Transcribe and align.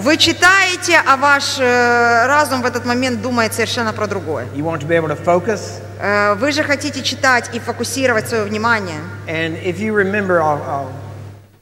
Вы 0.00 0.16
читаете, 0.16 1.02
а 1.06 1.18
ваш 1.18 1.58
э, 1.58 2.26
разум 2.26 2.62
в 2.62 2.64
этот 2.64 2.86
момент 2.86 3.20
думает 3.20 3.52
совершенно 3.52 3.92
про 3.92 4.06
другое. 4.06 4.46
You 4.54 4.64
want 4.64 4.80
to 4.80 4.86
be 4.86 4.96
able 4.96 5.08
to 5.08 5.22
focus. 5.22 5.82
Э, 6.00 6.32
Вы 6.34 6.50
же 6.50 6.62
хотите 6.62 7.02
читать 7.02 7.50
и 7.52 7.58
фокусировать 7.58 8.26
свое 8.26 8.44
внимание. 8.44 9.00
And 9.28 9.62
if 9.62 9.80
you 9.80 9.92
remember, 9.94 10.40
I'll, 10.40 10.62
I'll 10.66 11.01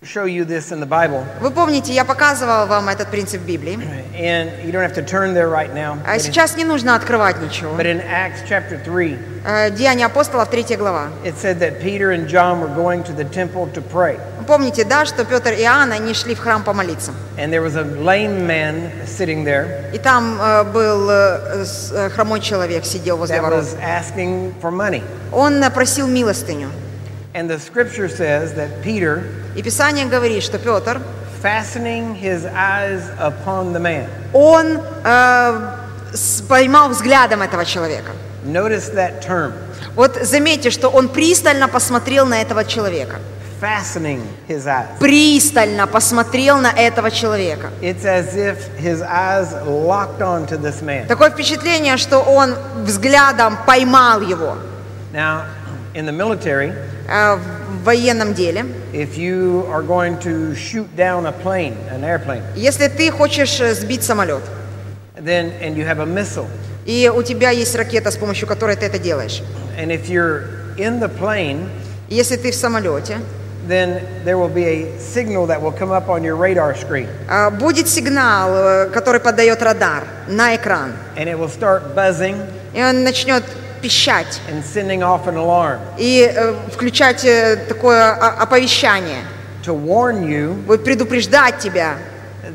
show 0.02 0.24
you 0.24 0.46
this 0.46 0.72
in 0.72 0.80
the 0.80 0.86
Bible. 0.86 1.26
Вы 1.42 1.50
помните, 1.50 1.92
я 1.92 2.06
показывала 2.06 2.64
вам 2.64 2.88
этот 2.88 3.10
принцип 3.10 3.42
Библии. 3.42 3.78
And 4.18 4.50
you 4.64 4.72
don't 4.72 4.82
have 4.82 4.94
to 4.94 5.02
turn 5.04 5.34
there 5.34 5.48
right 5.50 5.74
now. 5.74 5.98
А 6.06 6.18
сейчас 6.18 6.56
не 6.56 6.64
нужно 6.64 6.94
открывать 6.94 7.38
ничего. 7.40 7.76
but 7.76 7.84
in 7.84 8.00
Acts 8.00 8.42
chapter 8.48 8.78
3, 8.82 9.18
Э, 9.44 9.70
Деяния 9.70 10.06
апостолов, 10.06 10.48
3 10.48 10.76
глава. 10.76 11.08
it 11.22 11.34
said 11.36 11.58
that 11.60 11.80
Peter 11.82 12.12
and 12.12 12.28
John 12.28 12.60
were 12.60 12.74
going 12.74 13.02
to 13.04 13.12
the 13.12 13.24
temple 13.24 13.66
to 13.74 13.82
pray. 13.82 14.18
Помните, 14.46 14.84
да, 14.84 15.04
что 15.04 15.24
Петр 15.26 15.52
и 15.52 15.62
Иоанн, 15.62 15.92
они 15.92 16.14
шли 16.14 16.34
в 16.34 16.40
храм 16.40 16.64
помолиться. 16.64 17.12
And 17.36 17.52
there 17.52 17.60
was 17.62 17.76
a 17.76 17.84
lame 17.84 18.46
man 18.46 18.90
sitting 19.06 19.44
there 19.44 19.92
И 19.92 19.98
там 19.98 20.38
э, 20.40 20.64
был 20.64 21.10
э, 21.10 22.08
хромой 22.14 22.40
человек, 22.40 22.86
сидел 22.86 23.18
возле 23.18 23.36
that 23.36 23.42
ворот. 23.42 23.64
was 23.64 23.76
asking 23.82 24.54
for 24.62 24.70
money. 24.70 25.02
Он 25.30 25.62
просил 25.70 26.06
милостыню. 26.08 26.70
And 27.34 27.48
the 27.48 27.58
scripture 27.60 28.08
says 28.08 28.54
that 28.54 28.82
Peter, 28.82 29.22
И 29.54 29.62
Писание 29.62 30.06
говорит, 30.06 30.42
что 30.42 30.58
Петр, 30.58 31.00
fastening 31.42 32.14
his 32.14 32.44
eyes 32.44 33.02
upon 33.18 33.72
the 33.72 33.80
man, 33.80 34.08
он 34.32 34.80
э, 35.04 35.76
поймал 36.48 36.88
взглядом 36.90 37.42
этого 37.42 37.64
человека. 37.64 38.12
notice 38.44 38.90
that 38.94 39.20
term, 39.22 39.52
Вот 39.94 40.16
заметьте, 40.22 40.70
что 40.70 40.88
он 40.88 41.08
пристально 41.08 41.68
посмотрел 41.68 42.26
на 42.26 42.40
этого 42.42 42.64
человека. 42.64 43.20
fastening 43.60 44.22
his 44.48 44.66
eyes. 44.66 44.88
Пристально 44.98 45.86
посмотрел 45.86 46.58
на 46.58 46.72
этого 46.72 47.10
человека. 47.10 47.70
It's 47.82 48.04
as 48.06 48.34
if 48.34 48.56
his 48.78 49.02
eyes 49.02 49.52
locked 49.66 50.20
onto 50.22 50.56
this 50.56 50.80
man. 50.82 51.06
Такое 51.06 51.30
впечатление, 51.30 51.96
что 51.98 52.20
он 52.20 52.54
взглядом 52.84 53.56
поймал 53.66 54.20
его 54.20 54.56
Now, 55.12 55.44
in 55.94 56.06
the 56.06 56.12
military, 56.12 56.72
в 57.10 57.84
военном 57.84 58.34
деле. 58.34 58.64
if 58.92 59.16
you 59.16 59.64
are 59.70 59.82
going 59.82 60.18
to 60.20 60.54
shoot 60.54 60.86
down 60.96 61.26
a 61.26 61.32
plane, 61.32 61.76
an 61.90 62.04
airplane, 62.04 62.42
Если 62.54 62.88
ты 62.88 63.10
хочешь 63.10 63.60
э, 63.60 63.74
сбить 63.74 64.02
самолет, 64.02 64.42
then 65.16 65.52
and 65.60 65.76
you 65.76 65.84
have 65.84 65.98
a 65.98 66.06
missile, 66.06 66.46
и 66.86 67.10
у 67.14 67.22
тебя 67.22 67.50
есть 67.50 67.74
ракета, 67.74 68.10
с 68.10 68.16
помощью 68.16 68.46
которой 68.46 68.76
ты 68.76 68.86
это 68.86 68.98
делаешь, 68.98 69.42
and 69.76 69.90
if 69.90 70.08
you're 70.08 70.44
in 70.76 71.00
the 71.00 71.08
plane, 71.08 71.68
если 72.08 72.36
ты 72.36 72.52
в 72.52 72.54
самолете, 72.54 73.18
then 73.68 74.02
there 74.24 74.38
will 74.38 74.52
be 74.52 74.64
a 74.64 74.98
signal 74.98 75.46
that 75.46 75.60
will 75.60 75.72
come 75.72 75.90
up 75.90 76.08
on 76.08 76.22
your 76.22 76.36
radar 76.36 76.74
screen, 76.76 77.08
а, 77.28 77.50
будет 77.50 77.88
сигнал, 77.88 78.50
э, 78.54 78.90
который 78.90 79.20
подает 79.20 79.62
радар 79.62 80.04
на 80.28 80.54
экран, 80.54 80.92
and 81.16 81.26
it 81.26 81.36
will 81.38 81.50
start 81.50 81.94
buzzing 81.94 82.36
и 82.72 82.82
он 82.82 83.02
начнет 83.02 83.42
пищать 83.80 84.40
and 84.48 84.62
sending 84.64 85.02
off 85.02 85.26
an 85.26 85.36
alarm 85.36 85.80
и 85.98 86.30
э, 86.32 86.54
включать 86.72 87.24
э, 87.24 87.56
такое 87.68 88.12
о- 88.12 88.42
оповещание, 88.42 89.24
to 89.64 89.74
warn 89.74 90.24
you 90.26 90.54
предупреждать 90.84 91.58
тебя, 91.58 91.96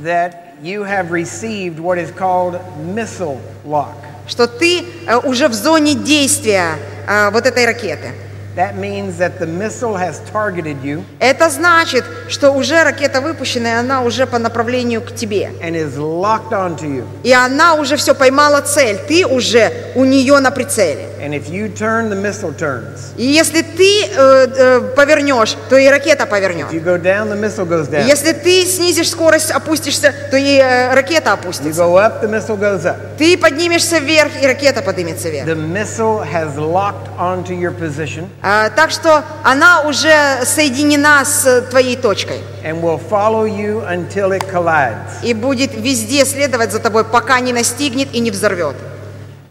that 0.03 0.55
you 0.61 0.83
have 0.83 1.11
received 1.11 1.79
what 1.79 1.97
is 1.97 2.11
called 2.11 2.59
missile 2.93 3.39
lock. 3.65 3.95
что 4.27 4.47
ты 4.47 4.83
э, 5.07 5.17
уже 5.17 5.47
в 5.47 5.53
зоне 5.53 5.93
действия 5.95 6.77
э, 7.07 7.29
вот 7.31 7.45
этой 7.45 7.65
ракеты. 7.65 8.11
That 8.55 8.77
means 8.77 9.17
that 9.17 9.37
the 9.39 9.47
missile 9.47 9.95
has 9.97 10.21
targeted 10.31 10.81
you 10.83 11.03
Это 11.19 11.49
значит, 11.49 12.05
что 12.29 12.51
уже 12.51 12.83
ракета 12.83 13.19
выпущена, 13.21 13.69
и 13.69 13.75
она 13.79 14.01
уже 14.01 14.25
по 14.25 14.39
направлению 14.39 15.01
к 15.01 15.13
тебе. 15.13 15.51
and 15.61 15.75
is 15.75 15.97
locked 15.97 16.51
onto 16.51 16.85
you. 16.85 17.03
И 17.23 17.33
она 17.33 17.75
уже 17.75 17.97
все 17.97 18.15
поймала 18.15 18.61
цель, 18.61 18.97
ты 19.07 19.25
уже 19.25 19.71
у 19.95 20.05
нее 20.05 20.39
на 20.39 20.51
прицеле. 20.51 21.07
And 21.21 21.33
if 21.33 21.49
you 21.49 21.67
turn, 21.73 22.09
the 22.09 22.15
missile 22.15 22.55
turns. 22.55 23.13
И 23.17 23.25
если 23.25 23.61
ты 23.63 24.03
э, 24.05 24.47
э, 24.57 24.81
повернешь, 24.95 25.55
то 25.69 25.75
и 25.75 25.87
ракета 25.87 26.25
повернет. 26.27 26.67
If 26.71 26.73
you 26.73 26.83
go 26.83 26.97
down, 27.01 27.29
the 27.29 27.35
missile 27.39 27.65
goes 27.67 27.89
down. 27.89 28.05
Если 28.07 28.31
ты 28.33 28.63
снизишь 28.65 29.09
скорость, 29.09 29.49
опустишься, 29.51 30.13
то 30.29 30.37
и 30.37 30.57
э, 30.59 30.93
ракета 30.93 31.31
You 31.31 31.33
опустится. 31.33 31.81
go 31.81 31.95
up, 31.97 32.21
the 32.21 32.29
missile 32.29 32.57
goes 32.59 32.85
up. 32.85 32.95
Ты 33.17 33.37
поднимешься 33.37 33.97
вверх, 33.97 34.31
и 34.41 34.45
ракета 34.45 34.81
поднимется 34.83 35.29
вверх. 35.29 35.47
The 35.47 35.55
missile 35.55 36.21
has 36.23 36.55
locked 36.57 37.09
onto 37.17 37.53
your 37.53 37.71
position 37.71 38.29
так 38.75 38.91
что 38.91 39.23
она 39.43 39.81
уже 39.81 40.13
соединена 40.45 41.25
с 41.25 41.45
э, 41.47 41.61
твоей 41.61 41.95
точкой 41.97 42.41
and 42.63 42.79
will 42.81 42.99
follow 43.09 43.45
you 43.45 43.81
until 43.89 44.31
it 44.31 44.43
collides. 44.51 45.23
и 45.23 45.33
будет 45.33 45.73
везде 45.73 46.25
следовать 46.25 46.71
за 46.71 46.79
тобой, 46.79 47.03
пока 47.05 47.39
не 47.39 47.53
настигнет 47.53 48.13
и 48.13 48.19
не 48.19 48.29
взорвет. 48.29 48.75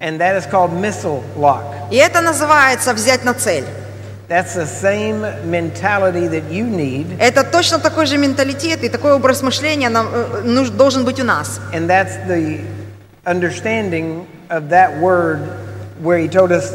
And 0.00 0.18
that 0.18 0.36
is 0.36 0.46
called 0.48 0.70
missile 0.80 1.22
lock. 1.36 1.64
И 1.90 1.96
это 1.96 2.20
называется 2.20 2.92
взять 2.94 3.24
на 3.24 3.34
цель. 3.34 3.64
That's 4.28 4.54
the 4.54 4.66
same 4.66 5.20
mentality 5.44 6.28
that 6.30 6.50
you 6.50 6.64
need, 6.64 7.06
Это 7.18 7.42
точно 7.44 7.78
такой 7.78 8.06
же 8.06 8.16
менталитет 8.16 8.82
и 8.84 8.88
такой 8.88 9.12
образ 9.12 9.42
мышления 9.42 9.88
нам, 9.90 10.08
нуж- 10.44 10.70
должен 10.70 11.04
быть 11.04 11.18
у 11.20 11.24
нас. 11.24 11.60
and 11.72 11.88
that's 11.88 12.16
the 12.28 12.60
understanding 13.26 14.26
of 14.50 14.68
that 14.70 14.98
word 15.00 15.40
where 16.02 16.18
he 16.18 16.28
told 16.28 16.52
us 16.52 16.72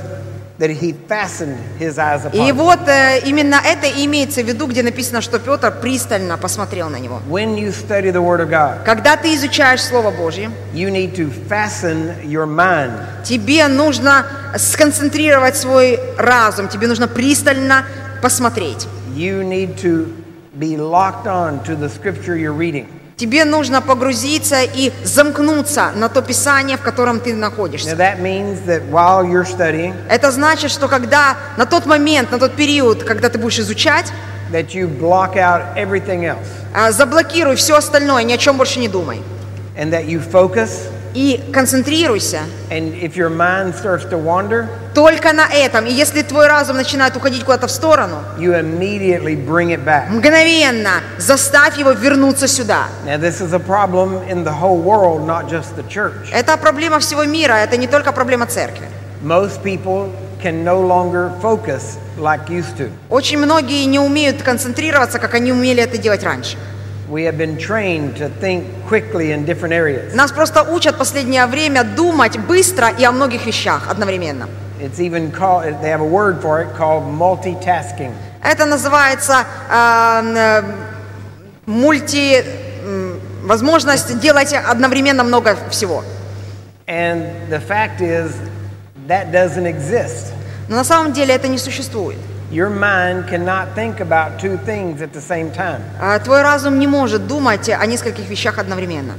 that 0.59 0.69
he 0.69 0.93
fastened 1.07 1.57
his 1.79 1.97
eyes 1.97 2.29
И 2.33 2.51
вот 2.51 2.87
э, 2.87 3.21
именно 3.25 3.55
это 3.63 3.87
имеется 4.05 4.43
в 4.43 4.47
виду, 4.47 4.67
где 4.67 4.83
написано, 4.83 5.21
что 5.21 5.39
Петр 5.39 5.71
пристально 5.71 6.37
посмотрел 6.37 6.89
на 6.89 6.97
него. 6.97 7.21
When 7.29 7.55
you 7.55 7.71
study 7.71 8.11
the 8.11 8.21
Word 8.21 8.41
of 8.41 8.49
God, 8.49 8.83
Когда 8.83 9.15
ты 9.15 9.33
изучаешь 9.35 9.81
Слово 9.81 10.11
Божье, 10.11 10.51
you 10.73 10.89
need 10.91 11.15
to 11.15 11.31
fasten 11.47 12.13
your 12.23 12.45
mind 12.45 12.91
тебе 13.23 13.67
нужно 13.67 14.25
сконцентрировать 14.57 15.55
свой 15.55 15.99
разум, 16.17 16.67
тебе 16.67 16.87
нужно 16.87 17.07
пристально 17.07 17.85
посмотреть. 18.21 18.87
You 19.15 19.43
need 19.43 19.77
to 19.81 20.11
be 20.57 20.77
locked 20.77 21.25
on 21.25 21.63
to 21.65 21.75
the 21.75 21.89
scripture 21.89 22.35
you're 22.35 22.53
reading. 22.53 22.87
Тебе 23.19 23.43
нужно 23.43 23.81
погрузиться 23.81 24.61
и 24.63 24.93
замкнуться 25.03 25.91
на 25.93 26.07
то 26.07 26.21
Писание, 26.21 26.77
в 26.77 26.81
котором 26.81 27.19
ты 27.19 27.33
находишься. 27.33 27.89
that 27.97 28.21
means 28.21 28.61
that 28.65 28.81
while 28.89 29.25
you're 29.25 29.43
studying, 29.45 29.93
Это 30.09 30.31
значит, 30.31 30.71
что 30.71 30.87
когда 30.87 31.35
на 31.57 31.65
тот 31.65 31.85
момент, 31.85 32.31
на 32.31 32.39
тот 32.39 32.55
период, 32.55 33.03
когда 33.03 33.27
ты 33.27 33.37
будешь 33.37 33.59
изучать, 33.59 34.05
that 34.53 34.69
you 34.73 34.87
block 34.87 35.35
out 35.35 35.75
everything 35.75 36.23
else 36.23 36.37
а, 36.73 36.91
заблокируй 36.93 37.57
все 37.57 37.75
остальное, 37.75 38.23
ни 38.23 38.31
о 38.31 38.37
чем 38.37 38.55
больше 38.55 38.79
не 38.79 38.87
думай. 38.87 39.21
and 39.77 39.91
that 39.91 40.05
you 40.07 40.21
focus. 40.21 40.87
И 41.13 41.41
концентрируйся 41.51 42.41
And 42.69 42.93
if 43.01 43.15
your 43.15 43.29
mind 43.29 43.73
starts 43.75 44.05
to 44.09 44.17
wander, 44.17 44.67
только 44.93 45.33
на 45.33 45.47
этом. 45.47 45.85
И 45.85 45.91
если 45.91 46.21
твой 46.21 46.47
разум 46.47 46.77
начинает 46.77 47.15
уходить 47.15 47.43
куда-то 47.43 47.67
в 47.67 47.71
сторону, 47.71 48.17
you 48.37 48.53
immediately 48.53 49.35
bring 49.35 49.69
it 49.69 49.83
back. 49.83 50.09
мгновенно 50.09 51.01
заставь 51.17 51.77
его 51.77 51.91
вернуться 51.91 52.47
сюда. 52.47 52.87
Это 56.31 56.57
проблема 56.57 56.99
всего 56.99 57.23
мира, 57.23 57.53
это 57.53 57.77
не 57.77 57.87
только 57.87 58.11
проблема 58.11 58.45
церкви. 58.45 58.87
Most 59.23 59.63
people 59.63 60.11
can 60.41 60.63
no 60.63 60.81
longer 60.81 61.31
focus 61.41 61.97
like 62.17 62.49
used 62.49 62.77
to. 62.77 62.89
Очень 63.09 63.37
многие 63.39 63.85
не 63.85 63.99
умеют 63.99 64.41
концентрироваться, 64.41 65.19
как 65.19 65.33
они 65.33 65.51
умели 65.51 65.83
это 65.83 65.97
делать 65.97 66.23
раньше. 66.23 66.57
Нас 70.13 70.31
просто 70.31 70.63
учат 70.63 70.97
последнее 70.97 71.45
время 71.45 71.83
думать 71.83 72.37
быстро 72.37 72.89
и 72.89 73.03
о 73.03 73.11
многих 73.11 73.45
вещах 73.45 73.89
одновременно. 73.89 74.47
It's 74.79 74.99
even 74.99 75.31
called, 75.31 75.81
they 75.81 75.89
have 75.89 76.01
a 76.01 76.05
word 76.05 76.41
for 76.41 76.61
it 76.61 76.77
called 76.77 77.03
multitasking. 77.03 78.13
Это 78.41 78.65
называется 78.65 79.45
а, 79.69 80.21
н- 80.21 80.65
мульти... 81.65 82.43
возможность 83.43 84.19
делать 84.19 84.53
одновременно 84.53 85.23
много 85.23 85.57
всего. 85.69 86.03
And 86.87 87.25
the 87.49 87.59
fact 87.59 88.01
is, 88.01 88.31
that 89.07 89.31
doesn't 89.31 89.65
exist. 89.65 90.31
Но 90.67 90.77
на 90.77 90.83
самом 90.83 91.13
деле 91.13 91.33
это 91.33 91.47
не 91.47 91.57
существует. 91.57 92.17
Your 92.51 92.69
mind 92.71 93.27
cannot 93.29 93.75
think 93.75 93.99
about 93.99 94.39
two 94.39 94.57
things 94.65 95.01
at 95.01 95.13
the 95.13 95.21
same 95.21 95.51
time. 95.51 95.81
А, 96.01 96.17
Твой 96.19 96.41
разум 96.41 96.79
не 96.79 96.87
может 96.87 97.27
думать 97.27 97.69
о 97.69 97.85
нескольких 97.85 98.27
вещах 98.27 98.57
одновременно. 98.57 99.13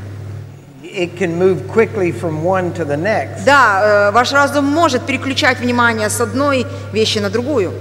It 0.82 1.16
can 1.16 1.38
move 1.38 1.68
quickly 1.72 2.10
from 2.10 2.42
one 2.42 2.72
to 2.74 2.84
the 2.84 2.96
next, 2.96 3.44
Да, 3.44 4.08
э, 4.08 4.10
ваш 4.10 4.32
разум 4.32 4.64
может 4.64 5.06
переключать 5.06 5.60
внимание 5.60 6.10
с 6.10 6.20
одной 6.20 6.66
вещи 6.92 7.18
на 7.18 7.30
другую. 7.30 7.72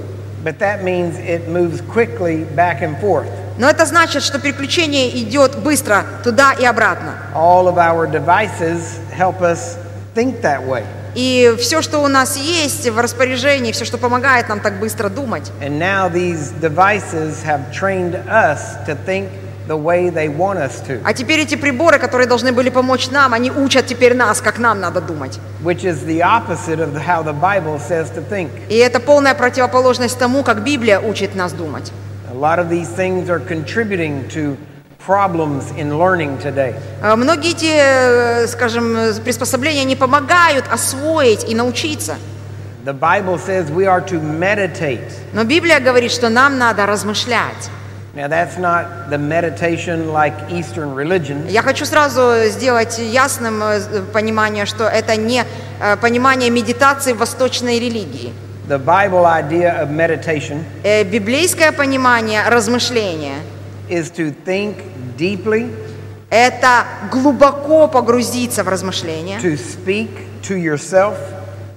but 0.44 0.60
that 0.60 0.84
means 0.84 1.18
it 1.18 1.50
moves 1.50 1.82
quickly 1.82 2.46
back 2.56 2.82
and 2.82 3.00
forth. 3.02 3.28
Но 3.58 3.68
это 3.70 3.86
значит, 3.88 4.22
что 4.24 4.40
переключение 4.40 5.10
идет 5.24 5.58
быстро 5.58 6.06
туда 6.24 6.54
и 6.54 6.64
обратно. 6.64 7.16
All 7.36 7.68
of 7.68 7.78
our 7.78 8.06
devices 8.10 9.00
help 9.12 9.42
us 9.42 9.78
think 10.16 10.42
that 10.42 10.64
way. 10.66 10.84
И 11.16 11.56
все, 11.60 11.82
что 11.82 12.00
у 12.00 12.08
нас 12.08 12.38
есть 12.38 12.88
в 12.90 13.00
распоряжении, 13.00 13.72
все, 13.72 13.86
что 13.86 13.98
помогает 13.98 14.50
нам 14.50 14.60
так 14.60 14.80
быстро 14.80 15.10
думать. 15.10 15.52
And 15.62 15.80
now 15.80 16.10
these 16.12 16.52
devices 16.62 17.44
have 17.44 17.72
trained 17.72 18.16
us 18.28 18.78
to 18.88 18.96
think 19.06 19.30
the 19.68 19.78
way 19.78 20.10
they 20.10 20.28
want 20.30 20.58
us 20.60 20.82
to, 20.88 21.00
А 21.04 21.14
теперь 21.14 21.40
эти 21.42 21.56
приборы, 21.56 22.00
которые 22.00 22.28
должны 22.28 22.52
были 22.52 22.70
помочь 22.70 23.10
нам, 23.12 23.34
они 23.34 23.52
учат 23.52 23.86
теперь 23.86 24.16
нас, 24.16 24.42
как 24.42 24.58
нам 24.60 24.80
надо 24.80 25.00
думать. 25.02 25.40
which 25.64 25.84
is 25.84 26.06
the 26.06 26.22
opposite 26.22 26.80
of 26.80 26.96
how 26.96 27.22
the 27.22 27.34
Bible 27.34 27.80
says 27.80 28.10
to 28.16 28.22
think. 28.30 28.50
И 28.70 28.76
это 28.78 29.00
полная 29.00 29.36
противоположность 29.36 30.18
тому, 30.18 30.44
как 30.44 30.64
Библия 30.64 31.00
учит 31.00 31.36
нас 31.36 31.52
думать. 31.54 31.92
A 32.32 32.36
lot 32.36 32.58
of 32.60 32.70
these 32.70 32.88
things 32.96 33.30
are 33.30 33.40
contributing 33.40 34.28
to 34.30 34.56
problems 35.06 35.72
in 35.78 35.98
learning 35.98 36.38
today. 36.40 36.76
Э, 37.02 37.16
Многие 37.16 37.52
эти, 37.52 38.48
скажем, 38.48 38.96
приспособления 39.24 39.84
не 39.84 39.96
помогают 39.96 40.66
освоить 40.72 41.50
и 41.50 41.56
научиться. 41.56 42.16
The 42.86 42.94
Bible 42.94 43.38
says 43.38 43.70
we 43.70 43.86
are 43.86 44.02
to 44.02 44.22
meditate. 44.22 45.12
Но 45.34 45.44
Библия 45.44 45.80
говорит, 45.80 46.12
что 46.12 46.30
нам 46.30 46.58
надо 46.58 46.86
размышлять. 46.86 47.70
Now, 48.16 48.28
that's 48.28 48.58
not 48.58 49.10
the 49.10 49.18
meditation 49.20 50.12
like 50.12 50.34
Eastern 50.50 50.96
religion. 50.96 51.48
Я 51.48 51.62
хочу 51.62 51.86
сразу 51.86 52.50
сделать 52.50 52.98
ясным 52.98 53.62
э, 53.62 54.02
понимание, 54.12 54.66
что 54.66 54.86
это 54.86 55.16
не 55.16 55.46
э, 55.80 55.96
понимание 55.98 56.50
медитации 56.50 57.14
в 57.14 57.18
восточной 57.18 57.80
религии. 57.80 58.34
The 58.68 58.80
Bible 58.84 59.26
idea 59.26 59.82
of 59.82 59.90
meditation 59.92 60.64
Э, 60.84 61.04
Библейское 61.04 61.72
понимание 61.72 62.48
размышления 62.50 63.36
is 63.89 64.11
to 64.11 64.35
think 64.45 64.77
deeply, – 65.17 65.85
это 66.35 66.85
глубоко 67.13 67.87
погрузиться 67.87 68.65
в 68.65 68.69
размышления, 68.69 69.39
to 69.39 69.57
speak 69.57 70.09
to 70.43 70.57
yourself, 70.57 71.17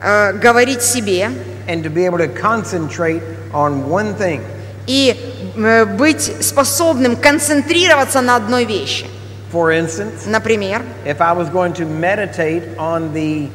э, 0.02 0.34
говорить 0.34 0.82
себе 0.82 1.30
and 1.68 1.84
to 1.84 1.90
be 1.90 2.06
able 2.06 2.18
to 2.18 2.28
concentrate 2.28 3.22
on 3.54 3.88
one 3.88 4.16
thing. 4.18 4.42
и 4.88 5.16
э, 5.56 5.86
быть 5.86 6.44
способным 6.44 7.18
концентрироваться 7.18 8.22
на 8.22 8.36
одной 8.36 8.66
вещи. 8.66 9.06
For 9.54 9.72
instance, 9.72 10.26
Например, 10.26 10.82
if 11.06 11.22
I 11.22 11.34
was 11.34 11.50
going 11.50 11.74
to 11.74 11.86
meditate 11.86 12.64
on 12.80 13.14
the 13.14 13.50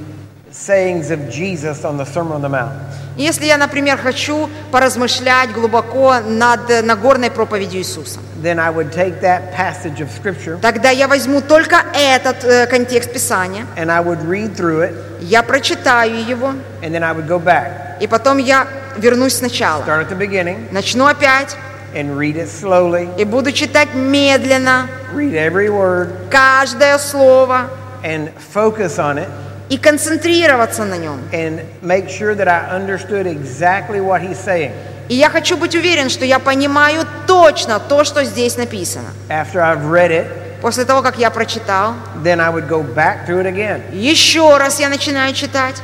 sayings 0.52 1.10
of 1.10 1.28
Jesus 1.30 1.84
on 1.84 1.96
the 1.96 2.04
Sermon 2.04 2.34
on 2.34 2.42
the 2.42 2.48
Mount, 2.48 2.72
если 3.17 3.45
я, 3.45 3.57
например, 3.57 3.97
хочу 3.97 4.49
поразмышлять 4.71 5.51
глубоко 5.51 6.15
над 6.25 6.69
э, 6.69 6.81
Нагорной 6.81 7.31
проповедью 7.31 7.79
Иисуса, 7.79 8.19
then 8.41 8.59
I 8.59 8.69
would 8.69 8.93
take 8.93 9.21
that 9.21 9.55
passage 9.55 9.99
of 9.99 10.09
Scripture 10.09 10.59
тогда 10.61 10.89
я 10.89 11.07
возьму 11.07 11.41
только 11.41 11.77
этот 11.93 12.43
э, 12.43 12.67
контекст 12.67 13.11
Писания, 13.11 13.65
and 13.75 13.91
I 13.91 14.01
would 14.01 14.21
read 14.27 14.55
through 14.55 14.89
it, 14.89 14.95
я 15.21 15.43
прочитаю 15.43 16.25
его, 16.25 16.53
and 16.81 16.93
then 16.93 17.03
I 17.03 17.13
would 17.13 17.27
go 17.27 17.39
back, 17.43 17.99
и 17.99 18.07
потом 18.07 18.37
я 18.37 18.67
вернусь 18.97 19.35
сначала. 19.35 19.83
start 19.83 20.07
at 20.07 20.09
the 20.09 20.17
beginning, 20.17 20.67
Начну 20.71 21.07
опять 21.07 21.55
and 21.95 22.17
read 22.17 22.35
it 22.35 22.49
slowly, 22.49 23.09
и 23.17 23.23
буду 23.23 23.51
читать 23.51 23.93
медленно 23.93 24.87
read 25.13 25.33
every 25.33 25.69
word, 25.69 26.09
каждое 26.29 26.97
слово 26.99 27.69
and 28.03 28.31
focus 28.53 28.99
on 28.99 29.17
it, 29.17 29.27
и 29.69 29.77
концентрироваться 29.77 30.85
на 30.85 30.97
нем. 30.97 31.19
and 31.31 31.61
make 31.81 32.07
sure 32.09 32.35
that 32.35 32.47
I 32.47 32.69
understood 32.75 33.25
exactly 33.27 33.99
what 33.99 34.21
he's 34.21 34.37
saying. 34.37 34.71
И 35.09 35.15
я 35.15 35.29
хочу 35.29 35.55
быть 35.57 35.73
уверен, 35.75 36.09
что 36.09 36.25
я 36.25 36.37
понимаю 36.39 37.05
точно 37.27 37.79
то, 37.79 38.03
что 38.03 38.23
здесь 38.25 38.57
написано. 38.57 39.09
After 39.29 39.61
I've 39.61 39.89
read 39.89 40.11
it, 40.11 40.25
После 40.61 40.85
того, 40.85 41.01
как 41.03 41.17
я 41.19 41.29
прочитал, 41.29 41.93
then 42.23 42.39
I 42.41 42.49
would 42.51 42.67
go 42.67 42.81
back 42.81 43.27
it 43.29 43.45
again, 43.45 43.81
еще 43.93 44.57
раз 44.57 44.79
я 44.79 44.89
начинаю 44.89 45.33
читать. 45.33 45.75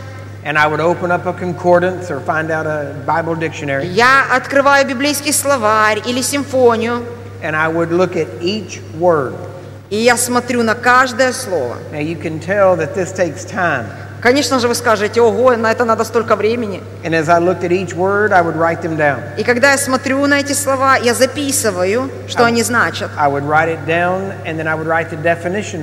and 0.45 0.57
I 0.57 0.67
would 0.67 0.81
open 0.81 1.09
up 1.11 1.25
a 1.25 1.31
concordance 1.31 2.09
or 2.11 2.19
find 2.19 2.51
out 2.51 2.65
a 2.65 2.93
Bible 3.05 3.35
dictionary, 3.35 3.85
Я 3.85 4.25
открываю 4.35 4.85
библейский 4.85 5.31
словарь 5.31 6.01
или 6.05 6.21
симфонию, 6.21 7.03
and 7.41 7.55
I 7.55 7.67
would 7.69 7.91
look 7.91 8.15
at 8.17 8.27
each 8.41 8.81
word. 8.99 9.35
И 9.93 9.97
я 9.97 10.17
смотрю 10.17 10.63
на 10.63 10.73
каждое 10.73 11.31
слово. 11.33 11.77
Now 11.91 12.01
you 12.01 12.19
can 12.19 12.39
tell 12.39 12.75
that 12.77 12.95
this 12.95 13.13
takes 13.13 13.45
time. 13.45 13.85
Конечно 14.23 14.59
же, 14.59 14.67
вы 14.67 14.73
скажете, 14.73 15.21
ого, 15.21 15.55
на 15.55 15.71
это 15.71 15.85
надо 15.85 16.03
столько 16.03 16.35
времени. 16.35 16.81
And 17.03 17.13
as 17.13 17.29
I 17.29 17.39
looked 17.39 17.61
at 17.61 17.71
each 17.71 17.93
word, 17.93 18.31
I 18.31 18.41
would 18.41 18.55
write 18.55 18.81
them 18.81 18.97
down. 18.97 19.19
И 19.37 19.43
когда 19.43 19.71
я 19.71 19.77
смотрю 19.77 20.25
на 20.25 20.39
эти 20.39 20.53
слова, 20.53 20.95
я 20.95 21.13
записываю, 21.13 22.09
что 22.27 22.43
они 22.43 22.63
значат. 22.63 23.11
I 23.15 23.29
down, 23.85 24.33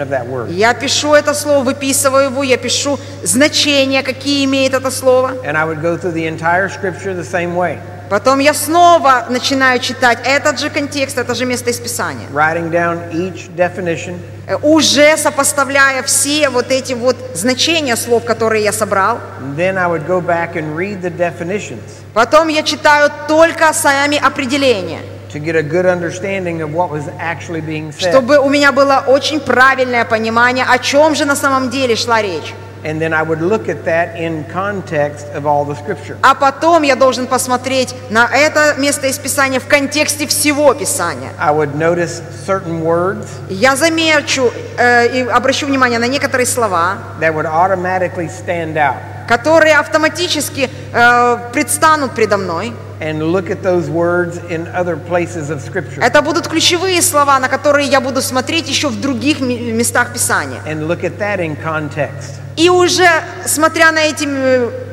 that 0.09 0.29
word. 0.29 0.51
Я 0.51 0.75
пишу 0.75 1.15
это 1.15 1.33
слово, 1.33 1.63
выписываю 1.63 2.31
его, 2.31 2.43
я 2.43 2.57
пишу 2.57 2.99
значения, 3.23 4.03
какие 4.03 4.45
имеет 4.45 4.75
это 4.75 4.91
слово. 4.91 5.35
And 5.45 5.57
I 5.57 5.65
would 5.65 5.81
go 5.81 5.97
through 5.97 6.15
the 6.15 6.27
entire 6.27 6.69
scripture 6.69 7.15
the 7.15 7.23
same 7.23 7.55
way, 7.55 7.79
Потом 8.11 8.41
я 8.41 8.55
снова 8.55 9.27
начинаю 9.29 9.79
читать 9.79 10.19
этот 10.25 10.59
же 10.59 10.69
контекст, 10.69 11.17
это 11.17 11.33
же 11.37 11.45
место 11.47 11.71
из 11.71 11.79
Писания. 11.79 12.27
writing 12.33 12.69
down 12.71 12.99
each 13.13 13.49
definition, 13.57 14.19
Э, 14.49 14.57
Уже 14.63 15.17
сопоставляя 15.17 16.03
все 16.03 16.49
вот 16.49 16.73
эти 16.73 16.93
вот 16.93 17.15
значения 17.35 17.95
слов, 17.95 18.25
которые 18.25 18.65
я 18.65 18.73
собрал. 18.73 19.21
then 19.57 19.79
I 19.79 19.87
would 19.87 20.09
go 20.09 20.21
back 20.21 20.57
and 20.57 20.75
read 20.77 21.01
the 21.03 21.17
definitions 21.17 21.79
Потом 22.13 22.49
я 22.49 22.65
читаю 22.65 23.13
только 23.29 23.73
сами 23.73 24.17
определения, 24.19 24.99
to 25.33 25.39
get 25.39 25.55
a 25.55 25.63
good 25.63 25.87
understanding 25.87 26.61
of 26.63 26.75
what 26.75 26.91
was 26.91 27.05
actually 27.21 27.61
being 27.65 27.93
said. 27.93 28.11
чтобы 28.11 28.39
у 28.41 28.49
меня 28.49 28.73
было 28.73 29.05
очень 29.07 29.39
правильное 29.39 30.05
понимание, 30.05 30.65
о 30.69 30.79
чем 30.79 31.15
же 31.15 31.25
на 31.27 31.37
самом 31.37 31.71
деле 31.71 31.95
шла 31.95 32.21
речь. 32.21 32.53
And 32.83 33.01
then 33.01 33.13
I 33.13 33.23
would 33.23 33.43
look 33.43 33.69
at 33.69 33.85
that 33.85 34.17
in 34.19 34.45
context 34.53 35.27
of 35.35 35.45
all 35.45 35.65
the 35.65 35.75
scripture. 35.75 36.17
А 36.23 36.35
потом 36.35 36.83
я 36.83 36.97
должен 36.97 37.27
посмотреть 37.27 37.95
на 38.11 38.27
это 38.27 38.75
место 38.79 39.07
из 39.07 39.19
Писания 39.19 39.61
в 39.61 39.67
контексте 39.67 40.27
всего 40.27 40.73
Писания. 40.75 41.31
I 41.39 41.53
would 41.53 41.75
notice 41.75 42.23
certain 42.47 42.83
words 42.83 43.27
Я 43.49 43.77
замечу 43.77 44.51
э, 44.79 45.19
и 45.19 45.29
обращу 45.29 45.67
внимание 45.67 45.99
на 45.99 46.09
некоторые 46.09 46.47
слова, 46.47 46.99
that 47.21 47.35
would 47.35 47.47
automatically 47.47 48.29
stand 48.29 48.77
out 48.77 48.97
которые 49.31 49.77
автоматически 49.77 50.69
э, 50.93 51.39
предстанут 51.53 52.17
предо 52.17 52.37
мной. 52.37 52.73
And 53.01 53.33
look 53.33 53.49
at 53.51 53.63
those 53.63 53.89
words 53.89 54.39
in 54.51 54.67
other 54.75 54.97
places 54.97 55.51
of 55.51 55.61
scripture 55.61 56.01
Это 56.03 56.21
будут 56.23 56.47
ключевые 56.49 57.01
слова, 57.03 57.39
на 57.39 57.49
которые 57.49 57.89
я 57.89 58.01
буду 58.01 58.21
смотреть 58.23 58.69
еще 58.69 58.89
в 58.89 59.01
других 59.01 59.41
местах 59.41 60.13
Писания. 60.13 60.61
and 60.67 60.87
look 60.87 61.03
at 61.03 61.19
that 61.19 61.39
in 61.41 61.57
context. 61.57 62.37
И 62.57 62.69
уже 62.69 63.09
смотря 63.47 63.91
на 63.91 64.01
эти 64.01 64.29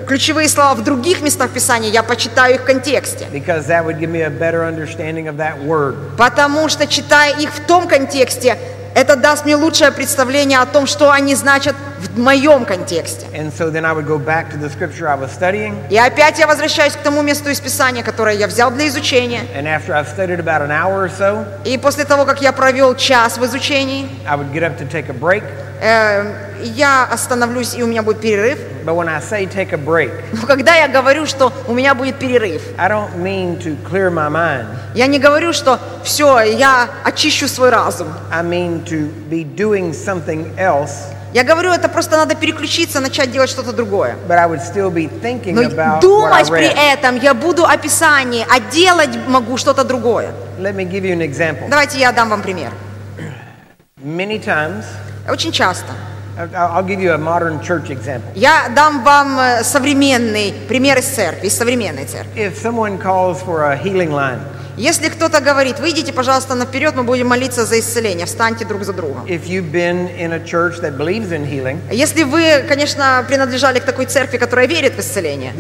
ключевые 0.08 0.48
слова 0.48 0.74
в 0.74 0.84
других 0.86 1.22
местах 1.22 1.50
Писания, 1.52 1.90
я 1.90 2.02
почитаю 2.02 2.56
их 2.56 2.62
в 2.62 2.64
контексте. 2.66 3.28
Because 3.34 3.68
that 3.68 3.84
would 3.86 4.00
give 4.00 4.10
me 4.10 4.22
a 4.22 4.30
better 4.30 4.64
understanding 4.64 5.28
of 5.28 5.36
that 5.38 5.62
word. 5.66 5.96
Потому 6.18 6.70
что, 6.70 6.88
читая 6.88 7.34
их 7.38 7.50
в 7.52 7.66
том 7.66 7.90
контексте, 7.90 8.58
это 8.96 9.18
даст 9.18 9.44
мне 9.44 9.56
лучшее 9.58 9.92
представление 9.92 10.60
о 10.60 10.66
том, 10.66 10.88
что 10.88 11.12
они 11.12 11.36
значат 11.36 11.76
в 12.00 12.20
моем 12.20 12.66
контексте. 12.66 13.26
And 13.34 13.52
so 13.52 13.70
then 13.72 13.86
I 13.86 13.94
would 13.94 14.06
go 14.08 14.18
back 14.20 14.50
to 14.52 14.58
the 14.58 14.70
scripture 14.70 15.08
I 15.08 15.16
was 15.16 15.32
studying, 15.32 15.76
И 15.90 15.98
опять 15.98 16.38
я 16.40 16.48
возвращаюсь 16.48 16.94
к 16.94 17.00
тому 17.00 17.22
месту 17.22 17.50
из 17.50 17.60
Писания, 17.60 18.04
которое 18.04 18.36
я 18.36 18.48
взял 18.48 18.72
для 18.72 18.88
изучения. 18.88 19.42
and 19.56 19.66
after 19.68 19.94
I've 19.94 20.08
studied 20.08 20.40
about 20.40 20.62
an 20.62 20.72
hour 20.72 21.06
or 21.06 21.10
so, 21.10 21.46
И 21.66 21.78
после 21.78 22.06
того, 22.06 22.26
как 22.26 22.42
я 22.42 22.52
провел 22.52 22.96
час 22.96 23.38
в 23.38 23.46
изучении, 23.46 24.08
I 24.28 24.36
would 24.38 24.52
get 24.54 24.64
up 24.64 24.78
to 24.80 24.88
take 24.90 25.10
a 25.10 25.14
break. 25.14 25.44
э, 25.82 26.34
я 26.64 27.04
остановлюсь, 27.12 27.76
и 27.76 27.84
у 27.84 27.88
меня 27.88 28.02
будет 28.02 28.20
перерыв. 28.20 28.58
But 28.86 28.96
when 28.96 29.08
I 29.10 29.20
say 29.20 29.46
take 29.46 29.74
a 29.74 29.78
break, 29.78 30.12
Но 30.32 30.48
когда 30.48 30.74
я 30.76 30.88
говорю, 30.88 31.26
что 31.26 31.52
у 31.68 31.74
меня 31.74 31.94
будет 31.94 32.18
перерыв, 32.20 32.62
I 32.78 32.90
don't 32.90 33.16
mean 33.18 33.60
to 33.64 33.76
clear 33.84 34.10
my 34.10 34.30
mind. 34.30 34.66
я 34.96 35.08
не 35.08 35.20
говорю, 35.20 35.52
что 35.54 35.80
все, 36.04 36.40
я 36.42 36.88
очищу 37.04 37.48
свой 37.48 37.70
разум. 37.70 38.08
I 38.32 38.42
mean 38.44 38.84
to 38.86 39.10
be 39.30 39.44
doing 39.44 39.94
something 39.94 40.56
else, 40.58 40.94
Я 41.34 41.44
говорю, 41.44 41.72
это 41.72 41.90
просто 41.90 42.18
надо 42.18 42.36
переключиться, 42.36 43.00
начать 43.00 43.32
делать 43.32 43.50
что-то 43.50 43.74
другое. 43.74 44.16
Но 44.28 45.70
думать 46.00 46.50
при 46.50 46.94
этом 46.94 47.18
я 47.18 47.34
буду 47.34 47.66
о 47.66 47.78
Писании, 47.78 48.46
а 48.50 48.60
делать 48.60 49.18
могу 49.28 49.58
что-то 49.58 49.84
другое. 49.84 50.32
Давайте 51.70 52.00
я 52.00 52.12
дам 52.12 52.30
вам 52.30 52.42
пример. 52.42 52.72
Many 54.04 54.40
times, 54.40 54.86
Очень 55.28 55.52
часто. 55.52 55.92
I'll 56.38 56.50
I'll 56.54 56.84
give 56.84 57.02
you 57.02 57.14
a 57.14 57.18
modern 57.18 57.60
church 57.62 57.90
example. 57.90 58.32
Я 58.36 58.70
дам 58.76 59.04
вам 59.04 59.40
э, 59.40 59.64
современный 59.64 60.54
пример 60.68 61.00
из 61.00 61.06
церкви, 61.08 61.48
из 61.48 61.58
современной 61.58 62.06
церкви. 62.06 62.40
If 62.40 62.62
someone 62.62 63.00
calls 63.02 63.42
for 63.44 63.64
a 63.64 63.76
healing 63.76 64.12
line, 64.12 64.40
Если 64.78 65.10
кто-то 65.10 65.42
говорит, 65.42 65.80
выйдите, 65.80 66.14
пожалуйста, 66.14 66.54
наперед, 66.54 66.94
мы 66.96 67.02
будем 67.02 67.26
молиться 67.26 67.66
за 67.66 67.80
исцеление, 67.80 68.28
встаньте 68.28 68.64
друг 68.64 68.84
за 68.84 68.94
другом. 68.94 69.26
Healing, 71.48 71.80
Если 71.92 72.22
вы, 72.22 72.64
конечно, 72.68 73.26
принадлежали 73.28 73.80
к 73.80 73.86
такой 73.86 74.06
церкви, 74.06 74.38
которая 74.38 74.68
верит 74.68 74.94
в 74.94 75.00
исцеление, 75.00 75.52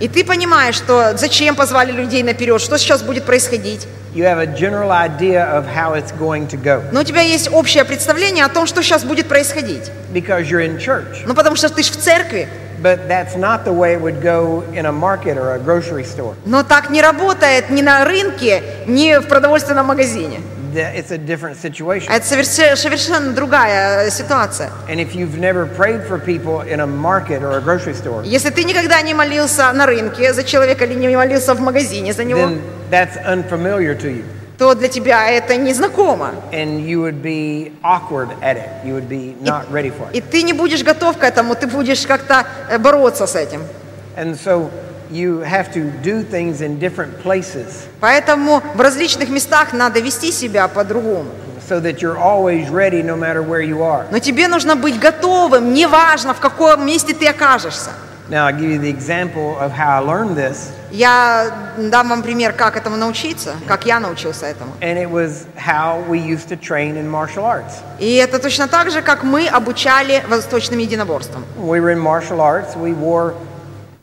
и 0.00 0.08
ты 0.08 0.24
понимаешь, 0.24 0.76
что 0.76 1.16
зачем 1.16 1.56
позвали 1.56 1.90
людей 1.90 2.22
наперед, 2.22 2.60
что 2.60 2.78
сейчас 2.78 3.02
будет 3.02 3.24
происходить, 3.24 3.88
You 4.14 4.24
have 4.24 4.38
a 4.38 4.46
general 4.46 4.92
idea 4.92 5.44
of 5.44 5.66
how 5.66 5.92
it's 5.94 6.10
going 6.18 6.46
to 6.48 6.56
go 6.56 6.80
но 6.90 7.00
у 7.00 7.04
тебя 7.04 7.20
есть 7.20 7.52
общее 7.52 7.84
представление 7.84 8.46
о 8.46 8.48
том, 8.48 8.66
что 8.66 8.82
сейчас 8.82 9.04
будет 9.04 9.26
происходить. 9.26 9.90
because 10.14 10.48
you're 10.48 10.64
in 10.64 10.78
church. 10.78 11.24
Ну, 11.26 11.34
потому 11.34 11.56
что 11.56 11.68
ты 11.68 11.82
ж 11.82 11.90
в 11.90 11.96
церкви, 11.96 12.48
But 12.82 13.08
that's 13.08 13.36
not 13.36 13.64
the 13.64 13.72
way 13.72 13.94
it 13.94 14.00
would 14.00 14.20
go 14.22 14.62
in 14.74 14.84
a 14.86 14.92
market 14.92 15.36
or 15.38 15.54
a 15.54 15.58
grocery 15.58 16.04
store. 16.04 16.34
но 16.44 16.62
так 16.62 16.90
не 16.90 17.00
работает 17.02 17.70
ни 17.70 17.82
на 17.82 18.04
рынке, 18.04 18.62
ни 18.86 19.16
в 19.18 19.26
продовольственном 19.28 19.86
магазине. 19.86 20.40
Th- 20.74 20.94
It's 20.94 21.10
a 21.10 21.16
different 21.16 21.56
situation. 21.56 22.10
Это 22.10 22.26
соверше- 22.26 22.76
совершенно 22.76 23.32
другая 23.32 24.06
э, 24.06 24.10
ситуация. 24.10 24.70
And 24.90 24.96
if 25.00 25.14
you've 25.14 25.38
never 25.38 25.64
prayed 25.64 26.06
for 26.06 26.18
people 26.18 26.60
in 26.60 26.80
a 26.80 26.86
market 26.86 27.42
or 27.42 27.56
a 27.56 27.60
grocery 27.62 27.94
store, 27.94 28.22
Если 28.24 28.50
ты 28.50 28.62
никогда 28.64 29.00
не 29.00 29.14
молился 29.14 29.72
на 29.72 29.86
рынке 29.86 30.34
за 30.34 30.44
человека 30.44 30.84
или 30.84 30.94
не 30.94 31.16
молился 31.16 31.54
в 31.54 31.60
магазине 31.60 32.12
за 32.12 32.24
него, 32.24 32.40
then 32.40 32.60
that's 32.90 33.16
unfamiliar 33.26 33.94
to 33.94 34.08
you. 34.10 34.24
То 34.58 34.74
для 34.74 34.88
тебя 34.88 35.28
это 35.30 35.56
незнакомо. 35.56 36.30
And 36.52 36.80
you 36.86 37.02
would 37.02 37.22
be 37.22 37.72
awkward 37.82 38.28
at 38.40 38.56
it. 38.56 38.68
You 38.84 38.94
would 38.94 39.08
be 39.08 39.36
not 39.42 39.70
ready 39.70 39.90
for 39.90 40.10
it. 40.10 40.16
И 40.16 40.20
ты 40.20 40.42
не 40.42 40.52
будешь 40.52 40.82
готов 40.82 41.18
к 41.18 41.22
этому, 41.24 41.54
ты 41.54 41.66
будешь 41.66 42.06
как-то 42.06 42.46
э, 42.70 42.78
бороться 42.78 43.26
с 43.26 43.34
этим. 43.34 43.62
And 44.16 44.38
so 44.38 44.70
you 45.10 45.40
have 45.40 45.72
to 45.74 45.92
do 46.02 46.22
things 46.22 46.60
in 46.60 46.78
different 46.78 47.22
places 47.22 47.84
Поэтому 48.00 48.62
в 48.74 48.80
различных 48.80 49.28
местах 49.28 49.72
надо 49.72 50.00
вести 50.00 50.32
себя 50.32 50.68
по-другому. 50.68 51.30
so 51.68 51.80
that 51.80 52.00
you're 52.00 52.16
always 52.16 52.68
ready 52.70 53.02
no 53.02 53.16
matter 53.16 53.42
where 53.42 53.60
you 53.60 53.82
are. 53.82 54.06
Но 54.10 54.20
тебе 54.20 54.48
нужно 54.48 54.76
быть 54.76 54.98
готовым, 54.98 55.74
неважно 55.74 56.32
в 56.32 56.40
каком 56.40 56.86
месте 56.86 57.12
ты 57.12 57.26
окажешься. 57.26 57.90
Now, 58.29 58.45
I'll 58.47 58.53
give 58.57 58.69
you 58.71 58.79
the 58.79 58.89
example 58.89 59.57
of 59.59 59.71
how 59.73 59.97
I 59.97 60.05
learned 60.05 60.35
this, 60.37 60.71
Я 60.91 61.51
дам 61.77 62.09
вам 62.09 62.21
пример, 62.23 62.53
как 62.53 62.77
этому 62.77 62.95
научиться, 62.97 63.55
как 63.67 63.85
я 63.85 63.99
научился 63.99 64.45
этому. 64.45 64.71
and 64.81 64.97
it 64.97 65.09
was 65.09 65.45
how 65.57 66.01
we 66.09 66.17
used 66.19 66.47
to 66.49 66.55
train 66.55 66.95
in 66.97 67.09
martial 67.09 67.43
arts. 67.45 67.79
И 67.99 68.15
это 68.15 68.39
точно 68.39 68.67
так 68.67 68.89
же, 68.91 69.01
как 69.01 69.23
мы 69.23 69.47
обучали 69.47 70.23
восточным 70.29 70.79
единоборствам. 70.79 71.43
When 71.57 71.67
we 71.67 71.79
were 71.81 71.91
in 71.91 71.99
martial 71.99 72.39
arts, 72.39 72.75
we 72.75 72.93
wore 72.93 73.33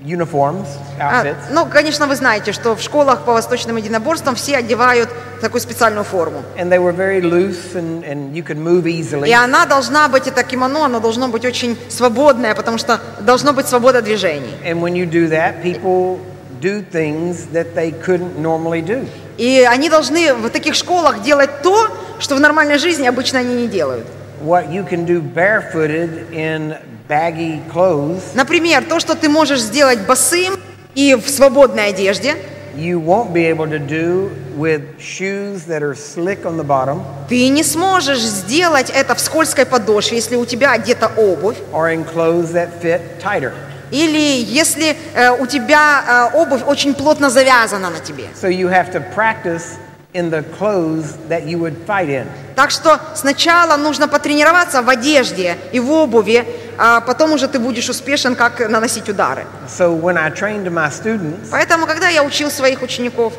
uniforms, 0.03 0.67
А, 0.99 1.23
outfits, 1.23 1.35
ну, 1.51 1.65
конечно, 1.65 2.07
вы 2.07 2.15
знаете, 2.15 2.51
что 2.51 2.75
в 2.75 2.81
школах 2.81 3.21
по 3.21 3.33
восточным 3.33 3.77
единоборствам 3.77 4.35
все 4.35 4.57
одевают 4.57 5.09
такую 5.41 5.61
специальную 5.61 6.03
форму. 6.03 6.43
and 6.57 6.69
they 6.69 6.79
were 6.79 6.91
very 6.95 7.21
loose 7.21 7.73
and, 7.75 8.03
and 8.03 8.33
you 8.33 8.43
could 8.43 8.57
move 8.57 8.83
easily. 8.85 9.27
И 9.29 9.33
она 9.33 9.65
должна 9.65 10.07
быть, 10.09 10.27
это 10.27 10.43
кимоно, 10.43 10.85
оно 10.85 10.99
должно 10.99 11.27
быть 11.29 11.45
очень 11.45 11.77
свободное, 11.89 12.53
потому 12.55 12.77
что 12.77 12.99
должно 13.21 13.53
быть 13.53 13.67
свобода 13.67 14.01
движений. 14.01 14.53
And 14.65 14.81
when 14.81 14.93
you 14.93 15.05
do 15.09 15.29
that, 15.29 15.61
people 15.63 16.19
do 16.61 16.81
things 16.91 17.47
that 17.53 17.73
they 17.75 17.91
couldn't 18.05 18.37
normally 18.41 18.81
do. 18.85 19.07
И 19.37 19.67
они 19.69 19.89
должны 19.89 20.33
в 20.33 20.49
таких 20.49 20.75
школах 20.75 21.21
делать 21.23 21.61
то, 21.63 21.87
что 22.19 22.35
в 22.35 22.39
нормальной 22.39 22.77
жизни 22.77 23.07
обычно 23.07 23.39
они 23.39 23.55
не 23.55 23.67
делают. 23.67 24.05
What 24.41 24.71
you 24.71 24.83
can 24.83 25.05
do 25.05 25.21
barefooted 25.21 26.33
in 26.33 26.77
baggy 27.07 27.61
clothes, 27.71 28.33
Например, 28.33 28.83
то, 28.83 28.99
что 28.99 29.15
ты 29.15 29.29
можешь 29.29 29.61
сделать 29.61 29.99
босым 30.07 30.59
и 30.95 31.15
в 31.15 31.29
свободной 31.29 31.87
одежде, 31.87 32.35
you 32.75 32.99
won't 32.99 33.33
be 33.33 33.45
able 33.45 33.67
to 33.67 33.79
do 33.79 34.31
with 34.57 34.81
shoes 34.99 35.65
that 35.65 35.83
are 35.83 35.95
slick 35.95 36.45
on 36.45 36.57
the 36.57 36.63
bottom 36.63 37.03
ты 37.29 37.47
не 37.49 37.63
сможешь 37.63 38.19
сделать 38.19 38.89
это 38.89 39.15
в 39.15 39.19
скользкой 39.19 39.65
подошве, 39.65 40.17
если 40.17 40.35
у 40.35 40.45
тебя 40.45 40.71
одета 40.71 41.11
обувь, 41.15 41.57
or 41.71 41.93
in 41.93 42.03
clothes 42.03 42.53
that 42.53 42.81
fit 42.81 43.01
tighter. 43.21 43.53
или 43.91 44.43
если 44.43 44.97
э, 45.13 45.31
у 45.31 45.45
тебя 45.45 46.29
э, 46.33 46.37
обувь 46.37 46.63
очень 46.65 46.95
плотно 46.95 47.29
завязана 47.29 47.89
на 47.91 47.99
тебе. 47.99 48.25
So 48.33 48.49
you 48.49 48.67
have 48.69 48.91
to 48.91 49.03
practice 49.15 49.77
in 50.13 50.29
the 50.29 50.43
clothes 50.57 51.17
that 51.27 51.45
you 51.47 51.57
would 51.57 51.75
fight 51.85 52.09
in. 52.09 52.27
Так 52.55 52.69
что 52.71 52.99
сначала 53.15 53.77
нужно 53.77 54.07
потренироваться 54.07 54.81
в 54.81 54.89
одежде 54.89 55.57
и 55.71 55.79
в 55.79 55.91
обуви, 55.91 56.45
а 56.77 57.01
потом 57.01 57.33
уже 57.33 57.47
ты 57.47 57.59
будешь 57.59 57.89
успешен, 57.89 58.35
как 58.35 58.59
наносить 58.69 59.09
удары. 59.09 59.45
So 59.67 59.99
when 59.99 60.17
I 60.17 60.29
trained 60.29 60.65
my 60.71 60.89
students, 60.89 61.49
Поэтому, 61.51 61.87
когда 61.87 62.09
я 62.09 62.23
учил 62.23 62.51
своих 62.51 62.81
учеников, 62.81 63.33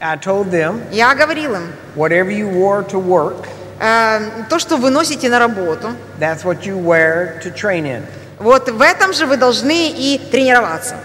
I 0.00 0.16
told 0.16 0.50
them, 0.50 0.80
я 0.92 1.14
говорил 1.14 1.54
им, 1.54 1.72
whatever 1.96 2.30
you 2.30 2.50
wore 2.52 2.86
to 2.90 3.02
work, 3.02 3.46
э, 3.80 4.20
то, 4.48 4.58
что 4.58 4.76
вы 4.76 4.90
носите 4.90 5.28
на 5.30 5.38
работу, 5.38 5.88
that's 6.20 6.44
what 6.44 6.62
you 6.64 6.78
wear 6.78 7.40
to 7.42 7.52
train 7.52 7.84
in. 7.84 8.02
вот 8.38 8.68
в 8.68 8.82
этом 8.82 9.12
же 9.12 9.26
вы 9.26 9.36
должны 9.36 9.90
и 9.90 10.20
тренироваться. 10.30 10.96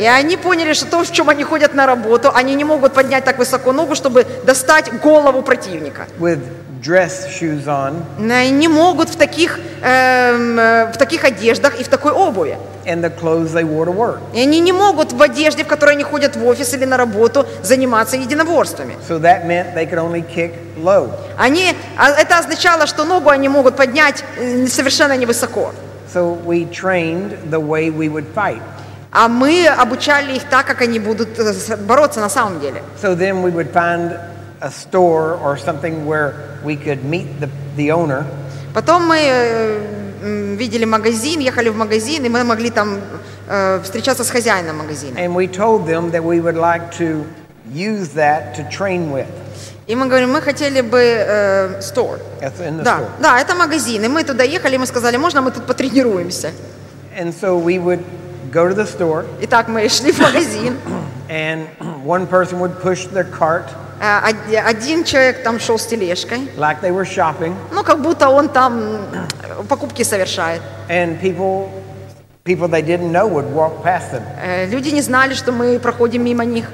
И 0.00 0.06
они 0.06 0.36
поняли, 0.36 0.72
что 0.72 0.86
то, 0.86 1.04
в 1.04 1.12
чем 1.12 1.28
они 1.28 1.44
ходят 1.44 1.74
на 1.74 1.86
работу, 1.86 2.30
они 2.34 2.54
не 2.54 2.64
могут 2.64 2.94
поднять 2.94 3.24
так 3.24 3.38
высоко 3.38 3.72
ногу, 3.72 3.94
чтобы 3.94 4.24
достать 4.44 4.92
голову 5.00 5.42
противника. 5.42 6.06
with 6.18 6.40
dress 6.82 7.28
shoes 7.28 7.66
on 7.66 7.94
Не 8.50 8.68
могут 8.68 9.08
в 9.08 9.16
таких, 9.16 9.58
эм, 9.82 10.58
э, 10.58 10.92
в 10.92 10.96
таких 10.96 11.24
одеждах 11.24 11.80
и 11.80 11.84
в 11.84 11.88
такой 11.88 12.12
обуви. 12.12 12.56
and 12.84 13.02
the 13.02 13.10
clothes 13.10 13.52
they 13.52 13.64
wore 13.64 13.84
to 13.84 13.92
work. 13.92 14.20
И 14.32 14.40
они 14.40 14.60
не 14.60 14.72
могут 14.72 15.12
в 15.12 15.20
одежде, 15.20 15.64
в 15.64 15.66
которой 15.66 15.92
они 15.96 16.04
ходят 16.04 16.36
в 16.36 16.46
офис 16.46 16.72
или 16.74 16.84
на 16.84 16.96
работу, 16.96 17.44
заниматься 17.62 18.16
единоборствами. 18.16 18.96
So 19.08 19.18
that 19.20 19.44
meant 19.46 19.74
they 19.74 19.86
could 19.90 19.98
only 19.98 20.24
kick 20.34 20.52
low. 20.76 21.10
Они, 21.36 21.74
а 21.98 22.10
это 22.10 22.38
означало, 22.38 22.86
что 22.86 23.04
ногу 23.04 23.30
они 23.30 23.48
могут 23.48 23.76
поднять 23.76 24.22
совершенно 24.68 25.16
невысоко. 25.16 25.72
So 26.13 26.33
we 26.45 26.65
trained 26.65 27.49
the 27.51 27.59
way 27.59 27.89
we 27.89 28.09
would 28.09 28.25
fight. 28.35 28.61
А 29.13 29.27
мы 29.27 29.67
обучали 29.67 30.35
их 30.35 30.43
так, 30.49 30.65
как 30.65 30.81
они 30.81 30.99
будут 30.99 31.37
э, 31.39 31.53
с- 31.53 31.75
бороться 31.77 32.19
на 32.19 32.29
самом 32.29 32.59
деле. 32.59 32.81
So 33.01 33.15
then 33.15 33.41
we 33.43 33.51
would 33.51 33.71
find 33.73 34.17
a 34.61 34.69
store 34.71 35.37
or 35.43 35.57
something 35.57 36.05
where 36.05 36.33
we 36.63 36.75
could 36.75 37.03
meet 37.03 37.27
the, 37.39 37.49
the 37.75 37.91
owner 37.91 38.25
Потом 38.73 39.05
мы 39.07 39.17
э, 39.19 39.79
м, 40.23 40.55
видели 40.55 40.85
магазин, 40.85 41.39
ехали 41.41 41.69
в 41.69 41.75
магазин, 41.75 42.23
и 42.25 42.29
мы 42.29 42.43
могли 42.45 42.69
там 42.69 42.99
э, 43.49 43.81
встречаться 43.83 44.23
с 44.23 44.29
хозяином 44.29 44.77
магазина. 44.77 45.17
and 45.17 45.33
we 45.35 45.47
told 45.47 45.85
them 45.85 46.11
that 46.11 46.23
we 46.23 46.39
would 46.39 46.55
like 46.55 46.89
to 46.97 47.25
use 47.73 48.09
that 48.15 48.55
to 48.55 48.63
train 48.69 49.11
with. 49.11 49.27
И 49.86 49.94
мы 49.94 50.06
говорим, 50.06 50.32
мы 50.32 50.40
хотели 50.42 50.80
бы 50.80 50.98
э, 51.00 51.80
store. 51.80 52.18
Да, 52.40 52.98
store. 52.98 53.08
да, 53.20 53.40
это 53.40 53.54
магазин. 53.54 54.04
И 54.04 54.08
мы 54.08 54.24
туда 54.24 54.42
ехали, 54.42 54.74
и 54.74 54.78
мы 54.78 54.86
сказали, 54.86 55.16
можно 55.16 55.42
мы 55.42 55.50
тут 55.52 55.64
потренируемся? 55.66 56.50
And 57.16 57.32
so 57.32 57.56
we 57.56 57.78
would 57.78 58.00
go 58.52 58.68
to 58.68 58.74
the 58.74 58.84
store 58.86 59.24
Итак, 59.40 59.68
мы 59.68 59.88
шли 59.88 60.12
в 60.12 60.18
магазин. 60.18 60.76
and 61.28 61.66
one 62.04 62.26
person 62.26 62.58
would 62.60 62.80
push 62.82 63.06
their 63.06 63.24
cart 63.24 63.64
Э, 63.98 64.28
од- 64.28 64.66
Один 64.68 65.04
человек 65.04 65.42
там 65.42 65.58
шел 65.58 65.78
с 65.78 65.86
тележкой, 65.86 66.50
like 66.58 66.80
they 66.82 66.90
were 66.92 67.06
shopping 67.06 67.54
ну, 67.72 67.82
как 67.82 68.02
будто 68.02 68.28
он 68.28 68.50
там 68.50 68.78
м, 68.78 69.66
покупки 69.68 70.02
совершает. 70.02 70.60
and 70.90 71.18
people 71.18 71.70
people 72.44 72.68
they 72.68 72.82
didn't 72.82 73.10
know 73.10 73.26
would 73.26 73.50
walk 73.54 73.82
past 73.82 74.10
them. 74.12 74.22
Э, 74.44 74.66
Люди 74.66 74.90
не 74.90 75.00
знали, 75.00 75.32
что 75.32 75.50
мы 75.52 75.78
проходим 75.78 76.22
мимо 76.24 76.44
них. 76.44 76.66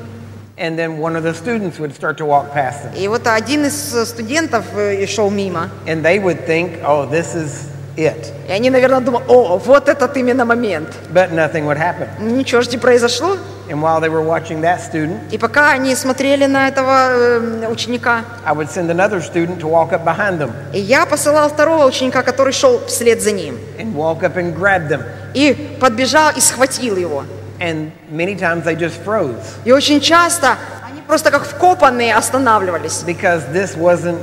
And 0.59 0.75
then 0.77 0.97
one 0.97 1.15
of 1.15 1.23
the 1.23 1.33
students 1.35 1.77
would 1.79 1.93
start 1.93 2.17
to 2.17 2.25
walk 2.25 2.51
past 2.51 2.83
them. 2.83 2.93
И 2.95 3.07
вот 3.07 3.27
один 3.27 3.65
из 3.65 3.93
э, 3.93 4.05
студентов 4.05 4.65
э, 4.75 5.05
шел 5.05 5.29
мимо. 5.29 5.69
And 5.85 6.03
they 6.03 6.17
would 6.19 6.47
think, 6.47 6.79
oh, 6.83 7.05
this 7.05 7.35
is 7.35 7.69
it. 7.95 8.33
И 8.47 8.51
они, 8.51 8.69
наверное, 8.71 9.01
думали, 9.01 9.23
о, 9.27 9.57
вот 9.57 9.87
этот 9.87 10.17
именно 10.17 10.45
момент. 10.45 10.95
But 11.13 11.31
nothing 11.31 11.65
would 11.67 11.77
happen. 11.77 12.07
Ничего 12.19 12.61
же 12.61 12.71
не 12.71 12.77
произошло. 12.77 13.37
And 13.69 13.81
while 13.81 13.99
they 13.99 14.09
were 14.09 14.23
watching 14.23 14.61
that 14.61 14.79
student, 14.81 15.19
И 15.31 15.37
пока 15.37 15.71
они 15.73 15.93
смотрели 15.93 16.45
на 16.47 16.69
этого 16.69 17.09
э, 17.11 17.67
ученика, 17.69 18.23
I 18.43 18.53
would 18.53 18.69
send 18.71 18.89
another 18.89 19.21
student 19.21 19.59
to 19.59 19.67
walk 19.67 19.91
up 19.93 20.03
behind 20.05 20.39
them 20.39 20.51
и 20.73 20.79
я 20.79 21.05
посылал 21.05 21.49
второго 21.49 21.85
ученика, 21.85 22.23
который 22.23 22.53
шел 22.53 22.79
вслед 22.87 23.21
за 23.21 23.31
ним. 23.31 23.59
and 23.77 23.93
walk 23.93 24.23
up 24.23 24.37
and 24.37 24.55
grab 24.57 24.87
them. 24.89 25.03
И 25.34 25.76
подбежал 25.80 26.30
и 26.36 26.40
схватил 26.40 26.96
его. 26.96 27.24
And 27.60 27.90
many 28.10 28.34
times 28.36 28.64
they 28.64 28.74
just 28.76 29.04
froze 29.04 29.36
И 29.64 29.72
очень 29.72 30.00
часто 30.00 30.56
они 30.90 31.00
просто 31.06 31.30
как 31.30 31.44
вкопанные 31.44 32.14
останавливались. 32.14 33.02
because 33.06 33.42
this 33.52 33.76
wasn't 33.76 34.18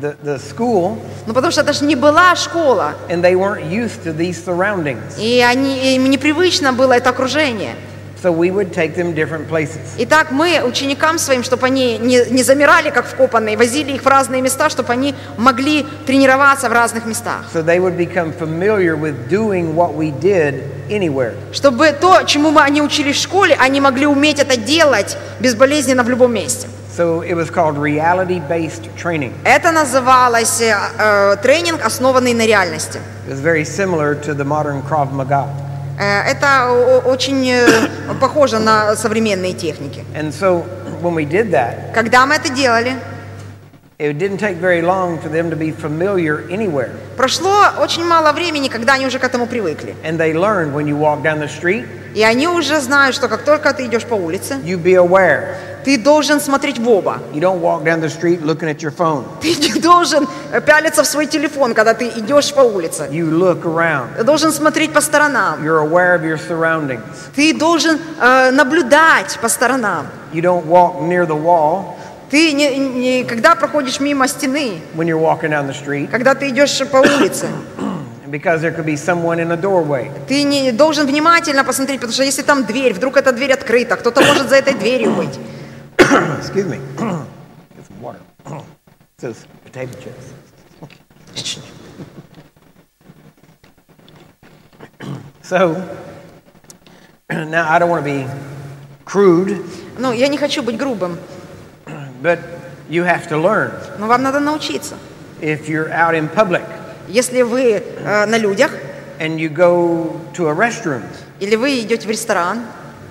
the, 0.00 0.16
the 0.24 0.38
school 0.38 0.98
Ну 1.26 1.34
потому 1.34 1.52
что 1.52 1.60
это 1.60 1.72
же 1.72 1.84
не 1.84 1.94
была 1.94 2.34
школа. 2.34 2.94
and 3.08 3.22
they 3.22 3.34
weren't 3.36 3.64
used 3.70 4.02
to 4.04 4.12
these 4.16 4.42
surroundings. 4.44 5.18
И 5.18 5.40
они, 5.40 5.94
им 5.94 6.10
непривычно 6.10 6.72
было 6.72 6.94
это 6.94 7.10
окружение. 7.10 7.76
So 8.22 8.30
we 8.30 8.50
would 8.50 8.72
take 8.74 8.94
them 8.94 9.14
different 9.14 9.48
places. 9.48 9.80
Итак, 9.96 10.30
мы 10.30 10.62
ученикам 10.62 11.18
своим, 11.18 11.42
чтобы 11.42 11.66
они 11.66 11.96
не, 11.96 12.22
не 12.30 12.42
замирали 12.42 12.90
как 12.90 13.06
вкопанные, 13.06 13.56
возили 13.56 13.92
их 13.92 14.02
в 14.02 14.06
разные 14.06 14.42
места, 14.42 14.68
чтобы 14.68 14.92
они 14.92 15.14
могли 15.38 15.86
тренироваться 16.06 16.68
в 16.68 16.72
разных 16.72 17.06
местах. 17.06 17.46
So 17.54 17.62
they 17.62 17.80
would 17.80 17.96
become 17.96 18.32
familiar 18.32 18.94
with 18.94 19.30
doing 19.30 19.74
what 19.74 19.94
we 19.94 20.10
did 20.10 20.62
anywhere. 20.90 21.32
Чтобы 21.52 21.92
то, 21.92 22.22
чему 22.24 22.50
мы, 22.50 22.60
они 22.60 22.82
учились 22.82 23.16
в 23.16 23.22
школе, 23.22 23.56
они 23.58 23.80
могли 23.80 24.06
уметь 24.06 24.38
это 24.38 24.58
делать 24.58 25.16
безболезненно 25.40 26.02
в 26.02 26.10
любом 26.10 26.34
месте. 26.34 26.68
So 26.94 27.22
it 27.22 27.34
was 27.34 27.48
called 27.50 27.78
reality 27.78 28.42
based 28.46 28.90
training. 29.02 29.32
Это 29.44 29.70
называлось 29.72 30.60
э, 30.60 30.76
э, 30.98 31.36
тренинг, 31.42 31.80
основанный 31.82 32.34
на 32.34 32.44
реальности. 32.46 32.98
It 33.26 33.32
was 33.32 33.40
very 33.40 33.64
similar 33.64 34.14
to 34.26 34.34
the 34.34 34.44
modern 34.44 34.82
Krav 34.82 35.10
Maga. 35.10 35.69
Э, 36.00 36.22
это 36.22 37.02
очень 37.04 37.46
э, 37.50 37.66
похоже 38.20 38.58
на 38.58 38.96
современные 38.96 39.52
техники. 39.52 40.02
And 40.14 40.32
so 40.32 40.64
when 41.02 41.14
we 41.14 41.26
did 41.26 41.50
that, 41.50 41.92
Когда 41.92 42.24
мы 42.24 42.36
это 42.36 42.48
делали, 42.48 42.94
it 44.00 44.18
didn't 44.18 44.38
take 44.38 44.56
very 44.56 44.80
long 44.80 45.18
for 45.18 45.28
them 45.28 45.50
to 45.50 45.56
be 45.56 45.70
familiar 45.70 46.48
anywhere. 46.50 46.90
прошло 47.16 47.54
очень 47.78 48.04
мало 48.04 48.32
времени, 48.32 48.68
когда 48.68 48.94
они 48.94 49.06
уже 49.06 49.18
к 49.18 49.24
этому 49.24 49.46
привыкли. 49.46 49.94
And 50.02 50.18
they 50.18 50.32
learned 50.32 50.72
when 50.74 50.86
you 50.86 50.96
walk 50.96 51.22
down 51.22 51.38
the 51.38 51.48
street, 51.48 51.86
И 52.14 52.24
они 52.24 52.48
уже 52.48 52.80
знают, 52.80 53.14
что 53.14 53.28
как 53.28 53.44
только 53.44 53.72
ты 53.72 53.86
идешь 53.86 54.04
по 54.04 54.14
улице, 54.14 54.54
you 54.64 54.76
be 54.82 54.94
aware. 54.94 55.54
ты 55.84 55.96
должен 55.96 56.40
смотреть 56.40 56.78
в 56.78 56.88
оба. 56.88 57.18
You 57.32 57.40
don't 57.40 57.60
walk 57.60 57.84
down 57.84 58.00
the 58.00 58.08
street 58.08 58.42
looking 58.42 58.68
at 58.68 58.78
your 58.82 58.90
phone. 58.90 59.24
Ты 59.40 59.54
не 59.74 59.80
должен 59.80 60.26
э, 60.52 60.60
пялиться 60.60 61.02
в 61.02 61.06
свой 61.06 61.26
телефон, 61.26 61.74
когда 61.74 61.94
ты 61.94 62.08
идешь 62.08 62.52
по 62.52 62.60
улице. 62.60 63.08
You 63.10 63.30
look 63.30 63.62
around. 63.62 64.16
Ты 64.16 64.24
должен 64.24 64.52
смотреть 64.52 64.92
по 64.92 65.00
сторонам. 65.00 65.62
You're 65.62 65.80
aware 65.80 66.14
of 66.16 66.24
your 66.24 66.38
surroundings. 66.38 67.02
Ты 67.34 67.54
должен 67.56 67.98
э, 68.20 68.50
наблюдать 68.50 69.38
по 69.40 69.48
сторонам. 69.48 70.06
You 70.32 70.42
don't 70.42 70.66
walk 70.66 71.00
near 71.02 71.26
the 71.26 71.36
wall 71.36 71.96
Ты 72.30 72.52
не, 72.52 72.76
не- 72.76 73.24
когда 73.24 73.54
проходишь 73.56 73.98
мимо 74.00 74.28
стены, 74.28 74.80
when 74.94 75.06
you're 75.08 75.18
walking 75.18 75.50
down 75.50 75.66
the 75.66 75.74
street 75.74 76.08
когда 76.08 76.34
ты 76.34 76.48
идешь 76.50 76.78
по 76.88 76.98
улице, 76.98 77.48
because 78.28 78.60
there 78.60 78.70
could 78.72 78.84
be 78.86 78.94
someone 78.96 79.40
in 79.40 79.50
a 79.50 79.56
doorway. 79.56 80.10
ты 80.28 80.44
не 80.44 80.70
должен 80.72 81.06
внимательно 81.06 81.64
посмотреть, 81.64 81.98
потому 82.00 82.12
что 82.12 82.22
если 82.22 82.42
там 82.42 82.64
дверь, 82.64 82.94
вдруг 82.94 83.16
эта 83.16 83.32
дверь 83.32 83.52
открыта, 83.52 83.96
кто-то 83.96 84.20
может 84.20 84.48
за 84.48 84.56
этой 84.56 84.74
дверью 84.74 85.12
быть. 85.12 85.38
Excuse 85.98 86.66
me. 86.68 86.78
Get 87.76 87.86
some 87.88 88.00
water. 88.00 88.20
It 88.46 88.62
says 89.20 89.46
potato 89.64 89.92
chips. 90.00 90.32
So, 95.42 95.74
now 97.28 97.68
I 97.68 97.78
don't 97.80 97.90
want 97.90 98.04
to 98.04 98.10
be 98.10 98.26
crude, 99.04 99.64
Ну, 99.98 100.12
я 100.12 100.28
не 100.28 100.38
хочу 100.38 100.62
быть 100.62 100.76
грубым, 100.76 101.18
but 102.21 102.39
you 102.89 103.03
have 103.03 103.27
to 103.29 103.37
learn. 103.37 103.71
но 103.99 104.07
вам 104.07 104.23
надо 104.23 104.39
научиться. 104.39 104.95
If 105.41 105.67
you're 105.67 105.89
out 105.91 106.13
in 106.15 106.29
public 106.29 106.63
Если 107.07 107.41
вы 107.43 107.83
э, 107.83 108.25
на 108.25 108.37
людях, 108.37 108.71
and 109.19 109.37
you 109.37 109.49
go 109.49 110.19
to 110.33 110.47
a 110.49 110.53
restroom, 110.53 111.01
или 111.39 111.55
вы 111.55 111.79
идете 111.81 112.07
в 112.07 112.11
ресторан, 112.11 112.63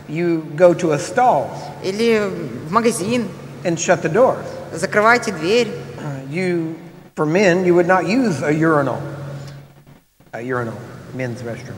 you 0.09 0.43
go 0.57 0.75
to 0.75 0.93
a 0.93 0.99
stall 0.99 1.49
или 1.83 2.21
в 2.69 2.73
магазин, 2.73 3.29
and 3.65 3.77
shut 3.79 4.03
the 4.03 4.13
door. 4.13 4.37
закрывайте 4.73 5.33
дверь. 5.33 5.69
Uh, 5.69 6.29
You, 6.31 6.75
for 7.15 7.27
men, 7.27 7.65
you 7.65 7.75
would 7.75 7.87
not 7.87 8.07
use 8.09 8.43
a 8.43 8.51
urinal. 8.53 8.99
A 10.33 10.41
urinal, 10.43 10.75
men's 11.15 11.43
restroom. 11.43 11.77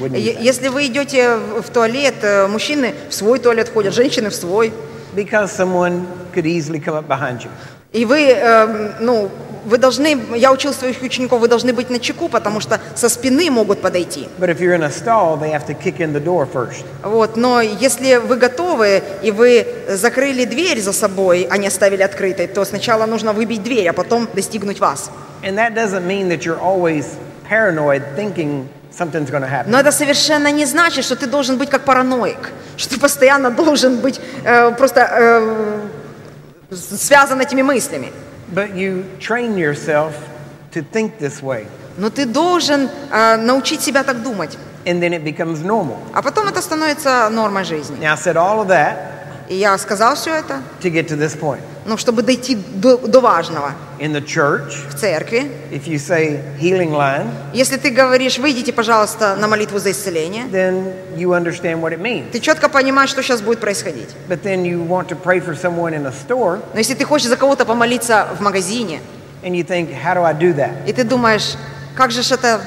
Wouldn't 0.00 0.16
use 0.18 0.24
Е- 0.24 0.34
that. 0.34 0.42
Если 0.42 0.68
вы 0.68 0.86
идете 0.86 1.36
в 1.36 1.60
в 1.62 1.70
туалет, 1.70 2.14
э, 2.22 2.46
мужчины 2.46 2.94
в 3.10 3.12
свой 3.14 3.38
туалет 3.38 3.68
ходят, 3.68 3.92
женщины 3.92 4.30
в 4.30 4.34
свой. 4.34 4.72
Because 5.15 5.51
someone 5.51 6.07
could 6.33 6.45
easily 6.45 6.79
come 6.79 6.95
up 6.95 7.07
behind 7.07 7.43
you. 7.43 7.49
И 7.93 8.05
вы, 8.05 8.31
э, 8.31 8.93
ну, 9.01 9.29
вы 9.65 9.77
должны, 9.77 10.17
я 10.35 10.51
учил 10.51 10.73
своих 10.73 11.01
учеников, 11.01 11.39
вы 11.39 11.47
должны 11.47 11.73
быть 11.73 11.89
на 11.91 11.99
чеку, 11.99 12.27
потому 12.27 12.59
что 12.59 12.79
со 12.95 13.07
спины 13.07 13.51
могут 13.51 13.81
подойти. 13.81 14.27
Stall. 14.39 15.39
Вот, 17.03 17.37
но 17.37 17.61
если 17.61 18.15
вы 18.15 18.35
готовы 18.35 19.03
и 19.21 19.31
вы 19.31 19.65
закрыли 19.89 20.45
дверь 20.45 20.81
за 20.81 20.91
собой, 20.91 21.47
а 21.49 21.57
не 21.57 21.67
оставили 21.67 22.01
открытой, 22.01 22.47
то 22.47 22.65
сначала 22.65 23.05
нужно 23.05 23.31
выбить 23.33 23.63
дверь, 23.63 23.87
а 23.89 23.93
потом 23.93 24.27
достигнуть 24.33 24.79
вас. 24.79 25.11
And 25.43 25.55
that 25.57 25.75
doesn't 25.75 26.07
mean 26.07 26.29
that 26.29 26.45
you're 26.45 26.59
always 26.59 27.05
paranoid 27.47 28.01
thinking 28.15 28.67
something's 28.97 29.29
going 29.31 29.41
to 29.41 29.47
happen. 29.49 29.71
Но 29.71 29.79
это 29.79 29.91
совершенно 29.91 30.51
не 30.51 30.65
значит, 30.65 31.03
что 31.05 31.15
ты 31.15 31.25
должен 31.27 31.57
быть 31.57 31.69
как 31.69 31.83
параноик, 31.83 32.51
что 32.77 32.89
ты 32.95 32.99
постоянно 32.99 33.49
должен 33.51 33.97
быть 33.97 34.19
э, 34.43 34.71
просто 34.71 35.01
э, 35.01 35.81
с- 36.71 36.97
связан 37.01 37.41
этими 37.41 37.61
мыслями. 37.61 38.11
But 38.53 38.75
you 38.75 39.05
train 39.19 39.55
yourself 39.57 40.13
to 40.73 40.83
think 40.91 41.13
this 41.19 41.41
way. 41.41 41.65
Но 41.97 42.09
ты 42.09 42.25
должен 42.25 42.89
э, 43.11 43.37
научить 43.37 43.81
себя 43.81 44.03
так 44.03 44.21
думать. 44.23 44.57
And 44.85 44.99
then 45.01 45.13
it 45.13 45.23
becomes 45.23 45.63
normal. 45.63 45.97
А 46.13 46.21
потом 46.21 46.47
это 46.47 46.61
становится 46.61 47.29
нормой 47.29 47.63
жизни. 47.63 47.97
Now, 48.01 48.13
I 48.13 48.17
said 48.17 48.35
all 48.35 48.59
of 48.61 48.67
that 48.67 49.12
И 49.49 49.55
я 49.55 49.77
сказал 49.77 50.15
все 50.15 50.33
это, 50.35 50.61
to 50.81 50.91
get 50.91 51.07
to 51.09 51.17
this 51.17 51.37
point. 51.37 51.59
ну, 51.85 51.97
чтобы 51.97 52.21
дойти 52.21 52.55
до, 52.55 52.97
до 52.97 53.19
важного. 53.19 53.73
In 53.99 54.13
the 54.13 54.21
church, 54.25 54.73
В 54.89 54.95
церкви, 54.95 55.51
if 55.71 55.85
you 55.85 55.97
say 55.97 56.41
healing 56.59 56.91
line, 56.91 57.27
если 57.53 57.77
ты 57.77 57.89
говоришь, 57.89 58.37
выйдите, 58.39 58.71
пожалуйста, 58.73 59.35
на 59.35 59.47
молитву 59.47 59.79
за 59.79 59.91
исцеление, 59.91 60.45
then 60.51 60.93
you 61.17 61.29
understand 61.31 61.81
what 61.81 61.91
it 61.93 61.99
means. 62.01 62.29
ты 62.31 62.39
четко 62.39 62.69
понимаешь, 62.69 63.09
что 63.09 63.21
сейчас 63.21 63.41
будет 63.41 63.59
происходить. 63.59 64.09
But 64.29 64.43
then 64.43 64.63
you 64.63 64.81
want 64.87 65.07
to 65.09 65.15
pray 65.15 65.39
for 65.39 65.53
someone 65.55 65.93
in 65.93 66.05
a 66.05 66.11
store, 66.13 66.59
Но 66.73 66.79
если 66.79 66.93
ты 66.95 67.03
хочешь 67.05 67.27
за 67.27 67.35
кого-то 67.37 67.65
помолиться 67.65 68.27
в 68.37 68.41
магазине, 68.41 69.01
and 69.43 69.55
you 69.55 69.63
think, 69.65 69.89
how 69.93 70.13
do 70.15 70.23
I 70.23 70.33
do 70.33 70.55
that? 70.55 70.71
и 70.87 70.93
ты 70.93 71.03
думаешь, 71.03 71.55
как 71.95 72.11
же 72.11 72.21
это 72.33 72.61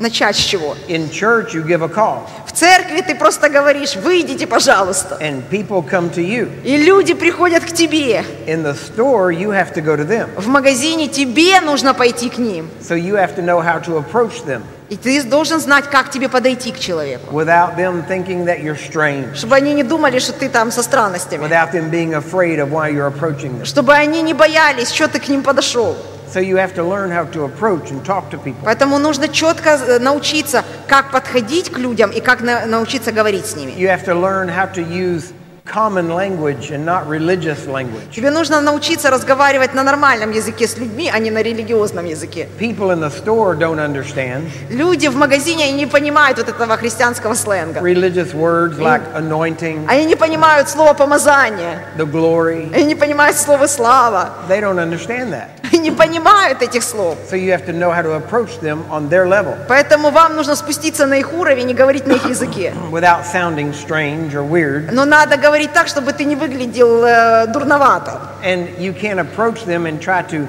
начать 0.00 0.34
с 0.36 0.40
чего? 0.40 0.74
In 0.88 1.08
church, 1.10 1.52
you 1.54 1.64
give 1.64 1.82
a 1.82 1.88
call, 1.88 2.22
В 2.46 2.52
церкви 2.52 3.00
ты 3.00 3.14
просто 3.14 3.48
говоришь, 3.48 3.94
выйдите, 3.94 4.46
пожалуйста. 4.46 5.16
and 5.20 5.42
people 5.50 5.82
come 5.88 6.10
to 6.12 6.20
you. 6.20 6.48
И 6.64 6.76
люди 6.76 7.14
приходят 7.14 7.64
к 7.64 7.68
тебе. 7.72 8.24
In 8.46 8.62
the 8.64 8.74
store, 8.74 9.30
you 9.30 9.50
have 9.50 9.72
to 9.74 9.80
go 9.80 9.96
to 9.96 10.04
them. 10.04 10.28
В 10.36 10.48
магазине 10.48 11.06
тебе 11.06 11.60
нужно 11.60 11.94
пойти 11.94 12.28
к 12.28 12.38
ним. 12.38 12.68
So 12.80 12.96
you 12.96 13.14
have 13.14 13.36
to 13.36 13.42
know 13.44 13.60
how 13.62 13.78
to 13.84 13.98
approach 14.04 14.44
them 14.44 14.62
И 14.88 14.96
ты 14.96 15.22
должен 15.22 15.60
знать, 15.60 15.84
как 15.88 16.10
тебе 16.10 16.28
подойти 16.28 16.72
к 16.72 16.78
человеку. 16.80 17.32
without 17.32 17.76
them 17.76 18.04
thinking 18.08 18.44
that 18.46 18.60
you're 18.64 18.76
strange, 18.76 19.36
Чтобы 19.36 19.54
они 19.54 19.72
не 19.74 19.84
думали, 19.84 20.18
что 20.18 20.32
ты 20.32 20.48
там 20.48 20.72
со 20.72 20.82
странностями. 20.82 21.42
without 21.46 21.70
them 21.72 21.90
being 21.90 22.14
afraid 22.14 22.58
of 22.58 22.72
why 22.72 22.88
you're 22.90 23.06
approaching 23.06 23.52
them. 23.60 23.64
Чтобы 23.64 23.92
они 23.94 24.20
не 24.22 24.34
боялись, 24.34 24.90
что 24.90 25.06
ты 25.06 25.20
к 25.20 25.28
ним 25.28 25.42
подошел. 25.44 25.96
So 26.32 26.38
you 26.40 26.56
have 26.58 26.74
to 26.74 26.84
learn 26.84 27.10
how 27.10 27.24
to 27.32 27.44
approach 27.44 27.90
and 27.90 28.04
talk 28.04 28.30
to 28.30 28.38
people. 28.38 28.60
Поэтому 28.64 28.98
нужно 28.98 29.28
четко 29.28 29.70
э, 29.70 29.98
научиться, 29.98 30.62
как 30.86 31.10
подходить 31.10 31.70
к 31.70 31.78
людям 31.78 32.10
и 32.10 32.20
как 32.20 32.40
на- 32.40 32.66
научиться 32.66 33.10
говорить 33.10 33.46
с 33.46 33.56
ними. 33.56 33.72
You 33.72 33.88
have 33.88 34.04
to 34.04 34.14
learn 34.14 34.48
how 34.48 34.66
to 34.74 34.80
use 34.82 35.32
common 35.72 36.08
language 36.08 36.70
and 36.72 36.84
not 36.84 37.06
religious 37.06 37.66
language. 37.66 38.10
Тебе 38.14 38.30
нужно 38.30 38.60
научиться 38.60 39.10
разговаривать 39.10 39.72
на 39.74 39.82
нормальном 39.84 40.32
языке 40.32 40.66
с 40.66 40.76
людьми, 40.76 41.10
а 41.12 41.18
не 41.18 41.30
на 41.30 41.42
религиозном 41.42 42.04
языке. 42.06 42.48
People 42.58 42.90
in 42.90 43.00
the 43.00 43.10
store 43.10 43.56
don't 43.56 43.78
understand 43.78 44.48
Люди 44.68 45.06
в 45.08 45.16
магазине 45.16 45.70
не 45.72 45.86
понимают 45.86 46.38
вот 46.38 46.48
этого 46.48 46.76
христианского 46.76 47.34
сленга. 47.34 47.80
religious 47.80 48.32
words 48.34 48.78
like 48.78 49.02
anointing, 49.14 49.86
Они 49.88 50.04
не 50.06 50.16
понимают 50.16 50.68
слово 50.68 50.94
помазание. 50.94 51.78
the 51.96 52.04
glory. 52.10 52.72
Они 52.74 52.84
не 52.84 52.94
понимают 52.96 53.36
слово 53.36 53.66
слава. 53.66 54.30
They 54.48 54.60
don't 54.60 54.78
understand 54.78 55.32
that. 55.32 55.48
Они 55.72 55.78
не 55.78 55.90
понимают 55.92 56.62
этих 56.62 56.82
слов. 56.82 57.16
So 57.30 57.36
you 57.36 57.52
have 57.52 57.64
to 57.66 57.72
know 57.72 57.92
how 57.92 58.02
to 58.02 58.16
approach 58.16 58.58
them 58.60 58.80
on 58.90 59.08
their 59.08 59.28
level 59.28 59.54
Поэтому 59.68 60.10
вам 60.10 60.34
нужно 60.34 60.56
спуститься 60.56 61.06
на 61.06 61.14
их 61.14 61.32
уровень 61.32 61.70
и 61.70 61.74
говорить 61.74 62.06
на 62.08 62.14
их 62.14 62.28
языке. 62.28 62.74
without 62.90 63.24
sounding 63.24 63.72
strange 63.72 64.34
or 64.34 64.42
weird. 64.42 64.90
Но 64.92 65.04
надо 65.04 65.36
говорить 65.36 65.59
так, 65.68 65.88
чтобы 65.88 66.12
ты 66.12 66.24
не 66.24 66.36
выглядел 66.36 67.04
э, 67.04 67.46
дурновато. 67.46 68.20
And 68.44 68.68
you 68.78 68.92
can't 68.92 69.18
approach 69.18 69.64
them 69.64 69.86
and 69.86 70.00
try 70.00 70.22
to 70.30 70.48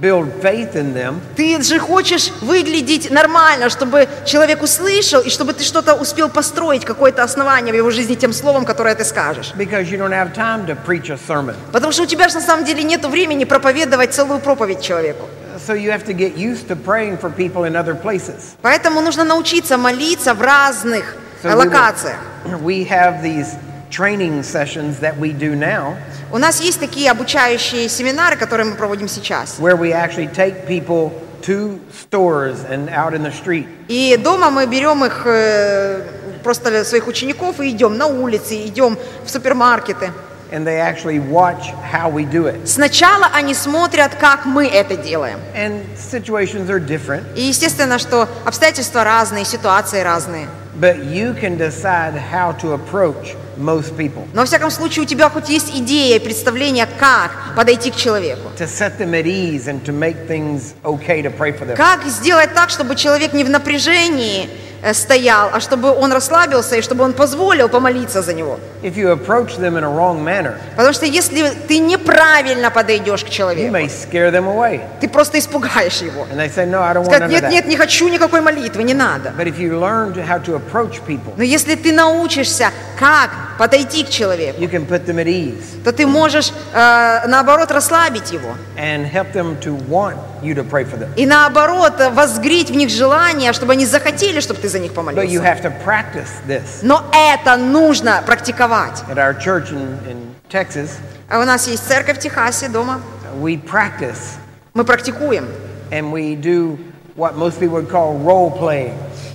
build 0.00 0.30
faith 0.42 0.74
in 0.74 0.94
them 0.94 1.20
Ты 1.36 1.62
же 1.62 1.78
хочешь 1.78 2.30
выглядеть 2.40 3.10
нормально, 3.10 3.70
чтобы 3.70 4.08
человек 4.26 4.62
услышал, 4.62 5.20
и 5.20 5.30
чтобы 5.30 5.52
ты 5.52 5.64
что-то 5.64 5.94
успел 5.94 6.28
построить, 6.28 6.84
какое-то 6.84 7.22
основание 7.22 7.72
в 7.72 7.76
его 7.76 7.90
жизни 7.90 8.14
тем 8.14 8.32
словом, 8.32 8.64
которое 8.64 8.94
ты 8.94 9.04
скажешь. 9.04 9.52
because 9.56 9.90
you 9.90 9.98
don't 9.98 10.12
have 10.12 10.34
time 10.34 10.66
to 10.66 10.76
preach 10.86 11.10
a 11.10 11.18
sermon. 11.28 11.54
Потому 11.72 11.92
что 11.92 12.02
у 12.02 12.06
тебя 12.06 12.28
же 12.28 12.36
на 12.36 12.40
самом 12.42 12.64
деле 12.64 12.82
нет 12.82 13.04
времени 13.06 13.44
проповедовать 13.44 14.14
целую 14.14 14.40
проповедь 14.40 14.82
человеку. 14.82 15.26
So 15.66 15.74
you 15.74 15.90
have 15.90 16.04
to 16.04 16.12
get 16.12 16.36
used 16.36 16.68
to 16.68 16.76
praying 16.76 17.18
for 17.18 17.30
people 17.30 17.64
in 17.64 17.74
other 17.74 17.94
places. 17.94 18.54
Поэтому 18.62 19.00
нужно 19.00 19.24
научиться 19.24 19.78
молиться 19.78 20.34
в 20.34 20.42
разных 20.42 21.16
So 21.42 21.56
локациях. 21.56 22.18
We 22.62 22.86
have 22.88 23.22
these 23.22 23.56
training 23.90 24.42
sessions 24.42 24.98
that 25.00 25.18
we 25.18 25.32
do 25.32 25.54
now 25.54 25.96
У 26.32 26.38
нас 26.38 26.60
есть 26.60 26.80
такие 26.80 27.10
обучающие 27.10 27.88
семинары, 27.88 28.36
которые 28.36 28.66
мы 28.66 28.74
проводим 28.76 29.08
сейчас. 29.08 29.58
where 29.60 29.76
we 29.76 29.92
actually 29.92 30.26
take 30.34 30.66
people 30.66 31.12
to 31.42 31.78
stores 31.92 32.64
and 32.68 32.88
out 32.90 33.14
in 33.14 33.22
the 33.22 33.30
street. 33.32 33.66
И 33.88 34.16
дома 34.16 34.50
мы 34.50 34.66
берем 34.66 35.04
их, 35.04 35.22
э, 35.24 36.02
просто 36.42 36.84
своих 36.84 37.06
учеников, 37.06 37.60
и 37.60 37.70
идем 37.70 37.96
на 37.96 38.06
улицы, 38.06 38.66
идем 38.66 38.98
в 39.24 39.30
супермаркеты. 39.30 40.10
and 40.52 40.64
they 40.64 40.78
actually 40.80 41.18
watch 41.18 41.72
how 41.92 42.08
we 42.08 42.24
do 42.24 42.46
it. 42.46 42.66
Сначала 42.68 43.26
они 43.32 43.52
смотрят, 43.54 44.14
как 44.14 44.44
мы 44.46 44.66
это 44.68 44.96
делаем. 44.96 45.38
And 45.56 45.82
situations 45.96 46.68
are 46.70 46.78
different, 46.80 47.24
И 47.36 47.42
естественно, 47.42 47.98
что 47.98 48.28
обстоятельства 48.44 49.02
разные, 49.04 49.44
ситуации 49.44 50.00
разные. 50.02 50.46
but 50.80 50.98
you 51.06 51.34
can 51.40 51.56
decide 51.56 52.14
how 52.32 52.52
to 52.52 52.74
approach 52.74 53.34
most 53.56 53.96
people. 53.96 54.26
Но, 54.32 54.42
во 54.42 54.46
всяком 54.46 54.70
случае, 54.70 55.04
у 55.04 55.06
тебя 55.06 55.30
хоть 55.30 55.48
есть 55.48 55.70
идея 55.74 56.16
и 56.16 56.18
представление, 56.18 56.86
как 56.98 57.32
подойти 57.56 57.90
к 57.90 57.96
человеку. 57.96 58.50
To 58.58 58.66
set 58.66 58.98
them 58.98 59.12
at 59.12 59.26
ease 59.26 59.66
and 59.66 59.82
to 59.84 59.92
make 59.92 60.26
things 60.26 60.74
okay 60.84 61.22
to 61.22 61.30
pray 61.36 61.52
for 61.52 61.66
them. 61.66 61.76
Как 61.76 62.04
сделать 62.04 62.54
так, 62.54 62.70
чтобы 62.70 62.96
человек 62.96 63.32
не 63.32 63.44
в 63.44 63.50
напряжении 63.50 64.48
стоял, 64.92 65.50
а 65.52 65.60
чтобы 65.60 65.90
он 65.90 66.12
расслабился 66.12 66.76
и 66.76 66.82
чтобы 66.82 67.04
он 67.04 67.12
позволил 67.12 67.68
помолиться 67.68 68.22
за 68.22 68.34
него. 68.34 68.58
If 68.82 68.96
you 68.96 69.10
approach 69.12 69.56
them 69.58 69.76
in 69.76 69.84
a 69.84 69.88
wrong 69.88 70.22
manner, 70.22 70.56
Потому 70.76 70.92
что 70.92 71.06
если 71.06 71.50
ты 71.68 71.78
неправильно 71.78 72.70
подойдешь 72.70 73.24
к 73.24 73.28
you 73.28 73.30
человеку, 73.30 73.74
may 73.74 73.86
scare 73.86 74.30
them 74.30 74.46
away. 74.46 74.80
ты 75.00 75.08
просто 75.08 75.38
испугаешь 75.38 76.02
его. 76.02 76.26
And 76.32 76.38
they 76.38 76.48
say, 76.48 76.66
No, 76.66 76.82
I 76.82 76.92
don't 76.94 77.06
want 77.06 77.22
of 77.22 77.28
нет, 77.28 77.50
нет, 77.50 77.66
не 77.66 77.76
хочу 77.76 78.08
никакой 78.08 78.40
молитвы, 78.40 78.82
не 78.82 78.94
надо. 78.94 79.32
But 79.36 79.46
if 79.46 79.58
you 79.58 79.78
learn 79.78 80.14
how 80.14 80.38
to 80.44 80.54
approach 80.60 81.00
people, 81.06 81.32
Но 81.36 81.42
если 81.42 81.74
ты 81.74 81.92
научишься, 81.92 82.70
как 82.98 83.30
подойти 83.58 84.04
к 84.04 84.10
человеку, 84.10 84.60
you 84.60 84.70
can 84.70 84.86
put 84.86 85.06
them 85.06 85.16
at 85.16 85.26
ease 85.26 85.82
то 85.84 85.92
ты 85.92 86.06
можешь, 86.06 86.52
э, 86.74 87.26
наоборот, 87.28 87.70
расслабить 87.70 88.32
его. 88.32 88.54
and 88.76 89.06
help 89.10 89.32
them 89.32 89.56
to 89.60 89.74
want 89.88 90.16
you 90.42 90.54
to 90.54 90.62
pray 90.62 90.84
for 90.84 90.98
them. 90.98 91.08
И 91.16 91.26
наоборот, 91.26 91.94
э, 91.98 92.10
возгреть 92.10 92.70
в 92.70 92.74
них 92.74 92.90
желание, 92.90 93.52
чтобы 93.52 93.72
они 93.72 93.86
захотели, 93.86 94.40
чтобы 94.40 94.60
ты 94.60 94.65
за 94.68 94.78
них 94.78 94.92
But 94.92 95.26
you 95.26 95.40
помолился. 95.40 95.42
have 95.42 95.62
to 95.62 95.72
practice 95.84 96.30
this. 96.46 96.80
Но 96.82 97.04
это 97.12 97.56
нужно 97.56 98.22
практиковать. 98.26 99.02
At 99.08 99.16
our 99.18 99.34
church 99.38 99.72
in, 99.72 99.98
in 100.08 100.16
Texas, 100.50 100.90
А 101.28 101.40
у 101.40 101.44
нас 101.44 101.66
есть 101.66 101.86
церковь 101.86 102.18
в 102.18 102.20
Техасе 102.20 102.68
дома. 102.68 103.00
we 103.40 103.56
practice 103.62 104.36
Мы 104.74 104.84
практикуем. 104.84 105.46
and 105.90 106.10
we 106.12 106.34
do 106.36 106.78
what 107.16 107.36
most 107.36 107.58
people 107.60 107.76
would 107.76 107.88
call 107.90 108.18
role 108.24 108.50
playing. 108.50 108.94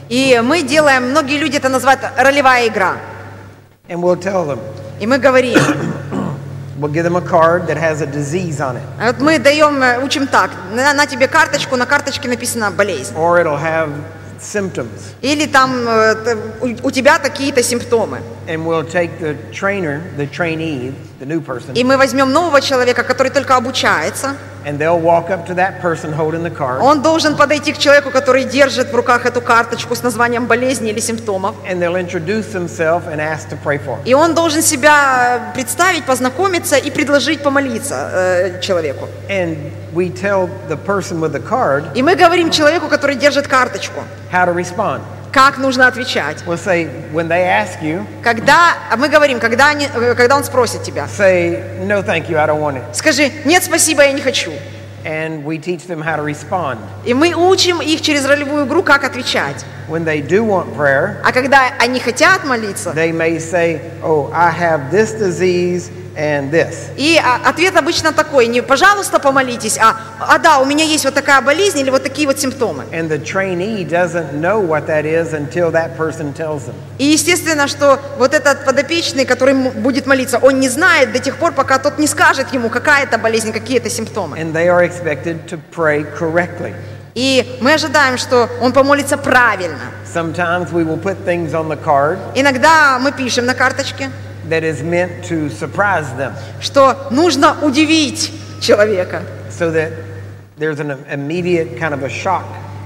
И 0.10 0.40
мы 0.44 0.62
делаем, 0.64 1.10
многие 1.12 1.38
люди 1.38 1.58
это 1.58 1.70
называют 1.70 2.02
ролевая 2.18 2.68
игра. 2.68 2.96
And 3.88 4.02
we'll 4.02 4.20
tell 4.22 4.46
them, 4.46 4.60
И 5.00 5.08
мы 5.08 5.18
говорим, 5.18 5.58
we'll 6.80 6.92
give 6.92 7.04
them 7.04 7.16
a 7.16 7.22
card 7.22 7.68
that 7.68 7.78
has 7.78 8.02
a 8.02 8.06
disease 8.06 8.60
on 8.60 8.76
it, 8.78 8.82
а 9.00 9.08
вот 9.08 9.20
мы 9.20 9.40
даем, 9.40 9.82
э, 9.82 10.00
учим 10.04 10.28
так, 10.28 10.52
на, 10.74 10.94
на 10.94 11.06
тебе 11.06 11.28
карточку, 11.28 11.76
на 11.76 11.86
карточке 11.86 12.28
написано 12.30 12.72
болезнь. 12.72 13.14
or 13.16 13.40
it'll 13.42 13.58
have 13.58 13.90
symptoms. 14.42 15.14
Или 15.22 15.46
там 15.46 15.88
э, 15.88 16.36
у, 16.84 16.92
тебя 16.92 17.20
такие-то 17.20 17.64
симптомы. 17.64 18.20
And 18.48 18.66
we'll 18.66 18.84
take 18.84 19.20
the 19.20 19.36
trainer, 19.52 20.02
the 20.18 20.28
trainee, 20.28 20.94
the 21.20 21.26
new 21.26 21.40
person, 21.42 21.74
И 21.76 21.84
мы 21.84 21.96
возьмем 21.98 22.32
нового 22.32 22.60
человека, 22.60 23.04
который 23.04 23.32
только 23.32 23.56
обучается. 23.56 24.36
and 24.64 24.78
they'll 24.78 25.00
walk 25.00 25.32
up 25.32 25.48
to 25.48 25.56
that 25.56 25.82
person 25.82 26.12
holding 26.14 26.44
the 26.44 26.50
card, 26.56 26.82
Он 26.82 27.02
должен 27.02 27.36
подойти 27.36 27.74
к 27.74 27.78
человеку, 27.80 28.12
который 28.12 28.44
держит 28.44 28.92
в 28.92 28.96
руках 28.96 29.26
эту 29.26 29.42
карточку 29.42 29.96
с 29.96 30.04
названием 30.04 30.46
болезни 30.46 30.90
или 30.90 31.00
симптомов. 31.00 31.56
and 31.68 31.80
they'll 31.82 31.96
introduce 31.96 32.52
themselves 32.52 33.08
and 33.08 33.20
ask 33.20 33.48
to 33.50 33.58
pray 33.64 33.78
for. 33.78 33.98
И 34.06 34.14
он 34.14 34.34
должен 34.34 34.62
себя 34.62 35.52
представить, 35.56 36.04
познакомиться 36.06 36.78
и 36.78 36.90
предложить 36.92 37.42
помолиться 37.44 38.10
э, 38.14 38.62
человеку. 38.62 39.08
And 39.30 39.58
we 39.94 40.10
tell 40.10 40.50
the 40.70 40.78
person 40.78 41.20
with 41.20 41.34
the 41.34 41.40
card 41.50 41.84
И 41.96 42.02
мы 42.02 42.16
говорим 42.16 42.50
человеку, 42.52 42.88
который 42.88 43.16
держит 43.16 43.48
карточку, 43.48 44.02
how 44.32 44.46
to 44.46 44.54
respond. 44.56 45.02
как 45.32 45.58
нужно 45.58 45.88
отвечать. 45.88 46.44
We'll 46.46 46.58
say, 46.58 46.90
when 47.14 47.28
they 47.30 47.44
ask 47.46 47.82
you, 47.82 48.06
Когда, 48.22 48.74
а 48.92 48.98
мы 48.98 49.08
говорим, 49.10 49.40
когда, 49.40 49.70
они, 49.70 49.88
когда 49.88 50.36
он 50.36 50.44
спросит 50.44 50.84
тебя, 50.84 51.06
say, 51.08 51.86
no, 51.86 52.02
thank 52.04 52.30
you, 52.30 52.38
I 52.38 52.46
don't 52.48 52.60
want 52.60 52.76
it. 52.78 52.84
скажи, 52.94 53.32
нет, 53.46 53.64
спасибо, 53.64 54.04
я 54.04 54.12
не 54.12 54.22
хочу. 54.22 54.52
And 55.04 55.44
we 55.44 55.58
teach 55.58 55.88
them 55.88 56.02
how 56.04 56.18
to 56.18 56.24
respond. 56.24 56.78
И 57.06 57.14
мы 57.14 57.34
учим 57.34 57.82
их 57.82 58.02
через 58.02 58.24
ролевую 58.26 58.66
игру, 58.68 58.84
как 58.84 59.04
отвечать. 59.04 59.66
When 59.92 60.06
they 60.06 60.22
do 60.26 60.46
want 60.46 60.74
prayer, 60.76 61.18
А 61.24 61.34
когда 61.34 61.74
они 61.78 62.00
хотят 62.00 62.46
молиться, 62.46 62.92
they 62.96 63.12
may 63.12 63.38
say, 63.40 63.82
oh, 64.02 64.32
I 64.34 64.50
have 64.50 64.90
this 64.90 65.12
disease 65.14 65.92
and 66.16 66.50
this. 66.50 66.90
и 66.96 67.20
а, 67.22 67.50
ответ 67.50 67.76
обычно 67.76 68.14
такой, 68.14 68.48
не 68.48 68.62
«пожалуйста, 68.62 69.20
помолитесь», 69.20 69.78
а 69.78 69.96
«а 70.20 70.38
да, 70.40 70.60
у 70.60 70.66
меня 70.66 70.86
есть 70.86 71.04
вот 71.04 71.14
такая 71.14 71.42
болезнь 71.42 71.80
или 71.80 71.90
вот 71.90 72.04
такие 72.04 72.26
вот 72.26 72.40
симптомы». 72.40 72.86
And 72.94 73.10
the 73.10 73.18
trainee 73.22 73.86
doesn't 73.86 74.34
know 74.34 74.60
what 74.66 74.88
that 74.88 75.06
is 75.06 75.34
until 75.34 75.72
that 75.72 75.98
person 75.98 76.34
tells 76.34 76.66
them. 76.68 76.76
И 76.98 77.06
естественно, 77.06 77.68
что 77.68 78.00
вот 78.18 78.34
этот 78.34 78.64
подопечный, 78.66 79.26
который 79.26 79.54
будет 79.54 80.06
молиться, 80.08 80.38
он 80.38 80.60
не 80.62 80.70
знает 80.70 81.12
до 81.12 81.20
тех 81.20 81.36
пор, 81.36 81.52
пока 81.52 81.80
тот 81.80 82.00
не 82.00 82.08
скажет 82.08 82.54
ему, 82.54 82.70
какая 82.70 83.04
это 83.04 83.18
болезнь, 83.18 83.52
какие 83.52 83.78
это 83.78 83.90
симптомы. 83.90 84.38
And 84.38 84.54
they 84.54 84.68
are 84.70 84.84
expected 84.86 85.48
to 85.50 85.60
pray 85.76 86.06
correctly. 86.18 86.74
И 87.14 87.58
мы 87.62 87.74
ожидаем, 87.74 88.18
что 88.18 88.50
он 88.62 88.72
помолится 88.72 89.18
правильно. 89.18 89.92
Sometimes 90.06 90.72
we 90.72 90.84
will 90.86 91.02
put 91.02 91.18
things 91.26 91.54
on 91.54 91.68
the 91.68 91.78
card 91.82 92.18
Иногда 92.36 93.00
мы 93.00 93.12
пишем 93.12 93.46
на 93.46 93.54
карточке, 93.54 94.10
that 94.50 94.64
is 94.64 94.82
meant 94.82 95.24
to 95.30 95.50
surprise 95.50 96.06
them 96.18 96.34
что 96.62 97.08
нужно 97.12 97.56
удивить 97.62 98.32
человека. 98.62 99.22
so 99.50 99.72
that 99.72 99.92
there's 100.58 100.80
an 100.80 100.92
immediate 101.12 101.78
kind 101.80 101.94
of 101.94 102.04
a 102.04 102.10
shock. 102.10 102.46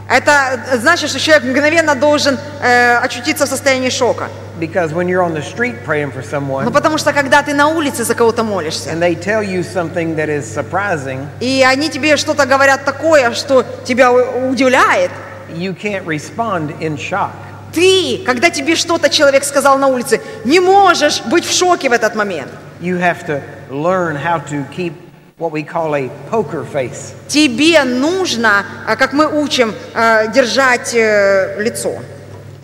Это 0.10 0.78
значит, 0.78 1.10
что 1.10 1.20
человек 1.20 1.44
мгновенно 1.46 1.96
должен 1.96 2.38
э, 2.62 2.98
очутиться 2.98 3.46
в 3.46 3.50
состоянии 3.50 3.90
шока. 3.90 4.30
Because 4.60 4.94
when 4.94 5.10
you're 5.10 5.22
on 5.22 5.34
the 5.34 5.41
street 5.41 5.76
praying 5.84 6.12
for 6.12 6.22
Ну 6.22 6.30
someone 6.30 6.72
потому 6.72 6.98
что 6.98 7.12
когда 7.12 7.41
ты 7.41 7.54
на 7.54 7.68
улице 7.68 8.04
за 8.04 8.15
кого-то 8.15 8.44
молишься, 8.44 8.91
and 8.91 9.02
they 9.02 9.15
tell 9.15 9.44
you 9.44 9.63
something 9.63 10.15
that 10.15 10.30
is 10.30 10.46
surprising, 10.46 11.28
и 11.41 11.63
они 11.68 11.89
тебе 11.89 12.15
что-то 12.15 12.46
говорят 12.46 12.86
такое, 12.86 13.34
что 13.34 13.65
тебя 13.84 14.13
удивляет, 14.13 15.12
you 15.54 15.76
can't 15.76 16.06
respond 16.06 16.80
in 16.80 16.98
shock. 16.98 17.32
ты, 17.74 18.24
когда 18.26 18.50
тебе 18.50 18.76
что-то 18.76 19.10
человек 19.10 19.44
сказал 19.44 19.78
на 19.78 19.88
улице, 19.88 20.22
не 20.46 20.62
можешь 20.62 21.22
быть 21.24 21.46
в 21.46 21.52
шоке 21.54 21.89
в 21.89 21.91
этот 21.91 22.15
момент. 22.15 22.50
You 22.80 22.98
have 23.00 23.26
to 23.28 23.41
learn 23.70 24.15
how 24.15 24.39
to 24.50 24.65
keep 24.74 24.94
what 25.38 25.52
we 25.52 25.63
call 25.63 25.96
a 25.96 26.10
poker 26.32 26.65
face. 26.65 27.13
Тебе 27.28 27.84
нужно, 27.84 28.65
а, 28.88 28.96
как 28.96 29.12
мы 29.12 29.28
учим, 29.41 29.74
э, 29.94 30.32
держать 30.32 30.94
э, 30.94 31.62
лицо. 31.62 32.00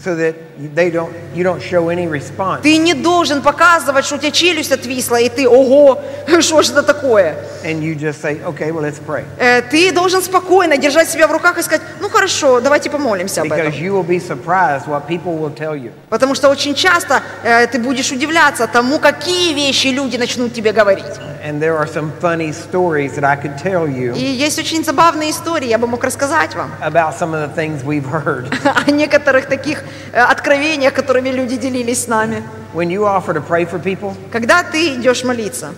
so 0.04 0.16
that 0.16 0.36
they 0.76 0.92
don't 0.92 1.12
you 1.36 1.44
don't 1.44 1.62
show 1.62 1.90
any 1.90 2.08
response 2.08 2.62
Ты 2.62 2.78
не 2.78 2.94
должен 2.94 3.42
показывать, 3.42 4.06
что 4.06 4.16
у 4.16 4.18
тебя 4.18 4.32
челюсть 4.32 4.72
отвисла, 4.72 5.16
и 5.20 5.30
ты, 5.30 5.48
ого, 5.48 6.02
что 6.40 6.62
же 6.62 6.72
это 6.72 6.84
такое? 6.84 7.36
and 7.64 7.82
you 7.84 7.94
just 7.96 8.22
say 8.22 8.42
okay 8.44 8.72
well 8.72 8.82
let's 8.82 9.00
pray 9.00 9.24
Э, 9.38 9.62
Ты 9.62 9.92
должен 9.92 10.22
спокойно 10.22 10.78
держать 10.78 11.10
себя 11.10 11.28
в 11.28 11.32
руках 11.32 11.58
и 11.58 11.62
сказать, 11.62 11.82
ну 12.00 12.10
хорошо, 12.10 12.60
давайте 12.60 12.90
помолимся 12.90 13.42
об 13.42 13.52
этом. 13.52 13.68
because 13.68 13.80
you 13.80 13.92
will 13.94 14.04
be 14.08 14.20
surprised 14.20 14.88
what 14.88 15.08
people 15.08 15.38
will 15.38 15.54
tell 15.56 15.76
you 15.76 15.92
Потому 16.10 16.36
что 16.36 16.50
очень 16.50 16.76
часто 16.76 17.22
э, 17.44 17.68
ты 17.68 17.80
будешь 17.80 18.12
удивляться 18.12 18.68
тому, 18.68 19.00
какие 19.00 19.54
вещи 19.54 19.88
люди 19.88 20.18
начнут 20.18 20.54
тебе 20.54 20.72
говорить. 20.74 21.06
and 21.44 21.60
there 21.60 21.76
are 21.76 21.88
some 21.88 22.12
funny 22.22 22.52
stories 22.52 23.16
that 23.16 23.24
I 23.24 23.36
could 23.36 23.58
tell 23.58 23.88
you 23.88 24.14
И 24.16 24.24
есть 24.24 24.60
очень 24.60 24.84
забавные 24.84 25.32
истории, 25.32 25.68
я 25.68 25.78
бы 25.78 25.88
мог 25.88 26.04
рассказать 26.04 26.54
вам 26.56 26.72
about 26.82 27.14
some 27.20 27.34
of 27.34 27.42
the 27.48 27.56
things 27.56 27.84
we've 27.84 28.06
heard 28.10 28.48
о 28.88 28.92
некоторых 28.92 29.46
таких 29.48 29.84
э, 30.14 30.20
откровениях, 30.52 30.94
которыми 30.94 31.30
люди 31.30 31.56
делились 31.56 32.04
с 32.04 32.08
нами. 32.08 32.44
when 32.74 32.90
you 32.90 33.06
offer 33.06 33.34
to 33.34 33.42
pray 33.42 33.66
for 33.66 33.80
people 33.82 34.16
Когда 34.32 34.64
ты 34.64 34.96
идешь 34.96 35.24
молиться, 35.24 35.74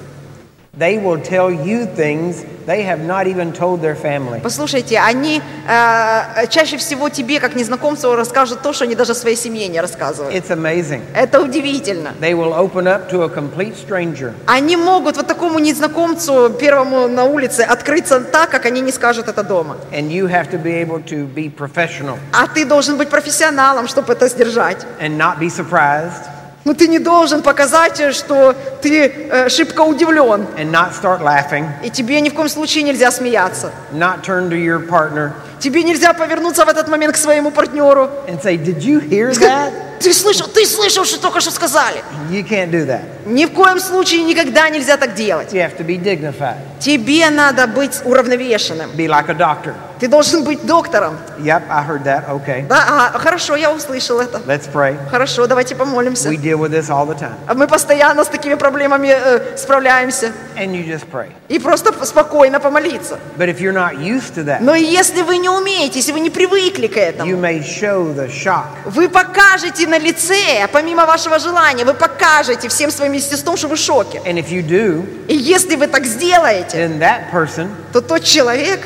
послушайте, 4.41 4.99
они 4.99 5.39
э, 5.67 6.47
чаще 6.49 6.77
всего 6.77 7.09
тебе, 7.09 7.39
как 7.39 7.55
незнакомцу, 7.55 8.15
расскажут 8.15 8.63
то, 8.63 8.73
что 8.73 8.85
они 8.85 8.95
даже 8.95 9.13
своей 9.13 9.35
семье 9.35 9.67
не 9.67 9.79
рассказывают. 9.79 10.33
it's 10.33 10.49
amazing 10.49 11.01
Это 11.13 11.41
удивительно. 11.41 12.13
they 12.19 12.33
will 12.33 12.53
open 12.53 12.87
up 12.87 13.07
to 13.11 13.21
a 13.21 13.29
complete 13.29 13.75
stranger 13.77 14.33
Они 14.47 14.75
могут 14.75 15.17
вот 15.17 15.27
такому 15.27 15.59
незнакомцу, 15.59 16.49
первому 16.59 17.07
на 17.07 17.25
улице, 17.25 17.61
открыться 17.61 18.19
так, 18.21 18.49
как 18.49 18.65
они 18.65 18.81
не 18.81 18.91
скажут 18.91 19.27
это 19.27 19.43
дома. 19.43 19.77
and 19.91 20.09
you 20.09 20.25
have 20.27 20.49
to 20.49 20.57
be 20.57 20.73
able 20.83 20.99
to 21.05 21.27
be 21.35 21.51
professional 21.55 22.17
А 22.31 22.47
ты 22.47 22.65
должен 22.65 22.97
быть 22.97 23.09
профессионалом, 23.09 23.87
чтобы 23.87 24.13
это 24.13 24.27
сдержать. 24.27 24.85
and 24.99 25.17
not 25.19 25.37
be 25.39 25.49
surprised 25.49 26.23
Но 26.65 26.73
ты 26.73 26.87
не 26.87 26.97
должен 26.99 27.41
показать, 27.41 28.15
что 28.15 28.55
ты 28.81 29.05
э, 29.29 29.49
шибко 29.49 29.81
удивлен. 29.81 30.45
and 30.57 30.71
not 30.71 30.93
start 30.93 31.21
laughing 31.21 31.67
И 31.83 31.89
тебе 31.89 32.21
ни 32.21 32.29
в 32.29 32.33
коем 32.33 32.47
случае 32.49 32.83
нельзя 32.83 33.11
смеяться. 33.11 33.71
not 33.93 34.23
turn 34.23 34.49
to 34.49 34.55
your 34.55 34.79
partner 34.87 35.31
Тебе 35.59 35.83
нельзя 35.83 36.13
повернуться 36.13 36.65
в 36.65 36.69
этот 36.69 36.87
момент 36.89 37.13
к 37.15 37.17
своему 37.17 37.51
партнеру. 37.51 38.09
and 38.27 38.41
say 38.41 38.57
did 38.57 38.79
you 38.81 38.99
hear 39.01 39.31
that 39.33 39.71
ты 39.99 40.11
слышал, 40.13 40.47
ты 40.47 40.65
слышал, 40.65 41.05
что 41.05 41.17
только 41.19 41.39
что 41.41 41.51
сказали. 41.51 42.01
you 42.29 42.43
can't 42.47 42.71
do 42.71 42.85
that 42.85 43.01
Ни 43.25 43.45
в 43.45 43.51
коем 43.51 43.79
случае 43.79 44.23
никогда 44.23 44.69
нельзя 44.69 44.95
так 44.97 45.15
делать. 45.15 45.51
you 45.53 45.59
have 45.61 45.75
to 45.77 45.85
be 45.85 45.97
dignified 46.01 46.55
Тебе 46.79 47.29
надо 47.29 47.67
быть 47.67 48.01
уравновешенным. 48.05 48.89
be 48.95 49.07
like 49.07 49.29
a 49.29 49.33
doctor 49.33 49.73
Ты 50.03 50.09
должен 50.09 50.43
быть 50.43 50.65
доктором. 50.65 51.17
Yep, 51.39 51.63
I 51.69 51.87
heard 51.87 52.03
that. 52.03 52.27
Okay. 52.27 52.67
Да, 52.67 53.07
ага, 53.07 53.19
хорошо, 53.19 53.55
я 53.55 53.71
услышал 53.71 54.19
это. 54.19 54.39
Let's 54.39 54.69
pray. 54.69 54.97
Хорошо, 55.09 55.47
давайте 55.47 55.75
помолимся. 55.75 56.27
We 56.27 56.35
deal 56.35 56.57
with 56.57 56.71
this 56.71 56.89
all 56.89 57.07
the 57.07 57.17
time. 57.17 57.31
А 57.47 57.53
Мы 57.53 57.69
постоянно 57.69 58.25
с 58.25 58.27
такими 58.27 58.55
проблемами 58.55 59.15
э, 59.15 59.55
справляемся. 59.55 60.33
And 60.57 60.71
you 60.73 60.85
just 60.85 61.05
pray. 61.09 61.31
И 61.47 61.57
просто 61.57 61.93
спокойно 62.05 62.59
помолиться. 62.59 63.17
But 63.37 63.47
if 63.47 63.61
you're 63.61 63.71
not 63.71 63.95
used 63.97 64.35
to 64.35 64.43
that, 64.43 64.57
Но 64.59 64.75
если 64.75 65.21
вы 65.21 65.37
не 65.37 65.47
умеете, 65.47 65.99
если 65.99 66.11
вы 66.11 66.19
не 66.19 66.29
привыкли 66.29 66.87
к 66.87 66.97
you 66.97 67.01
этому, 67.01 67.37
may 67.37 67.61
show 67.63 68.13
the 68.13 68.29
shock. 68.29 68.65
вы 68.83 69.07
покажете 69.07 69.87
на 69.87 69.97
лице, 69.97 70.67
помимо 70.73 71.05
вашего 71.05 71.39
желания, 71.39 71.85
вы 71.85 71.93
покажете 71.93 72.67
всем 72.67 72.91
своим 72.91 73.13
естеством, 73.13 73.55
что 73.55 73.69
вы 73.69 73.77
в 73.77 73.79
шоке. 73.79 74.21
And 74.25 74.33
if 74.33 74.49
you 74.49 74.67
do, 74.67 75.05
И 75.29 75.37
если 75.37 75.77
вы 75.77 75.87
так 75.87 76.03
сделаете, 76.05 76.77
then 76.77 76.99
that 76.99 77.31
person 77.31 77.69
то 77.93 78.01
тот 78.01 78.23
человек, 78.23 78.81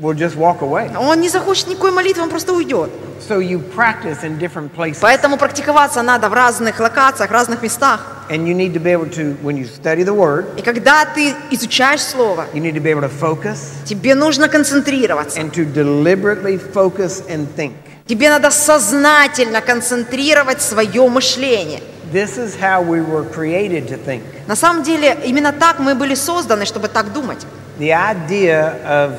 will 0.00 0.14
just 0.14 0.36
walk 0.36 0.60
away. 0.62 0.90
он 0.96 1.20
не 1.20 1.28
захочет 1.28 1.68
никакой 1.68 1.90
молитвы, 1.92 2.22
он 2.22 2.30
просто 2.30 2.52
уйдет. 2.52 2.90
So 3.28 3.38
you 3.38 3.60
practice 3.60 4.24
in 4.24 4.38
different 4.38 4.70
places. 4.74 4.98
Поэтому 5.00 5.36
практиковаться 5.36 6.02
надо 6.02 6.28
в 6.28 6.32
разных 6.32 6.80
локациях, 6.80 7.30
разных 7.30 7.62
местах. 7.62 8.06
And 8.30 8.46
you 8.48 8.54
need 8.54 8.72
to 8.74 8.80
be 8.80 8.90
able 8.90 9.08
to, 9.10 9.36
when 9.42 9.56
you 9.56 9.64
study 9.66 10.02
the 10.02 10.14
Word, 10.14 10.58
И 10.58 10.62
когда 10.62 11.04
ты 11.04 11.34
изучаешь 11.50 12.00
Слово, 12.02 12.46
you 12.52 12.60
need 12.60 12.74
to 12.74 12.80
be 12.80 12.90
able 12.90 13.02
to 13.02 13.10
focus 13.10 13.58
тебе 13.84 14.14
нужно 14.14 14.48
концентрироваться. 14.48 15.38
and 15.40 15.52
to 15.52 15.64
deliberately 15.64 16.58
focus 16.58 17.22
and 17.28 17.46
think. 17.56 17.72
Тебе 18.06 18.28
надо 18.30 18.50
сознательно 18.50 19.60
концентрировать 19.60 20.60
свое 20.60 21.08
мышление. 21.08 21.80
This 22.12 22.36
is 22.36 22.56
how 22.60 22.82
we 22.82 23.00
were 23.00 23.24
created 23.32 23.88
to 23.88 23.96
think. 24.04 24.22
На 24.46 24.56
самом 24.56 24.82
деле, 24.82 25.16
именно 25.24 25.52
так 25.52 25.78
мы 25.78 25.94
были 25.94 26.14
созданы, 26.14 26.64
чтобы 26.66 26.88
так 26.88 27.12
думать. 27.12 27.46
The 27.78 27.92
idea 27.92 28.74
of 28.84 29.12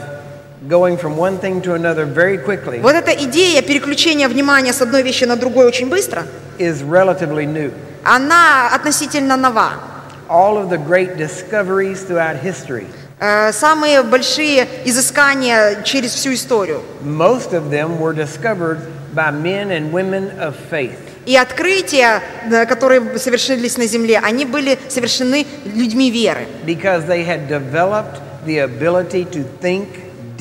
going 0.68 0.96
from 0.96 1.16
one 1.16 1.38
thing 1.38 1.60
to 1.62 1.74
another 1.74 2.04
very 2.04 2.36
quickly 2.38 2.80
Вот 2.80 2.94
эта 2.94 3.12
идея 3.24 3.62
переключения 3.62 4.28
внимания 4.28 4.72
с 4.72 4.82
одной 4.82 5.02
вещи 5.02 5.24
на 5.24 5.36
другую 5.36 5.68
очень 5.68 5.88
быстро, 5.88 6.24
is 6.58 6.82
relatively 6.82 7.46
new. 7.46 7.72
она 8.04 8.68
относительно 8.74 9.36
нова. 9.36 9.72
All 10.28 10.58
of 10.58 10.68
the 10.68 10.76
great 10.78 11.16
discoveries 11.16 12.02
throughout 12.06 12.42
history, 12.42 12.86
Э, 13.20 13.50
Самые 13.52 14.02
большие 14.04 14.66
изыскания 14.84 15.82
через 15.82 16.12
всю 16.14 16.34
историю 16.34 16.82
most 17.04 17.52
of 17.52 17.68
them 17.70 17.98
were 17.98 18.12
discovered 18.14 18.78
by 19.14 19.30
men 19.32 19.70
and 19.72 19.90
women 19.92 20.30
of 20.38 20.54
faith. 20.70 20.96
и 21.26 21.36
открытия, 21.36 22.22
э, 22.50 22.64
которые 22.66 23.18
совершились 23.18 23.76
на 23.76 23.86
Земле, 23.86 24.20
они 24.22 24.44
были 24.44 24.78
совершены 24.88 25.46
людьми 25.64 26.10
веры. 26.10 26.46
because 26.64 27.06
they 27.06 27.24
had 27.24 27.48
developed 27.48 28.20
the 28.46 28.58
ability 28.58 29.24
to 29.24 29.44
think 29.60 29.88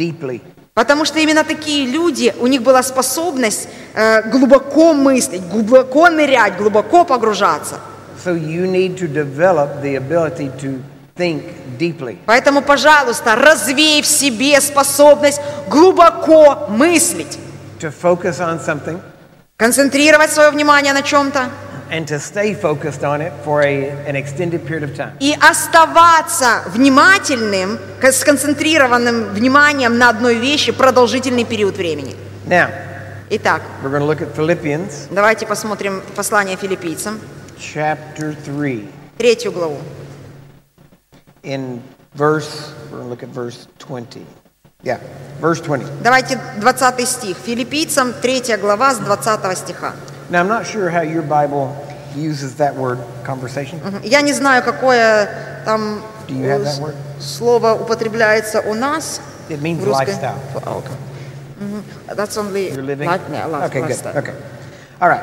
deeply. 0.02 0.40
Потому 0.74 1.04
что 1.04 1.18
именно 1.18 1.44
такие 1.44 1.86
люди, 1.86 2.34
у 2.40 2.46
них 2.46 2.62
была 2.62 2.82
способность 2.82 3.68
э, 3.94 4.22
глубоко 4.30 4.94
мыслить, 4.94 5.42
глубоко 5.48 6.08
нырять, 6.08 6.56
глубоко 6.56 7.04
погружаться. 7.04 7.78
So 8.24 8.34
you 8.34 8.66
need 8.66 8.96
to 8.98 9.08
develop 9.08 9.82
the 9.82 9.96
ability 9.96 10.50
to 10.60 10.80
think 11.16 11.42
deeply. 11.78 12.16
Поэтому, 12.26 12.62
пожалуйста, 12.62 13.36
развей 13.36 14.00
в 14.02 14.06
себе 14.06 14.60
способность 14.60 15.40
глубоко 15.68 16.66
мыслить, 16.68 17.38
To 17.80 17.92
focus 17.92 18.38
on 18.40 18.64
something 18.64 18.98
концентрировать 19.56 20.32
свое 20.32 20.50
внимание 20.50 20.92
на 20.92 21.02
чем-то 21.02 21.50
and 21.92 22.09
to 22.09 22.18
stay 22.18 22.55
focused 22.55 23.05
on 23.05 23.20
it 23.20 23.33
for 23.44 23.62
a, 23.62 23.90
an 24.09 24.16
extended 24.16 24.66
period 24.66 24.83
of 24.83 24.96
time. 24.96 25.12
и 25.20 25.35
оставаться 25.40 26.62
внимательным, 26.68 27.78
сконцентрированным 28.11 29.35
вниманием 29.35 29.98
на 29.98 30.09
одной 30.09 30.37
вещи 30.37 30.72
продолжительный 30.72 31.44
период 31.44 31.76
времени. 31.76 32.16
Now, 32.46 32.70
Итак, 33.31 33.62
we're 33.83 33.90
going 33.90 34.00
to 34.00 34.07
look 34.07 34.20
at 34.20 34.35
Philippians 34.35 35.09
давайте 35.11 35.46
посмотрим 35.46 36.02
послание 36.16 36.57
филиппийцам, 36.57 37.20
chapter 37.59 38.35
3 38.44 38.88
третью 39.18 39.52
главу. 39.52 39.76
in 41.42 41.83
verse, 42.14 42.72
we're 42.90 42.98
going 42.98 43.05
to 43.05 43.09
look 43.11 43.22
at 43.22 43.28
verse 43.31 43.66
20. 43.78 44.24
Yeah, 44.83 44.98
verse 45.40 45.61
20. 45.61 46.02
Давайте 46.02 46.40
20 46.61 47.09
стих. 47.09 47.37
Филиппийцам 47.37 48.12
3 48.12 48.57
глава 48.61 48.94
с 48.94 48.98
20 48.98 49.59
стиха. 49.59 49.94
Now, 50.32 50.41
I'm 50.41 50.47
not 50.47 50.65
sure 50.67 50.89
how 50.89 51.01
your 51.01 51.21
Bible 51.23 51.73
uses 52.15 52.56
that 52.56 52.75
word 52.75 52.99
conversation. 53.25 53.80
Мгм. 53.84 54.01
Я 54.03 54.21
не 54.21 54.34
знаю, 54.34 54.63
какое 54.63 55.30
там 55.65 56.01
Do 56.27 56.34
you 56.34 56.45
have 56.49 56.62
э, 56.62 56.63
that 56.65 56.80
word? 56.82 56.95
слово 57.19 57.73
употребляется 57.75 58.62
у 58.62 58.73
нас. 58.73 59.21
It 59.49 59.62
means 59.62 59.80
в 59.80 59.86
русской. 59.86 60.08
lifestyle. 60.12 60.36
А, 60.65 60.77
окей. 60.77 60.95
Мгм. 61.60 61.84
That's 62.15 62.38
only 62.38 62.71
You're 62.73 62.82
living? 62.86 63.08
like- 63.08 63.21
yeah, 63.32 63.45
life- 63.47 63.69
Okay, 63.71 63.82
good. 63.82 63.89
lifestyle. 63.89 64.15
Okay. 64.17 64.34
All 64.99 65.10
right. 65.10 65.21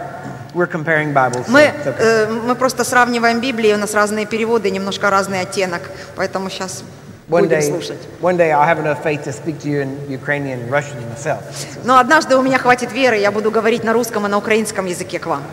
We're 0.54 0.68
comparing 0.68 1.12
Bibles. 1.12 1.46
so 1.46 1.50
Мы, 1.52 1.62
it's 1.62 1.86
okay. 1.86 1.98
э, 1.98 2.26
мы 2.30 2.54
просто 2.54 2.84
сравниваем 2.84 3.40
Библии, 3.40 3.72
у 3.72 3.76
нас 3.76 3.92
разные 3.92 4.24
переводы, 4.24 4.70
немножко 4.70 5.10
разный 5.10 5.40
оттенок, 5.40 5.82
поэтому 6.16 6.48
сейчас 6.48 6.84
One 7.29 7.41
будем 7.43 7.49
day, 7.59 7.61
слушать. 7.69 7.97
one 8.21 8.37
day 8.37 8.51
I'll 8.51 8.65
have 8.65 8.79
enough 8.79 9.03
faith 9.03 9.23
to 9.25 9.31
speak 9.31 9.59
to 9.59 9.69
you 9.69 9.81
in 9.81 10.09
Ukrainian 10.09 10.59
and 10.61 10.71
Russian 10.71 10.97
myself. 11.09 11.41
Но 11.83 11.99
однажды 11.99 12.35
у 12.35 12.41
меня 12.41 12.57
хватит 12.57 12.91
веры, 12.91 13.17
я 13.17 13.31
буду 13.31 13.51
говорить 13.51 13.83
на 13.83 13.93
русском 13.93 14.25
и 14.25 14.29
на 14.29 14.37
украинском 14.37 14.85
языке 14.87 15.19
к 15.19 15.27
вам. 15.27 15.43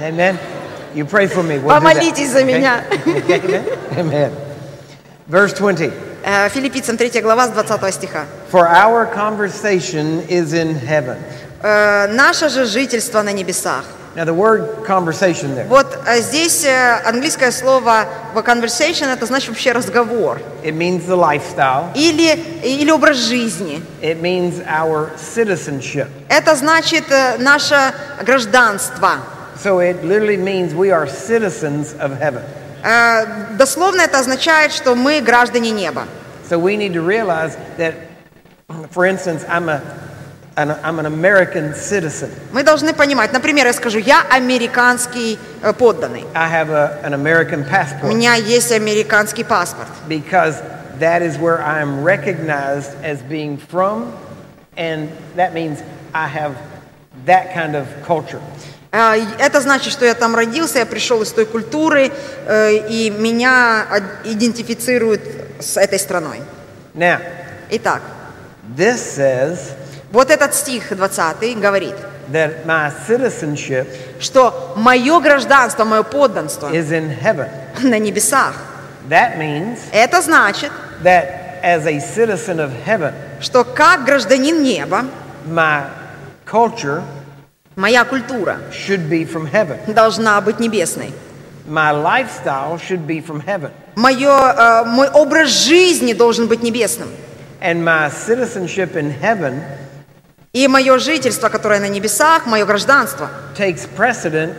Amen. 0.00 0.38
You 0.94 1.04
pray 1.06 1.26
for 1.28 1.42
me. 1.42 1.58
We'll. 1.62 1.68
Помолитесь 1.68 2.30
за 2.30 2.40
Okay? 2.40 2.44
меня. 2.44 2.84
Amen? 3.06 3.62
Amen. 3.96 4.32
Verse 5.28 5.52
20. 5.54 5.92
Э, 6.24 6.48
Филиппийцам 6.48 6.96
3 6.96 7.20
глава 7.20 7.46
с 7.46 7.50
20 7.50 7.94
стиха. 7.94 8.24
For 8.50 8.66
our 8.66 9.06
conversation 9.14 10.26
is 10.28 10.52
in 10.52 10.74
heaven. 10.80 11.16
Э, 11.62 12.08
Наше 12.08 12.48
же 12.48 12.64
жительство 12.64 13.22
на 13.22 13.32
небесах. 13.32 13.84
Now, 14.15 14.23
the 14.23 14.33
word 14.33 14.85
conversation 14.85 15.55
there, 15.55 15.67
Вот 15.67 15.97
э, 16.07 16.21
здесь 16.21 16.63
э, 16.63 17.01
английское 17.03 17.51
слово 17.51 18.05
в 18.33 18.37
conversation 18.39 19.11
это 19.11 19.25
значит 19.25 19.49
вообще 19.49 19.73
разговор 19.73 20.39
it 20.63 20.73
means 20.73 21.05
the 21.05 21.17
lifestyle, 21.17 21.91
или, 21.95 22.31
или 22.63 22.89
образ 22.91 23.17
жизни. 23.17 23.81
it 24.01 24.21
means 24.21 24.61
our 24.67 25.11
citizenship. 25.17 26.07
Это 26.29 26.55
значит 26.55 27.11
э, 27.11 27.37
наше 27.39 27.75
гражданство. 28.25 29.17
So 29.61 29.79
it 29.79 30.01
literally 30.03 30.37
means 30.37 30.73
we 30.73 30.91
are 30.91 31.07
citizens 31.07 31.93
of 31.99 32.17
heaven. 32.17 32.41
Э, 32.83 33.55
Дословно 33.57 34.01
это 34.01 34.19
означает, 34.19 34.71
что 34.71 34.95
мы 34.95 35.19
граждане 35.19 35.71
неба. 35.71 36.07
So 36.49 36.57
we 36.57 36.77
need 36.77 36.93
to 36.93 37.01
realize 37.01 37.57
that, 37.77 37.95
for 38.91 39.05
instance, 39.05 39.43
I'm, 39.49 39.67
a, 39.67 39.81
an, 40.56 40.70
I'm 40.82 40.98
an 40.98 41.06
American 41.06 41.74
citizen. 41.74 42.30
Мы 42.52 42.62
должны 42.62 42.92
понимать, 42.92 43.32
например, 43.32 43.66
я 43.66 43.72
скажу, 43.72 43.98
я 43.98 44.22
американский 44.30 45.38
э, 45.62 45.72
подданный. 45.72 46.24
I 46.34 46.48
have 46.50 46.70
a, 46.70 46.98
an 47.04 47.14
American 47.14 47.60
У 47.62 47.70
passport 47.70 48.04
меня 48.12 48.34
есть 48.34 48.72
американский 48.72 49.44
паспорт. 49.44 49.88
because 50.08 50.56
that 50.98 51.22
is 51.22 51.38
where 51.38 51.60
I 51.62 51.80
am 51.80 52.02
recognized 52.04 52.90
as 53.02 53.22
being 53.22 53.56
from, 53.58 54.12
and 54.76 55.08
that 55.36 55.54
means 55.54 55.78
I 56.12 56.26
have 56.28 56.52
that 57.26 57.54
kind 57.54 57.74
of 57.76 57.86
culture. 58.06 58.40
Э, 58.92 59.14
Это 59.38 59.60
значит, 59.60 59.92
что 59.92 60.04
я 60.04 60.14
там 60.14 60.34
родился, 60.34 60.80
я 60.80 60.86
пришел 60.86 61.22
из 61.22 61.30
той 61.32 61.46
культуры, 61.46 62.10
э, 62.46 62.72
и 62.88 63.08
меня 63.10 63.86
од- 63.90 64.26
идентифицируют 64.26 65.20
с 65.60 65.76
этой 65.76 65.98
страной. 65.98 66.40
Now, 66.94 67.20
Итак, 67.70 68.02
this 68.76 68.96
says 69.16 69.58
вот 70.12 70.30
этот 70.30 70.54
стих 70.54 70.94
20 70.96 71.58
говорит, 71.58 71.94
that 72.32 72.64
my 72.64 72.92
citizenship 73.06 73.86
что 74.20 74.72
мое 74.76 75.20
гражданство, 75.20 75.84
мое 75.84 76.02
подданство 76.02 76.72
is 76.72 76.90
in 76.92 77.10
heaven. 77.10 77.48
на 77.82 77.98
небесах. 77.98 78.54
That 79.08 79.38
means 79.38 79.78
Это 79.92 80.20
значит, 80.22 80.70
that 81.02 81.62
as 81.62 81.86
a 81.86 81.98
citizen 82.00 82.60
of 82.60 82.70
heaven, 82.84 83.12
что 83.40 83.64
как 83.64 84.04
гражданин 84.04 84.62
неба, 84.62 85.06
my 85.46 85.84
culture 86.46 87.02
моя 87.76 88.04
культура 88.04 88.58
should 88.72 89.08
be 89.08 89.24
from 89.24 89.50
heaven. 89.50 89.78
должна 89.92 90.40
быть 90.40 90.60
небесной. 90.60 91.12
My 91.66 91.92
lifestyle 91.92 92.78
should 92.78 93.06
be 93.06 93.20
from 93.20 93.44
heaven. 93.44 93.70
Мое, 93.96 94.28
э, 94.28 94.84
мой 94.86 95.08
образ 95.08 95.50
жизни 95.50 96.12
должен 96.12 96.46
быть 96.48 96.62
небесным. 96.62 97.08
And 97.60 97.84
my 97.84 98.10
citizenship 98.10 98.96
in 98.96 99.10
heaven 99.10 99.62
И 100.52 100.66
мое 100.66 100.98
жительство, 100.98 101.48
которое 101.48 101.78
на 101.78 101.88
небесах, 101.88 102.46
мое 102.46 102.66
гражданство, 102.66 103.30
takes 103.56 103.86
precedent 103.96 104.56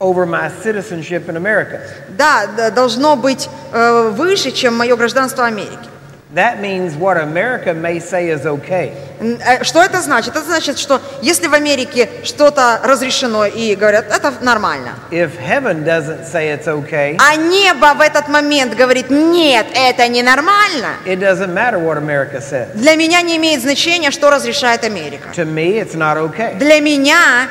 over 0.00 0.26
my 0.26 0.50
citizenship 0.64 1.28
in 1.28 1.36
America. 1.36 1.80
да, 2.08 2.70
должно 2.70 3.14
быть 3.14 3.48
э, 3.72 4.10
выше, 4.10 4.50
чем 4.50 4.76
мое 4.76 4.96
гражданство 4.96 5.46
Америки. 5.46 5.88
That 6.34 6.60
means 6.60 6.94
what 6.94 7.16
America 7.16 7.72
may 7.72 7.98
say 7.98 8.28
is 8.30 8.44
okay. 8.44 8.92
Э, 9.20 9.64
Что 9.64 9.82
это 9.82 10.00
значит? 10.02 10.36
Это 10.36 10.44
значит, 10.44 10.78
что 10.78 11.00
если 11.22 11.46
в 11.48 11.54
Америке 11.54 12.08
что-то 12.22 12.80
разрешено 12.84 13.46
и 13.46 13.74
говорят, 13.74 14.06
это 14.10 14.32
нормально, 14.42 14.90
If 15.10 15.30
heaven 15.38 15.84
doesn't 15.84 16.26
say 16.30 16.50
it's 16.54 16.66
okay, 16.66 17.16
а 17.18 17.34
небо 17.36 17.94
в 17.96 18.00
этот 18.00 18.28
момент 18.28 18.74
говорит, 18.74 19.10
нет, 19.10 19.66
это 19.74 20.06
ненормально, 20.08 20.96
it 21.06 21.18
doesn't 21.18 21.52
matter 21.54 21.78
what 21.78 21.96
America 21.96 22.40
says. 22.40 22.68
для 22.74 22.94
меня 22.96 23.22
не 23.22 23.36
имеет 23.38 23.62
значения, 23.62 24.10
что 24.10 24.30
разрешает 24.30 24.84
Америка. 24.84 25.30
To 25.34 25.44
me, 25.44 25.80
it's 25.80 25.94
not 25.94 26.16
okay 26.18 26.56
Для 26.58 26.80
меня 26.80 27.48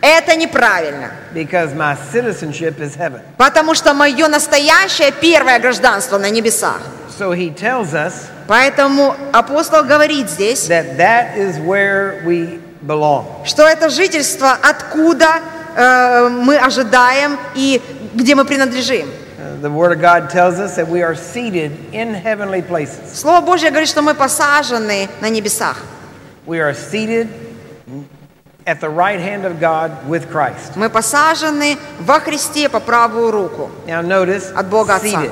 это 0.00 0.36
неправильно, 0.36 1.10
because 1.34 1.74
my 1.74 1.96
citizenship 2.12 2.78
is 2.80 2.96
heaven. 2.96 3.20
потому 3.36 3.74
что 3.74 3.94
мое 3.94 4.28
настоящее 4.28 5.12
первое 5.12 5.58
гражданство 5.58 6.18
на 6.18 6.30
небесах. 6.30 6.80
So 7.18 7.32
he 7.32 7.50
tells 7.54 7.94
us 7.94 8.28
Поэтому 8.46 9.14
апостол 9.32 9.84
говорит 9.84 10.30
здесь, 10.30 10.68
that 10.68 10.96
that 10.96 11.36
is 11.36 11.58
where 11.58 12.22
we 12.24 12.60
belong. 12.82 13.26
что 13.44 13.64
это 13.66 13.90
жительство, 13.90 14.56
откуда 14.62 15.40
э, 15.76 16.28
мы 16.28 16.56
ожидаем 16.56 17.36
и 17.54 17.82
где 18.14 18.34
мы 18.34 18.44
принадлежим. 18.44 19.08
Uh, 19.38 19.60
The 19.60 19.70
Word 19.70 19.92
of 19.92 20.00
God 20.00 20.30
tells 20.30 20.58
us 20.60 20.76
that 20.76 20.88
we 20.88 21.02
are 21.02 21.14
seated 21.16 21.72
in 21.92 22.14
heavenly 22.14 22.62
places. 22.62 23.14
Слово 23.14 23.40
Божье 23.44 23.70
говорит, 23.70 23.88
что 23.88 24.00
мы 24.02 24.14
посажены 24.14 25.08
на 25.20 25.28
небесах. 25.28 25.76
We 26.46 26.58
are 26.60 26.72
seated 26.74 27.28
at 28.67 28.79
the 28.79 28.89
right 28.89 29.19
hand 29.19 29.45
of 29.45 29.59
God 29.59 30.07
with 30.07 30.29
Christ. 30.31 30.75
Мы 30.75 30.89
посажены 30.89 31.77
во 31.99 32.19
Христе 32.19 32.69
по 32.69 32.79
правую 32.79 33.31
руку 33.31 33.69
Now 33.87 34.01
notice, 34.01 34.53
от 34.53 34.67
Бога 34.67 34.95
Отца. 34.95 35.07
seated. 35.07 35.31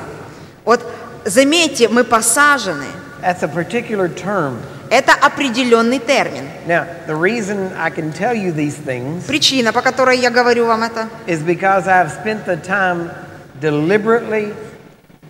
Вот 0.64 0.80
заметьте, 1.24 1.88
мы 1.88 2.04
посажены. 2.04 2.86
That's 3.22 3.42
a 3.42 3.48
particular 3.48 4.08
term. 4.08 4.58
Это 4.90 5.12
определенный 5.14 5.98
термин. 5.98 6.44
Now, 6.66 6.86
the 7.06 7.14
reason 7.16 7.72
I 7.78 7.88
can 7.88 8.12
tell 8.12 8.34
you 8.34 8.52
these 8.52 8.76
things 8.76 9.24
Причина, 9.26 9.72
по 9.72 9.80
которой 9.80 10.18
я 10.18 10.30
говорю 10.30 10.66
вам 10.66 10.82
это, 10.82 11.08
is 11.26 11.42
because 11.42 11.86
I've 11.88 12.10
spent 12.12 12.44
the 12.44 12.56
time 12.56 13.10
deliberately 13.60 14.52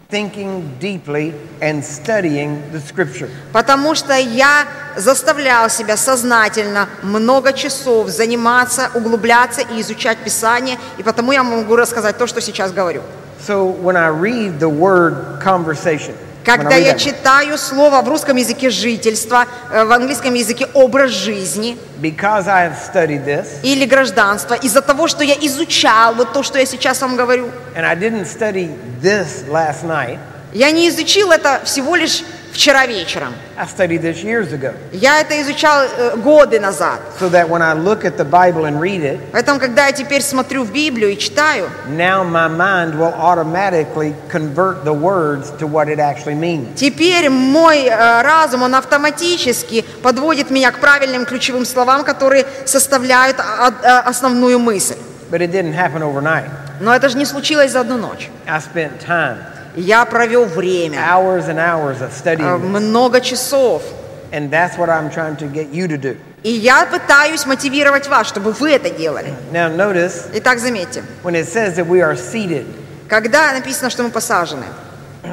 thinking 0.10 0.64
deeply 0.80 1.34
and 1.62 1.84
studying 1.84 2.62
the 2.72 2.80
scripture. 2.80 3.30
потому 3.52 3.94
что 3.96 4.14
я 4.18 4.66
заставлял 4.96 5.70
себя 5.70 5.98
сознательно 5.98 6.88
много 7.04 7.54
часов 7.54 8.08
заниматься, 8.08 8.90
углубляться 8.96 9.62
и 9.62 9.82
изучать 9.82 10.18
Писание, 10.20 10.78
и 10.98 11.04
потому 11.04 11.32
я 11.34 11.44
могу 11.44 11.76
рассказать 11.76 12.18
то, 12.18 12.26
что 12.26 12.42
сейчас 12.42 12.72
говорю. 12.72 13.02
So 13.40 13.66
when 13.66 13.96
I 13.96 14.10
read 14.10 14.60
the 14.60 14.70
word 14.70 15.42
conversation, 15.42 16.16
when 16.16 16.24
I 16.24 16.27
Когда 16.48 16.76
я 16.76 16.94
читаю 16.98 17.58
слово 17.58 18.02
в 18.02 18.08
русском 18.08 18.38
языке 18.38 18.70
жительство, 18.70 19.46
э, 19.70 19.84
в 19.84 19.92
английском 19.92 20.34
языке 20.34 20.66
образ 20.74 21.12
жизни 21.12 21.78
because 22.02 22.48
I 22.48 22.70
have 22.70 22.78
studied 22.78 23.26
this, 23.26 23.48
или 23.64 23.86
гражданство, 23.86 24.54
из-за 24.54 24.82
того, 24.82 25.10
что 25.10 25.26
я 25.26 25.34
изучал 25.42 26.16
вот 26.16 26.32
то, 26.32 26.44
что 26.44 26.58
я 26.58 26.66
сейчас 26.66 27.02
вам 27.02 27.18
говорю, 27.18 27.50
and 27.76 27.84
I 27.84 27.98
didn't 27.98 28.28
study 28.28 28.70
this 29.02 29.46
last 29.50 29.84
night, 29.84 30.20
я 30.54 30.72
не 30.72 30.88
изучил 30.88 31.32
это 31.32 31.60
всего 31.66 31.98
лишь 31.98 32.24
вчера 32.58 32.88
вечером. 32.88 33.34
I 33.56 33.66
studied 33.68 34.02
this 34.02 34.24
years 34.24 34.52
ago. 34.52 34.74
Я 34.92 35.22
это 35.22 35.40
изучал 35.42 35.84
э, 35.86 36.16
годы 36.18 36.60
назад. 36.60 37.00
So 37.20 37.30
that 37.30 37.48
when 37.48 37.62
I 37.62 37.74
look 37.74 38.04
at 38.04 38.18
the 38.18 38.26
Bible 38.26 38.66
and 38.66 38.80
read 38.80 39.04
it, 39.04 39.20
Поэтому, 39.32 39.60
когда 39.60 39.86
я 39.86 39.92
теперь 39.92 40.22
смотрю 40.24 40.64
в 40.64 40.72
Библию 40.72 41.12
и 41.12 41.18
читаю, 41.18 41.70
now 41.88 42.24
my 42.24 42.50
mind 42.50 42.98
will 42.98 43.14
automatically 43.14 44.16
convert 44.32 44.84
the 44.84 44.92
words 44.94 45.52
to 45.60 45.68
what 45.68 45.88
it 45.88 46.00
actually 46.00 46.34
means. 46.36 46.74
теперь 46.76 47.30
мой 47.30 47.86
э, 47.86 48.22
разум, 48.24 48.64
он 48.64 48.74
автоматически 48.74 49.86
подводит 50.02 50.50
меня 50.50 50.72
к 50.72 50.80
правильным 50.80 51.26
ключевым 51.26 51.64
словам, 51.66 52.04
которые 52.04 52.46
составляют 52.66 53.40
а- 53.40 53.72
а- 53.84 54.00
основную 54.10 54.58
мысль. 54.58 54.96
But 55.30 55.42
it 55.42 55.52
didn't 55.52 55.76
happen 55.76 56.02
overnight. 56.02 56.50
Но 56.80 56.96
это 56.96 57.10
же 57.10 57.18
не 57.18 57.26
случилось 57.26 57.72
за 57.72 57.82
одну 57.82 57.98
ночь. 57.98 58.30
I 58.48 58.60
spent 58.60 59.00
time, 59.06 59.38
Я 59.78 60.06
провел 60.06 60.46
время, 60.46 60.98
hours 60.98 61.48
and 61.48 61.60
hours 61.60 62.02
of 62.02 62.10
э, 62.10 62.12
studying, 62.12 62.62
this. 62.62 62.82
много 62.82 63.22
часов. 63.22 63.84
and 64.32 64.52
that's 64.52 64.78
what 64.78 64.90
I'm 64.90 65.10
trying 65.10 65.38
to 65.38 65.48
get 65.48 65.70
you 65.70 65.88
to 65.88 65.98
do. 65.98 66.18
И 66.44 66.50
я 66.52 66.86
пытаюсь 66.86 67.46
мотивировать 67.46 68.08
вас, 68.08 68.28
чтобы 68.28 68.52
вы 68.52 68.72
это 68.72 68.90
делали. 68.90 69.34
Now, 69.52 69.70
notice 69.70 70.30
Итак, 70.34 70.60
заметьте, 70.60 71.04
when 71.24 71.36
it 71.36 71.48
says 71.48 71.76
that 71.76 71.88
we 71.88 72.02
are 72.02 72.16
seated, 72.16 72.66
когда 73.08 73.54
написано, 73.54 73.90
что 73.90 74.04
мы 74.04 74.10
посажены, 74.10 74.66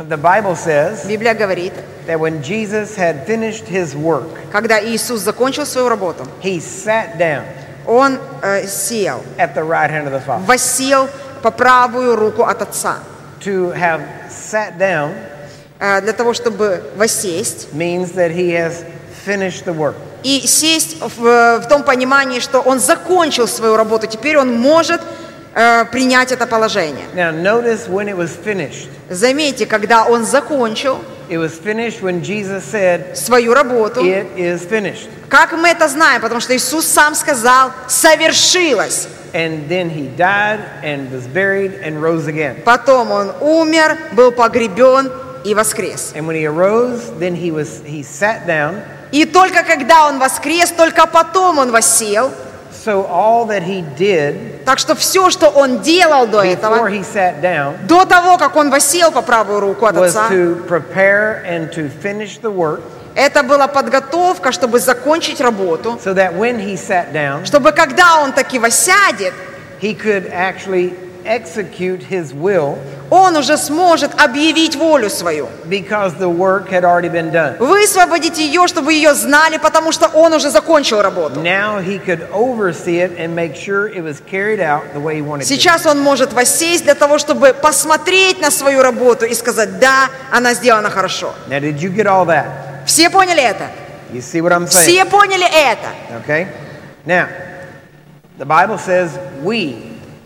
the 0.09 0.17
Bible 0.17 0.57
says 0.57 1.07
Библия 1.07 1.35
говорит, 1.35 1.73
that 2.07 2.19
when 2.19 2.43
Jesus 2.43 2.97
had 2.97 3.27
finished 3.27 3.67
his 3.67 3.95
work, 3.95 4.29
когда 4.53 4.81
Иисус 4.81 5.21
закончил 5.21 5.67
свою 5.67 5.89
работу, 5.89 6.27
he 6.43 6.59
sat 6.59 7.17
down 7.19 7.45
Он 7.87 8.19
э, 8.43 8.67
сел, 8.67 9.23
at 9.39 9.55
the 9.55 9.63
right 9.63 9.91
hand 9.91 10.07
of 10.07 10.13
the 10.13 10.25
Father. 10.25 10.45
воссел 10.47 11.09
по 11.43 11.51
правую 11.51 12.17
руку 12.17 12.45
от 12.45 12.63
Отца. 12.63 12.99
To 13.41 13.73
have 13.73 14.01
sat 14.31 14.79
down 14.79 15.13
Э, 15.81 16.01
Для 16.01 16.13
того, 16.13 16.33
чтобы 16.35 16.83
воссесть 16.97 17.73
means 17.73 18.13
that 18.13 18.31
he 18.31 18.51
has 18.53 18.85
finished 19.27 19.65
the 19.65 19.75
work. 19.77 19.97
и 20.23 20.47
сесть 20.47 20.97
в, 21.01 21.59
в 21.61 21.69
том 21.69 21.83
понимании, 21.83 22.41
что 22.41 22.61
Он 22.61 22.79
закончил 22.81 23.47
свою 23.47 23.77
работу, 23.77 24.07
теперь 24.07 24.39
Он 24.39 24.55
может 24.55 25.03
э, 25.55 25.85
принять 25.87 26.33
это 26.33 26.47
положение. 26.47 27.05
Now, 27.15 27.33
notice 27.33 27.89
when 27.89 28.09
it 28.09 28.17
was 28.17 28.31
finished. 28.31 28.89
Заметьте, 29.11 29.67
когда 29.67 30.05
Он 30.07 30.25
закончил 30.25 30.99
It 31.29 31.39
was 31.39 31.59
finished 31.59 32.03
when 32.03 32.23
Jesus 32.23 32.65
said, 32.65 33.17
свою 33.17 33.55
работу, 33.55 34.01
It 34.03 34.37
is 34.37 34.65
finished. 34.67 35.09
как 35.29 35.53
мы 35.53 35.69
это 35.69 35.89
знаем? 35.89 36.21
Потому 36.21 36.41
что 36.41 36.55
Иисус 36.57 36.87
сам 36.87 37.15
сказал, 37.15 37.73
совершилось. 37.89 39.09
And 39.33 39.69
then 39.69 39.91
he 39.91 40.09
died 40.17 40.61
and 40.85 41.11
was 41.11 41.27
buried 41.27 41.81
and 41.83 42.01
rose 42.01 42.27
again. 42.29 42.63
Потом 42.65 43.11
Он 43.11 43.33
умер, 43.41 43.99
был 44.13 44.31
погребен 44.33 45.11
и 45.45 45.55
воскрес. 45.55 46.13
And 46.15 46.27
when 46.27 46.37
he 46.37 46.47
arose, 46.47 47.11
then 47.19 47.35
he 47.35 47.51
was 47.51 47.83
he 47.85 48.03
sat 48.03 48.47
down. 48.47 48.83
И 49.11 49.25
только 49.25 49.63
когда 49.65 50.09
Он 50.09 50.19
воскрес, 50.19 50.71
только 50.71 51.07
потом 51.07 51.59
Он 51.59 51.71
воссел. 51.73 52.33
So 52.85 53.07
all 53.07 53.47
that 53.47 53.63
he 53.63 53.83
did 53.97 54.63
Так 54.67 54.79
что 54.79 54.95
все, 54.95 55.31
что 55.31 55.49
Он 55.49 55.81
делал 55.81 56.27
до 56.27 56.45
before 56.45 56.53
этого, 56.53 56.89
he 56.91 57.03
sat 57.03 57.41
down 57.41 57.87
до 57.87 58.05
того, 58.05 58.37
как 58.37 58.57
Он 58.57 58.71
воссел 58.71 59.11
по 59.11 59.23
правую 59.23 59.61
руку 59.61 59.87
от 59.87 59.97
was 59.97 60.15
Отца, 60.15 60.29
to 60.31 60.67
prepare 60.67 61.43
and 61.47 61.71
to 61.73 61.89
finish 61.89 62.39
the 62.41 62.51
work 62.51 62.81
это 63.15 63.45
была 63.45 63.69
подготовка, 63.69 64.51
чтобы 64.53 64.81
закончить 64.81 65.41
работу, 65.41 65.99
so 66.05 66.15
that 66.15 66.35
when 66.37 66.59
he 66.59 66.77
sat 66.77 67.13
down, 67.13 67.45
чтобы 67.47 67.73
когда 67.73 68.21
Он 68.21 68.33
таки 68.33 68.59
воссядет, 68.59 69.33
he 69.81 69.95
could 69.95 70.31
actually 70.33 70.95
execute 71.25 72.03
his 72.03 72.35
will 72.35 72.79
Он 73.15 73.37
уже 73.37 73.57
сможет 73.57 74.21
объявить 74.21 74.75
волю 74.75 75.09
свою. 75.09 75.49
because 75.67 76.15
the 76.19 76.29
work 76.29 76.69
had 76.69 76.83
already 76.85 77.09
been 77.09 77.31
done. 77.31 77.57
Высвободить 77.59 78.39
ее, 78.39 78.67
чтобы 78.67 78.93
ее 78.93 79.15
знали, 79.15 79.57
потому 79.59 79.93
что 79.93 80.09
Он 80.09 80.33
уже 80.33 80.51
закончил 80.51 81.01
работу. 81.01 81.41
Now 81.41 81.81
he 81.81 81.99
could 82.05 82.29
oversee 82.33 82.99
it 82.99 83.17
and 83.17 83.33
make 83.35 83.55
sure 83.55 83.87
it 83.87 84.03
was 84.03 84.21
carried 84.29 84.59
out 84.59 84.83
the 84.95 85.01
way 85.01 85.15
he 85.17 85.23
wanted 85.23 85.43
to. 85.43 85.47
Сейчас 85.47 85.87
Он 85.87 86.01
может 86.01 86.33
воссесть 86.33 86.83
для 86.83 86.95
того, 86.97 87.19
чтобы 87.19 87.55
посмотреть 87.55 88.41
на 88.41 88.51
свою 88.51 88.83
работу 88.83 89.25
и 89.27 89.35
сказать, 89.35 89.79
да, 89.79 90.09
она 90.33 90.55
сделана 90.55 90.91
хорошо. 90.91 91.33
Now, 91.49 91.61
did 91.61 91.79
you 91.79 91.95
get 91.95 92.07
all 92.07 92.27
that? 92.27 92.47
Все 92.85 93.11
поняли 93.11 93.43
это? 93.43 93.69
You 94.13 94.21
see 94.21 94.41
what 94.41 94.53
I'm 94.53 94.67
saying? 94.67 94.87
Все 94.89 95.05
поняли 95.05 95.47
это? 95.47 95.89
Okay? 96.27 96.49
Now, 97.07 97.29
the 98.39 98.45
Bible 98.45 98.77
says 98.79 99.11
we 99.45 99.77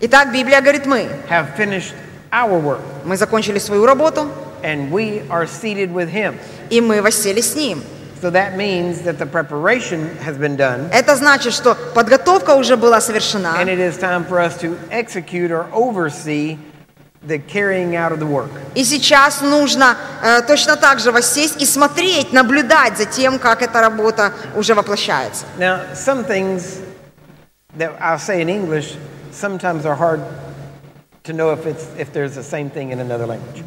Итак, 0.00 0.32
Библия 0.32 0.60
говорит, 0.62 0.86
мы. 0.86 1.06
have 1.28 1.54
finished 1.56 1.92
our 2.31 2.59
work 2.61 2.79
Мы 3.05 3.17
закончили 3.17 3.59
свою 3.59 3.85
работу, 3.85 4.27
and 4.63 4.91
we 4.91 5.21
are 5.29 5.45
seated 5.45 5.93
with 5.93 6.09
him. 6.09 6.35
и 6.69 6.81
мы 6.81 7.01
воссели 7.01 7.41
с 7.41 7.55
Ним. 7.55 7.83
So 8.21 8.29
that 8.31 8.55
means 8.55 9.01
that 9.01 9.17
the 9.19 9.25
preparation 9.25 10.09
has 10.25 10.37
been 10.37 10.55
done 10.55 10.89
Это 10.93 11.15
значит, 11.17 11.53
что 11.53 11.75
подготовка 11.93 12.51
уже 12.55 12.77
была 12.77 13.01
совершена, 13.01 13.55
and 13.59 13.67
it 13.67 13.79
is 13.79 13.97
time 13.97 14.25
for 14.25 14.39
us 14.39 14.57
to 14.61 14.77
execute 14.89 15.51
or 15.51 15.65
oversee 15.73 16.57
the 17.27 17.37
carrying 17.39 17.95
out 17.95 18.11
of 18.13 18.19
the 18.19 18.25
work. 18.25 18.49
и 18.75 18.83
сейчас 18.85 19.41
нужно 19.41 19.97
э, 20.23 20.41
точно 20.47 20.75
так 20.77 20.99
же 20.99 21.11
воссесть 21.11 21.61
и 21.61 21.65
смотреть, 21.65 22.31
наблюдать 22.33 22.97
за 22.97 23.05
тем, 23.05 23.39
как 23.39 23.61
эта 23.61 23.81
работа 23.81 24.31
уже 24.55 24.73
воплощается. 24.73 25.45
Now, 25.57 25.81
some 25.93 26.23
things 26.25 26.79
that 27.77 27.91
I'll 27.99 28.19
say 28.19 28.41
in 28.41 28.47
English 28.49 28.95
sometimes 29.33 29.85
are 29.85 29.95
hard 29.95 30.21
to 31.28 31.34
know 31.34 31.52
if 31.52 31.66
it's 31.66 31.84
if 31.98 32.12
there's 32.12 32.34
the 32.34 32.42
same 32.42 32.68
thing 32.70 32.90
in 32.92 33.00
another 33.00 33.26
language. 33.26 33.62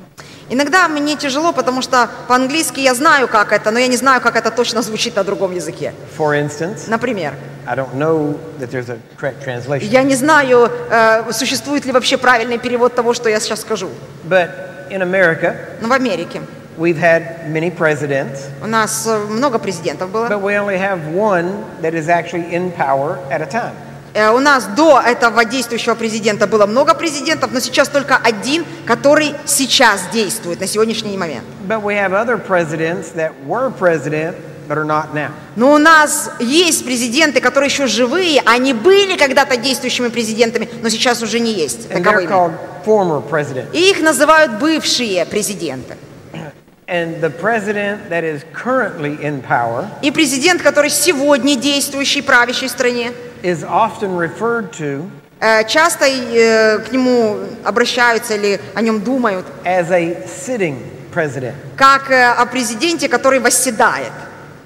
Иногда 0.50 0.90
мне 0.90 1.16
тяжело, 1.16 1.54
потому 1.54 1.82
что 1.82 2.10
по-английски 2.28 2.82
я 2.82 2.94
знаю, 2.94 3.28
как 3.30 3.54
это, 3.54 3.72
но 3.72 3.80
я 3.80 3.88
не 3.88 3.96
знаю, 3.96 4.20
как 4.20 4.36
это 4.36 4.52
точно 4.52 4.82
звучит 4.82 5.16
на 5.16 5.24
другом 5.24 5.54
языке. 5.54 5.94
For 6.18 6.34
instance, 6.36 6.90
Например, 6.90 7.34
I 7.66 7.76
don't 7.76 7.94
know 7.96 8.38
that 8.60 8.70
there's 8.72 8.90
a 8.90 8.98
correct 9.18 9.46
translation. 9.46 9.86
я 9.86 10.04
не 10.04 10.16
знаю, 10.16 10.70
э, 10.90 11.32
существует 11.32 11.86
ли 11.86 11.92
вообще 11.94 12.18
правильный 12.18 12.58
перевод 12.58 12.96
того, 12.96 13.14
что 13.14 13.30
я 13.30 13.40
сейчас 13.40 13.62
скажу. 13.62 13.90
But 14.28 14.90
in 14.90 15.02
America, 15.02 15.56
Но 15.80 15.88
в 15.88 15.94
Америке 15.94 16.42
we've 16.78 17.00
had 17.00 17.48
many 17.50 17.70
presidents, 17.74 18.40
У 18.62 18.68
нас 18.68 19.08
э, 19.08 19.18
много 19.30 19.58
президентов 19.58 20.10
было. 20.10 20.28
but 20.28 20.42
we 20.42 20.56
only 20.58 20.78
have 20.78 21.00
one 21.16 21.64
that 21.82 21.94
is 21.94 22.10
actually 22.10 22.52
in 22.54 22.72
power 22.74 23.18
at 23.30 23.42
a 23.42 23.46
time. 23.46 23.72
Э, 24.14 24.30
У 24.32 24.40
нас 24.40 24.66
до 24.76 25.00
этого 25.00 25.46
действующего 25.46 25.96
президента 25.96 26.48
было 26.48 26.66
много 26.66 26.94
президентов, 26.94 27.52
но 27.54 27.60
сейчас 27.60 27.88
только 27.88 28.18
один, 28.18 28.66
который 28.86 29.36
сейчас 29.46 30.02
действует 30.12 30.60
на 30.60 30.68
сегодняшний 30.68 31.18
момент. 31.18 31.44
But 31.68 31.82
we 31.84 31.96
have 31.96 32.14
other 32.14 32.38
presidents 32.38 33.12
that 33.16 33.32
were 33.48 33.70
president 33.72 34.36
but 34.68 34.78
are 34.78 34.86
not 34.86 35.14
now. 35.14 35.32
Но 35.56 35.74
у 35.74 35.78
нас 35.78 36.32
есть 36.40 36.86
президенты, 36.86 37.42
которые 37.42 37.70
еще 37.70 37.88
живые, 37.88 38.42
они 38.46 38.74
были 38.74 39.18
когда-то 39.18 39.58
действующими 39.58 40.10
президентами, 40.10 40.70
но 40.82 40.90
сейчас 40.90 41.22
уже 41.22 41.40
не 41.40 41.54
есть 41.54 41.90
таковыми. 41.90 42.30
И 43.74 43.90
их 43.92 44.02
называют 44.02 44.60
бывшие 44.60 45.26
президенты. 45.26 45.96
And 46.88 47.22
the 47.22 47.30
president 47.30 48.10
that 48.10 48.26
is 48.26 48.44
currently 48.54 49.18
in 49.22 49.42
power 49.42 49.88
И 50.02 50.12
президент, 50.12 50.62
который 50.62 50.90
сегодня 50.90 51.56
действующий, 51.56 52.22
правящий 52.22 52.68
в 52.68 52.72
стране, 52.72 53.14
is 53.44 53.64
often 53.64 54.16
referred 54.16 54.72
to 54.74 55.10
э, 55.40 55.66
часто 55.68 56.06
э, 56.06 56.80
к 56.80 56.92
нему 56.92 57.38
обращаются 57.64 58.36
или 58.36 58.60
о 58.74 58.82
нем 58.82 59.02
думают, 59.02 59.46
as 59.66 59.92
a 59.92 60.26
sitting 60.26 60.78
president. 61.14 61.56
как 61.76 62.12
э, 62.12 62.32
о 62.32 62.46
президенте, 62.46 63.08
который 63.10 63.40
восседает. 63.40 64.12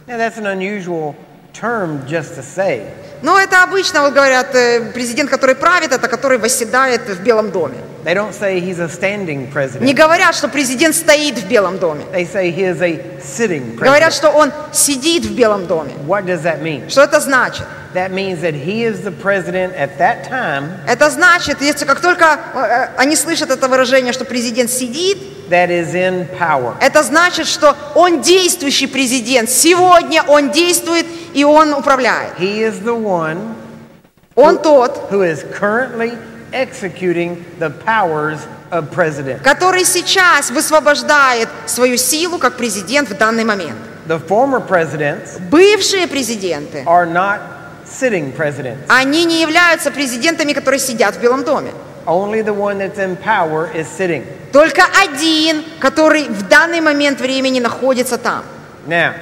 Now, 0.08 0.18
that's 0.18 0.38
an 0.38 0.46
unusual 0.46 1.16
term 1.54 2.06
just 2.08 2.36
to 2.36 2.44
say, 2.44 2.92
Но 3.26 3.40
это 3.40 3.64
обычно, 3.64 4.04
вот 4.04 4.14
говорят, 4.14 4.54
э, 4.54 4.92
президент, 4.94 5.32
который 5.32 5.56
правит, 5.56 5.92
это 5.92 6.08
который 6.08 6.38
восседает 6.38 7.10
в 7.10 7.24
Белом 7.24 7.50
доме. 7.50 7.78
they 8.04 8.14
don't 8.14 8.34
say 8.40 8.60
he's 8.60 8.80
a 8.80 8.88
standing 8.88 9.48
Не 9.48 9.52
president. 9.52 9.94
говорят, 9.96 10.36
что 10.36 10.48
президент 10.48 10.96
стоит 10.96 11.40
в 11.40 11.48
Белом 11.48 11.80
доме. 11.80 12.06
They 12.14 12.32
say 12.32 12.52
he 12.56 12.66
is 12.72 12.80
a 12.84 13.20
sitting 13.20 13.78
Говорят, 13.78 14.12
president. 14.14 14.16
что 14.16 14.30
он 14.30 14.52
сидит 14.72 15.26
в 15.26 15.34
Белом 15.36 15.66
доме. 15.66 15.94
What 16.06 16.26
does 16.28 16.44
that 16.44 16.62
mean? 16.62 16.88
Что 16.88 17.02
это 17.02 17.20
значит? 17.20 17.66
That 17.96 18.12
means 18.12 18.42
that 18.42 18.54
he 18.54 18.84
is 18.84 19.02
the 19.04 19.12
president 19.12 19.74
at 19.76 19.98
that 19.98 20.30
time 20.30 20.70
Это 20.88 21.10
значит, 21.10 21.62
если 21.62 21.86
как 21.86 22.02
только 22.02 22.26
э, 22.54 22.90
они 22.98 23.16
слышат 23.16 23.50
это 23.50 23.68
выражение, 23.68 24.14
что 24.14 24.24
президент 24.26 24.70
сидит, 24.70 25.18
that 25.50 25.70
is 25.70 25.96
in 25.96 26.28
power. 26.38 26.76
это 26.82 27.02
значит, 27.02 27.48
что 27.48 27.76
он 27.96 28.22
действующий 28.22 28.86
президент. 28.86 29.50
Сегодня 29.50 30.22
он 30.28 30.52
действует 30.52 31.06
и 31.36 31.44
он 31.44 31.74
управляет. 31.74 32.34
He 32.40 32.62
is 32.62 32.82
the 32.84 32.96
one 32.96 33.38
Он 34.36 34.58
тот, 34.58 35.10
who 35.12 35.22
is 35.22 35.44
currently 35.60 36.18
executing 36.52 37.44
the 37.60 37.70
powers 37.86 38.40
of 38.72 38.90
president. 38.92 39.42
который 39.44 39.86
сейчас 39.86 40.50
высвобождает 40.50 41.48
свою 41.68 41.98
силу 41.98 42.38
как 42.40 42.58
президент 42.58 43.10
в 43.10 43.18
данный 43.18 43.44
момент. 43.44 43.78
The 44.08 44.20
former 44.28 44.62
presidents 44.68 45.40
Бывшие 45.50 46.08
президенты, 46.08 46.84
are 46.86 47.06
not 47.06 47.40
sitting 47.86 48.36
presidents. 48.36 48.80
они 48.88 49.26
не 49.26 49.42
являются 49.42 49.92
президентами, 49.92 50.54
которые 50.54 50.80
сидят 50.80 51.16
в 51.16 51.22
Белом 51.22 51.44
доме. 51.44 51.72
Only 52.06 52.44
the 52.44 52.54
one 52.54 52.78
that's 52.78 52.98
in 53.00 53.18
power 53.18 53.68
is 53.74 53.88
sitting. 53.88 54.24
Только 54.52 54.84
один, 55.04 55.64
который 55.80 56.26
в 56.30 56.48
данный 56.48 56.80
момент 56.82 57.20
времени 57.20 57.60
находится 57.60 58.18
там. 58.18 58.44
Now, 58.88 59.14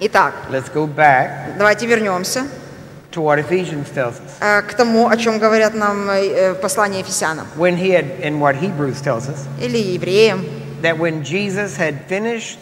Итак, 0.00 0.34
let's 0.50 0.70
go 0.72 0.86
back 0.86 1.56
давайте 1.56 1.86
вернемся 1.86 2.46
to 3.12 3.22
what 3.22 3.38
Ephesians 3.38 3.88
tells 3.94 4.20
us. 4.20 4.36
э, 4.40 4.60
к 4.62 4.74
тому, 4.74 5.08
о 5.08 5.16
чем 5.16 5.38
говорят 5.38 5.74
нам 5.74 6.10
э, 6.10 6.54
послание 6.54 7.00
Ефесянам. 7.00 7.46
When 7.56 7.76
he 7.76 7.90
had, 7.90 8.20
and 8.22 8.38
what 8.40 8.56
Hebrews 8.56 9.00
tells 9.00 9.28
us, 9.28 9.46
или 9.58 9.78
евреям, 9.78 10.44
that 10.82 10.98
when 10.98 11.24
Jesus 11.24 11.78
had 11.78 12.04
finished 12.08 12.58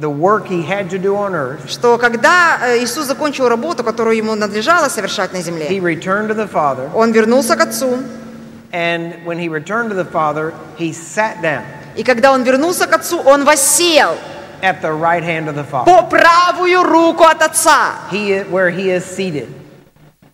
the 0.00 0.08
work 0.08 0.46
he 0.48 0.62
had 0.62 0.88
to 0.88 0.98
do 0.98 1.14
on 1.14 1.34
earth, 1.34 1.68
что 1.68 1.98
когда 1.98 2.58
э, 2.62 2.78
Иисус 2.82 3.06
закончил 3.06 3.46
работу, 3.48 3.84
которую 3.84 4.16
ему 4.16 4.34
надлежало 4.34 4.88
совершать 4.88 5.34
на 5.34 5.36
he 5.36 5.42
земле, 5.42 5.68
returned 5.68 6.28
to 6.28 6.34
the 6.34 6.50
Father, 6.50 6.90
он 6.94 7.12
вернулся 7.12 7.54
к 7.54 7.60
Отцу, 7.60 7.98
and 8.72 9.22
when 9.26 9.38
he 9.38 9.48
returned 9.50 9.90
to 9.90 9.94
the 9.94 10.10
Father, 10.10 10.54
he 10.78 10.92
sat 10.94 11.42
down. 11.42 11.62
И 11.94 12.02
когда 12.02 12.32
он 12.32 12.42
вернулся 12.42 12.86
к 12.86 12.92
Отцу, 12.94 13.20
он 13.20 13.44
воссел 13.44 14.16
at 14.64 14.80
the 14.80 14.90
right 14.92 15.22
hand 15.22 15.48
of 15.48 15.54
the 15.54 15.64
Father, 15.64 15.84
по 15.84 16.02
правую 16.08 16.82
руку 16.82 17.24
от 17.24 17.42
Отца, 17.42 18.08
he, 18.10 18.42
where 18.50 18.70
he 18.70 18.88
is 18.90 19.04
seated. 19.04 19.48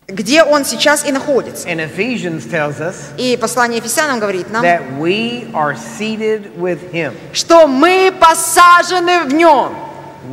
где 0.07 0.43
он 0.43 0.65
сейчас 0.65 1.05
и 1.05 1.11
находится. 1.11 1.67
And 1.69 1.79
Ephesians 1.79 2.45
tells 2.45 2.79
us 2.81 2.95
И 3.17 3.37
послание 3.37 3.77
Ефесянам 3.79 4.19
говорит 4.19 4.49
нам, 4.49 4.63
that 4.63 4.81
we 4.99 5.49
are 5.53 5.75
seated 5.75 6.57
with 6.57 6.91
him. 6.91 7.13
что 7.33 7.67
мы 7.67 8.11
посажены 8.19 9.23
в 9.25 9.33
нем. 9.33 9.73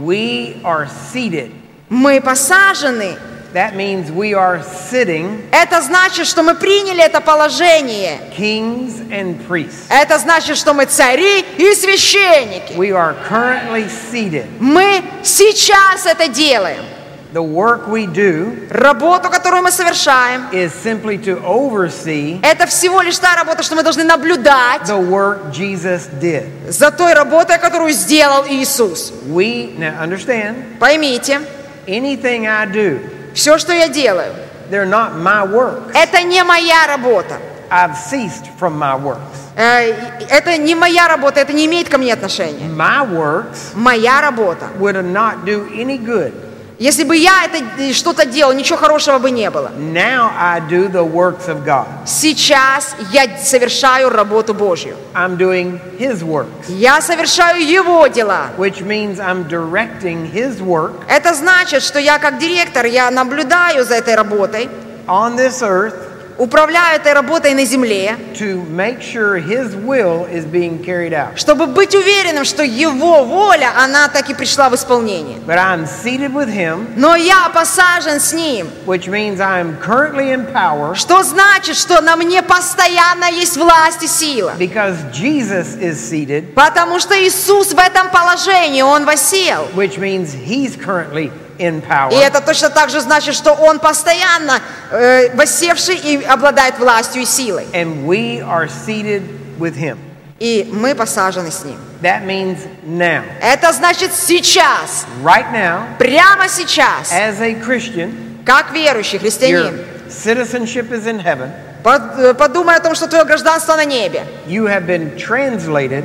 We 0.04 0.60
are 0.62 0.88
seated. 1.12 1.52
Мы 1.88 2.20
посажены. 2.20 3.16
That 3.54 3.74
means 3.74 4.10
we 4.10 4.34
are 4.34 4.62
sitting 4.90 5.48
Это 5.52 5.80
значит, 5.80 6.26
что 6.26 6.42
мы 6.42 6.54
приняли 6.54 7.02
это 7.02 7.20
положение. 7.22 8.18
kings 8.36 9.00
and 9.10 9.38
priests. 9.48 9.86
Это 9.88 10.18
значит, 10.18 10.56
что 10.58 10.74
мы 10.74 10.84
цари 10.84 11.44
и 11.56 11.74
священники. 11.74 12.74
We 12.74 12.90
are 12.92 13.14
currently 13.28 13.88
seated. 14.12 14.46
Мы 14.60 15.02
сейчас 15.22 16.04
это 16.06 16.28
делаем. 16.28 16.84
The 17.32 17.42
work 17.42 17.88
we 17.88 18.06
do 18.06 18.66
Работу, 18.70 19.28
которую 19.28 19.62
мы 19.62 19.70
совершаем, 19.70 20.46
is 20.50 20.72
simply 20.72 21.18
to 21.24 21.42
oversee 21.44 22.40
это 22.42 22.66
всего 22.66 23.02
лишь 23.02 23.18
та 23.18 23.36
работа, 23.36 23.62
что 23.62 23.76
мы 23.76 23.82
должны 23.82 24.02
наблюдать 24.04 24.82
the 24.82 24.98
work 24.98 25.52
Jesus 25.52 26.08
did. 26.20 26.46
за 26.70 26.90
той 26.90 27.12
работой, 27.12 27.58
которую 27.58 27.92
сделал 27.92 28.46
Иисус. 28.48 29.12
We, 29.26 29.76
now 29.78 30.00
understand, 30.02 30.78
Поймите, 30.78 31.40
anything 31.86 32.46
I 32.46 32.64
do, 32.66 32.98
все, 33.38 33.56
что 33.58 33.72
я 33.72 33.88
делаю, 33.88 34.32
they're 34.68 34.84
not 34.88 35.14
my 35.14 35.46
work. 35.48 35.92
это 35.94 36.22
не 36.24 36.42
моя 36.42 36.86
работа. 36.88 37.36
I've 37.70 37.94
ceased 37.96 38.48
from 38.58 38.76
my 38.78 38.96
works. 39.00 39.18
Э, 39.54 39.92
Это 40.28 40.56
не 40.56 40.74
моя 40.74 41.06
работа, 41.06 41.38
это 41.40 41.52
не 41.52 41.66
имеет 41.66 41.88
ко 41.88 41.98
мне 41.98 42.12
отношения. 42.14 42.66
My 42.66 43.06
works 43.08 43.74
Моя 43.74 44.20
работа. 44.20 44.66
would 44.80 44.96
not 45.04 45.44
do 45.44 45.68
any 45.72 45.98
good. 45.98 46.32
Если 46.78 47.02
бы 47.02 47.16
я 47.16 47.44
это 47.44 47.58
э, 47.78 47.92
что-то 47.92 48.24
делал, 48.24 48.52
ничего 48.52 48.78
хорошего 48.78 49.18
бы 49.18 49.32
не 49.32 49.50
было. 49.50 49.72
Now 49.76 50.30
I 50.38 50.60
do 50.60 50.88
the 50.88 51.04
works 51.04 51.48
of 51.48 51.64
God. 51.64 51.86
Сейчас 52.06 52.94
я 53.10 53.36
совершаю 53.38 54.10
работу 54.10 54.54
Божью. 54.54 54.94
I'm 55.12 55.36
doing 55.36 55.80
His 55.98 56.22
works, 56.22 56.46
Я 56.68 57.00
совершаю 57.00 57.66
Его 57.66 58.06
дела. 58.06 58.50
which 58.56 58.80
means 58.80 59.18
I'm 59.18 59.48
directing 59.48 60.30
His 60.32 60.60
work 60.60 60.92
Это 61.08 61.34
значит, 61.34 61.82
что 61.82 61.98
я 61.98 62.20
как 62.20 62.38
директор, 62.38 62.86
я 62.86 63.10
наблюдаю 63.10 63.84
за 63.84 63.96
этой 63.96 64.14
работой, 64.14 64.68
on 65.08 65.36
this 65.36 65.62
earth 65.62 65.94
управляю 66.38 66.96
этой 67.00 67.12
работой 67.12 67.52
на 67.54 67.64
земле, 67.64 68.16
to 68.34 68.64
make 68.70 69.00
sure 69.02 69.38
His 69.38 69.74
will 69.74 70.26
is 70.32 70.44
being 70.46 70.82
carried 70.84 71.12
out. 71.12 71.36
чтобы 71.36 71.66
быть 71.66 71.94
уверенным, 71.94 72.44
что 72.44 72.62
Его 72.62 73.24
воля, 73.24 73.72
она 73.76 74.08
так 74.08 74.30
и 74.30 74.34
пришла 74.34 74.68
в 74.70 74.74
исполнение. 74.74 75.38
Him, 75.46 76.86
Но 76.96 77.16
я 77.16 77.48
посажен 77.52 78.20
с 78.20 78.32
Ним, 78.32 78.68
which 78.86 79.08
means 79.08 79.40
I'm 79.40 79.76
currently 79.80 80.32
in 80.32 80.46
power 80.52 80.94
что 80.94 81.22
значит, 81.22 81.76
что 81.76 82.00
на 82.00 82.16
мне 82.16 82.42
постоянно 82.42 83.30
есть 83.30 83.56
власть 83.56 84.02
и 84.02 84.06
сила. 84.06 84.52
because 84.58 84.96
Jesus 85.12 85.76
is 85.80 85.98
seated, 85.98 86.54
Потому 86.54 86.98
что 87.00 87.14
Иисус 87.14 87.72
в 87.72 87.78
этом 87.78 88.10
положении, 88.10 88.82
Он 88.82 89.04
восел. 89.04 89.68
which 89.74 89.98
means 89.98 90.34
He's 90.34 90.76
currently 90.76 91.30
in 91.58 91.82
power. 91.82 92.12
И 92.12 92.16
это 92.16 92.40
точно 92.40 92.70
так 92.70 92.90
же 92.90 93.00
значит, 93.00 93.34
что 93.34 93.52
Он 93.52 93.78
постоянно 93.78 94.60
э, 94.90 95.34
воссевший 95.34 95.96
и 95.96 96.22
обладает 96.24 96.78
властью 96.78 97.22
и 97.22 97.24
силой. 97.24 97.66
And 97.72 98.04
we 98.06 98.40
are 98.40 98.68
seated 98.68 99.22
with 99.58 99.76
Him. 99.76 99.98
И 100.38 100.68
мы 100.72 100.94
посажены 100.94 101.50
с 101.50 101.64
Ним. 101.64 101.78
That 102.00 102.24
means 102.24 102.58
now. 102.84 103.24
Это 103.42 103.72
значит 103.72 104.14
сейчас, 104.14 105.04
Right 105.24 105.50
now, 105.52 105.82
прямо 105.98 106.48
сейчас, 106.48 107.10
as 107.12 107.40
a 107.40 107.54
Christian, 107.54 108.38
как 108.46 108.70
верующий 108.72 109.18
христианин. 109.18 109.74
your 109.74 109.84
citizenship 110.08 110.92
is 110.92 111.06
in 111.06 111.18
heaven. 111.18 111.50
Э, 111.84 112.34
Подумай 112.34 112.76
о 112.76 112.80
том, 112.80 112.94
что 112.94 113.08
твое 113.08 113.24
гражданство 113.24 113.74
на 113.74 113.84
небе. 113.84 114.24
You 114.46 114.66
have 114.66 114.86
been 114.86 115.16
translated, 115.16 116.04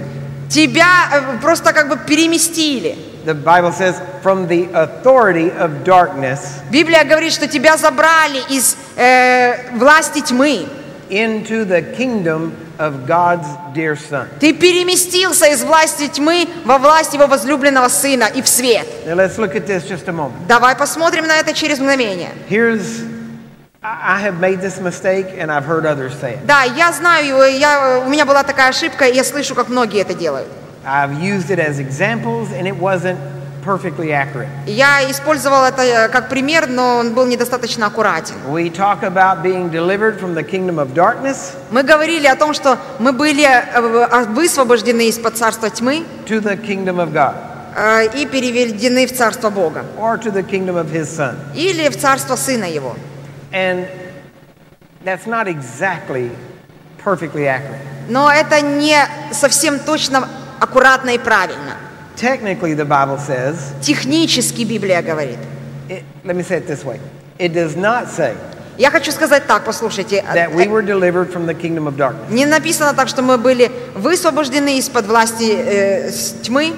Тебя 0.50 1.10
э, 1.12 1.42
просто 1.42 1.74
как 1.74 1.90
бы 1.90 1.98
переместили. 1.98 2.98
The 3.26 3.34
Bible 3.34 3.72
says, 3.72 4.02
from 4.22 4.48
the 4.48 4.70
authority 4.74 5.52
of 5.52 5.84
darkness 5.84 6.62
Библия 6.72 7.04
говорит, 7.04 7.34
что 7.34 7.48
тебя 7.48 7.78
забрали 7.78 8.40
из 8.50 8.76
э, 8.96 9.78
власти 9.78 10.22
тьмы. 10.22 10.68
into 11.10 11.64
the 11.66 11.82
kingdom 11.96 12.56
of 12.80 13.06
God's 13.06 13.48
dear 13.74 13.96
Son. 13.96 14.28
Ты 14.40 14.54
переместился 14.54 15.46
из 15.48 15.64
власти 15.64 16.08
тьмы 16.08 16.48
во 16.66 16.78
власть 16.78 17.14
его 17.14 17.28
возлюбленного 17.28 17.88
сына 17.88 18.26
и 18.34 18.42
в 18.42 18.48
свет. 18.48 18.88
Now 19.06 19.16
let's 19.16 19.38
look 19.38 19.56
at 19.56 19.68
this 19.68 19.88
just 19.88 20.08
a 20.08 20.12
moment. 20.12 20.48
Давай 20.48 20.76
посмотрим 20.76 21.28
на 21.28 21.40
это 21.40 21.54
через 21.54 21.80
мгновение. 21.80 22.30
Here's, 22.50 23.06
I 23.82 24.20
have 24.22 24.40
made 24.40 24.62
this 24.62 24.80
mistake 24.80 25.28
and 25.38 25.52
I've 25.52 25.66
heard 25.66 25.86
others 25.86 26.14
say 26.20 26.36
it. 26.36 26.46
Да, 26.46 26.64
я 26.64 26.92
знаю, 26.92 27.58
я, 27.58 28.02
у 28.06 28.10
меня 28.10 28.26
была 28.26 28.44
такая 28.44 28.70
ошибка, 28.70 29.06
и 29.06 29.16
я 29.16 29.24
слышу, 29.24 29.56
как 29.56 29.70
многие 29.70 30.02
это 30.02 30.14
делают. 30.14 30.48
I've 30.86 31.22
used 31.22 31.50
it 31.50 31.60
as 31.60 31.80
examples, 31.80 32.52
and 32.52 32.68
it 32.68 32.76
wasn't 32.76 33.18
perfectly 33.64 34.12
accurate. 34.12 34.50
Я 34.66 35.10
использовал 35.10 35.64
это 35.64 35.82
э, 35.84 36.10
как 36.10 36.28
пример, 36.30 36.68
но 36.68 36.98
он 36.98 37.14
был 37.14 37.26
недостаточно 37.26 37.88
аккуратен. 37.88 38.36
We 38.50 38.70
talk 38.70 39.04
about 39.04 39.42
being 39.42 39.70
delivered 39.72 40.20
from 40.20 40.34
the 40.36 40.44
kingdom 40.44 40.80
of 40.80 40.94
darkness 40.94 41.54
Мы 41.72 41.84
говорили 41.84 42.28
о 42.28 42.36
том, 42.36 42.54
что 42.54 42.78
мы 43.00 43.14
были 43.14 43.46
э, 43.46 44.26
высвобождены 44.34 45.08
из-под 45.08 45.38
царства 45.38 45.70
тьмы 45.70 46.04
to 46.26 46.42
the 46.42 46.58
kingdom 46.58 46.98
of 47.00 47.14
God 47.14 47.36
э, 47.78 48.22
и 48.22 48.26
переведены 48.26 49.08
в 49.08 49.14
царство 49.16 49.50
Бога 49.50 49.86
or 49.98 50.18
to 50.18 50.32
the 50.32 50.44
kingdom 50.44 50.76
of 50.76 50.92
His 50.92 51.06
Son. 51.06 51.38
или 51.56 51.88
в 51.88 51.98
царство 51.98 52.36
Сына 52.36 52.66
Его. 52.66 52.96
And 53.54 53.88
that's 55.06 55.26
not 55.26 55.48
exactly 55.48 56.30
perfectly 57.02 57.46
accurate. 57.46 57.80
Но 58.10 58.30
это 58.30 58.60
не 58.60 58.98
совсем 59.32 59.80
точно, 59.80 60.28
аккуратно 60.60 61.12
и 61.12 61.18
правильно. 61.18 61.78
Technically, 62.16 62.74
the 62.76 62.86
Bible 62.86 63.18
says, 63.18 63.74
Технически 63.82 64.64
Библия 64.64 65.02
говорит. 65.02 65.40
it, 65.90 66.04
let 66.24 66.36
me 66.36 66.44
say 66.44 66.58
it 66.58 66.68
this 66.68 66.84
way 66.86 67.00
it 67.40 67.54
does 67.54 67.76
not 67.76 68.08
say 68.08 68.36
Я 68.78 68.90
хочу 68.90 69.12
сказать 69.12 69.46
так, 69.48 69.66
послушайте. 69.66 70.24
that 70.34 70.52
we 70.54 70.68
were 70.68 70.82
delivered 70.82 71.32
from 71.32 71.46
the 71.46 71.54
kingdom 71.54 71.88
of 71.88 71.96
darkness. 71.96 72.30
Не 72.32 72.46
написано 72.46 72.94
так, 72.94 73.08
что 73.08 73.22
мы 73.22 73.38
были 73.38 73.72
высвобождены 73.96 74.78
из-под 74.80 75.06
власти 75.08 75.52
э, 75.54 76.12
тьмы. 76.44 76.74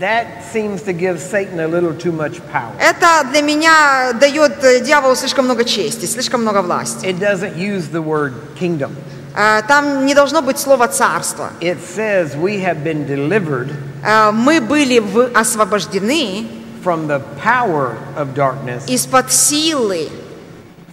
That 0.00 0.44
seems 0.52 0.82
to 0.82 0.92
give 0.92 1.18
Satan 1.20 1.58
a 1.58 1.66
little 1.66 1.92
too 1.92 2.12
much 2.12 2.40
power. 2.52 2.72
Это 2.80 3.26
для 3.32 3.42
меня 3.42 4.12
дает 4.12 4.62
э, 4.62 4.80
дьяволу 4.80 5.16
слишком 5.16 5.46
много 5.46 5.64
чести, 5.64 6.06
слишком 6.06 6.42
много 6.42 6.62
власти. 6.62 7.04
It 7.04 7.18
doesn't 7.18 7.56
use 7.56 7.88
the 7.88 8.00
word 8.00 8.34
kingdom. 8.58 8.92
Э, 9.37 9.61
Там 9.67 10.05
не 10.05 10.13
должно 10.13 10.41
быть 10.41 10.59
слова 10.59 10.87
«царство». 10.87 11.49
It 11.59 11.77
says 11.95 12.35
we 12.35 12.63
have 12.63 12.83
been 12.83 13.05
delivered 13.07 13.69
Э, 14.05 14.31
Мы 14.31 14.59
были 14.61 14.99
в- 14.99 15.31
освобождены 15.33 16.47
from 16.83 17.07
the 17.07 17.21
power 17.43 17.95
of 18.17 18.33
darkness, 18.35 18.83
из-под 18.87 19.31
силы 19.31 20.09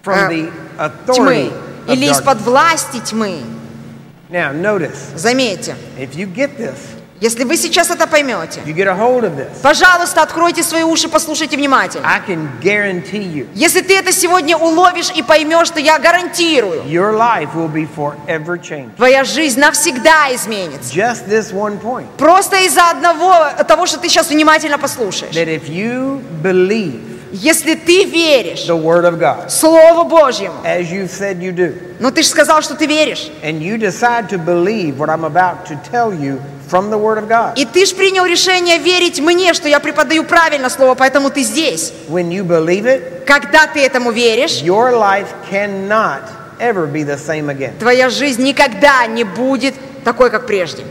from 0.05 0.15
uh, 0.15 0.29
the 0.29 0.51
тьмы 1.07 1.51
authority 1.53 1.53
of 1.89 1.93
или 1.95 2.07
из-под 2.11 2.39
darkness. 2.39 2.45
власти 2.45 3.01
тьмы. 3.05 3.41
Now, 4.31 4.53
notice, 4.53 4.97
Заметьте, 5.17 5.75
if 5.99 6.15
you 6.15 6.27
get 6.33 6.57
this, 6.57 6.77
если 7.22 7.44
вы 7.44 7.56
сейчас 7.58 7.90
это 7.90 8.08
поймете, 8.08 8.62
you 8.66 8.74
get 8.74 8.88
a 8.88 8.94
hold 8.94 9.24
of 9.24 9.36
this, 9.38 9.62
пожалуйста, 9.62 10.22
откройте 10.22 10.64
свои 10.64 10.84
уши, 10.84 11.08
послушайте 11.08 11.56
внимательно. 11.58 12.06
I 12.08 12.20
can 12.28 12.48
guarantee 12.62 13.24
you 13.24 13.48
Если 13.54 13.82
ты 13.82 13.96
это 13.98 14.12
сегодня 14.12 14.58
уловишь 14.58 15.12
и 15.16 15.24
поймешь, 15.24 15.70
то 15.70 15.80
я 15.80 15.98
гарантирую, 16.00 16.84
your 16.84 17.14
life 17.18 17.50
will 17.56 17.72
be 17.72 17.88
forever 17.96 18.58
changed. 18.62 18.96
твоя 18.98 19.24
жизнь 19.24 19.60
навсегда 19.60 20.34
изменится. 20.36 20.94
Just 20.94 21.28
this 21.30 21.52
one 21.54 21.80
point 21.82 22.06
Просто 22.18 22.58
из-за 22.66 22.90
одного 22.90 23.34
того, 23.68 23.86
что 23.86 23.98
ты 24.00 24.10
сейчас 24.10 24.30
внимательно 24.30 24.78
послушаешь. 24.78 25.34
that 25.36 25.48
if 25.48 25.68
you 25.70 26.22
believe 26.44 27.02
Если 27.42 27.76
ты 27.76 28.06
веришь 28.06 28.66
the 28.68 28.82
Word 28.82 29.04
of 29.06 29.20
God, 29.20 29.50
Слову 29.50 30.06
Божьему, 30.06 30.56
as 30.64 30.90
you've 30.92 31.12
said 31.12 31.40
you 31.42 31.52
do, 31.54 31.74
ну 32.00 32.10
ты 32.12 32.22
же 32.24 32.30
сказал, 32.30 32.62
что 32.62 32.76
ты 32.76 32.86
веришь, 32.86 33.30
and 33.44 33.60
you 33.62 33.78
decide 33.78 34.30
to 34.30 34.38
believe 34.38 34.98
what 34.98 35.10
I'm 35.10 35.26
about 35.26 35.66
to 35.68 35.78
tell 35.92 36.14
you 36.14 36.40
from 36.70 36.90
the 36.90 36.98
Word 36.98 37.18
of 37.18 37.28
God, 37.28 37.54
и 37.58 37.66
ты 37.66 37.86
же 37.86 37.94
принял 37.96 38.26
решение 38.26 38.78
верить 38.78 39.20
мне, 39.20 39.54
что 39.54 39.68
я 39.68 39.80
преподаю 39.80 40.24
правильно 40.24 40.70
Слово, 40.70 40.96
поэтому 40.96 41.30
ты 41.30 41.42
здесь. 41.44 41.92
when 42.10 42.30
you 42.32 42.44
believe 42.46 42.86
it, 42.86 43.26
Когда 43.26 43.68
ты 43.68 43.82
этому 43.86 44.12
веришь, 44.12 44.62
your 44.62 44.92
life 44.94 45.28
cannot 45.52 46.22
ever 46.60 46.88
be 46.88 47.04
the 47.04 47.18
same 47.18 47.50
again. 47.50 47.74
твоя 47.80 48.10
жизнь 48.10 48.44
никогда 48.44 49.06
не 49.08 49.24
будет 49.26 49.74
такой, 50.06 50.30
как 50.30 50.46
прежде. 50.48 50.84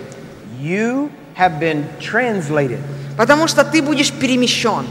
You 0.60 1.10
have 1.38 1.58
been 1.58 1.84
translated. 2.00 2.78
Потому 3.16 3.46
что 3.48 3.64
ты 3.64 3.80
будешь 3.80 4.12
перемещен 4.12 4.84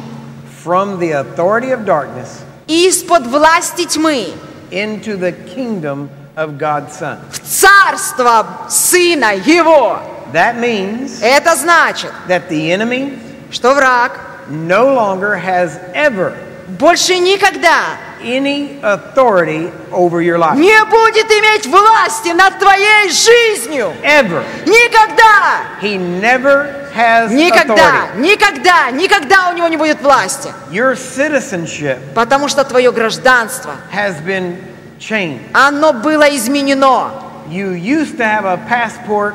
from 0.63 0.99
the 0.99 1.13
authority 1.13 1.71
of 1.71 1.85
darkness 1.85 2.43
из-под 2.67 3.27
власти 3.27 3.87
тьмы 3.87 4.33
into 4.71 5.17
the 5.17 5.33
kingdom 5.55 6.09
of 6.37 6.59
God's 6.59 6.93
Son. 6.99 7.19
в 7.31 7.39
царство 7.41 8.67
Сына 8.69 9.35
Его. 9.35 9.99
That 10.33 10.59
means 10.59 11.23
Это 11.23 11.57
значит, 11.57 12.13
that 12.29 12.49
the 12.49 12.71
enemy 12.71 13.19
что 13.51 13.75
враг 13.75 14.13
no 14.51 14.95
longer 14.95 15.35
has 15.35 15.79
ever 15.95 16.35
больше 16.79 17.19
никогда 17.19 17.97
any 18.24 18.80
authority 18.82 19.72
over 19.92 20.22
your 20.22 20.38
life. 20.38 20.56
не 20.56 20.84
будет 20.86 21.30
иметь 21.32 21.66
власти 21.68 22.30
над 22.30 22.58
твоей 22.60 23.10
жизнью. 23.10 23.94
Ever. 24.04 24.44
Никогда! 24.66 25.64
He 25.82 25.98
never 25.98 26.90
has 26.96 27.32
Никогда, 27.32 27.74
authority. 28.16 28.20
никогда, 28.20 28.92
никогда 28.92 29.50
у 29.50 29.54
него 29.56 29.68
не 29.68 29.78
будет 29.78 30.02
власти. 30.02 30.52
Your 30.72 30.94
citizenship 30.96 31.98
Потому 32.14 32.48
что 32.48 32.64
твое 32.64 32.92
гражданство, 32.92 33.76
has 33.94 34.20
been 34.26 34.58
changed. 35.00 35.42
оно 35.54 35.94
было 35.94 36.24
изменено. 36.36 37.12
You 37.50 37.72
used 37.74 38.18
to 38.18 38.24
have 38.24 38.46
a 38.46 38.58
passport 38.70 39.34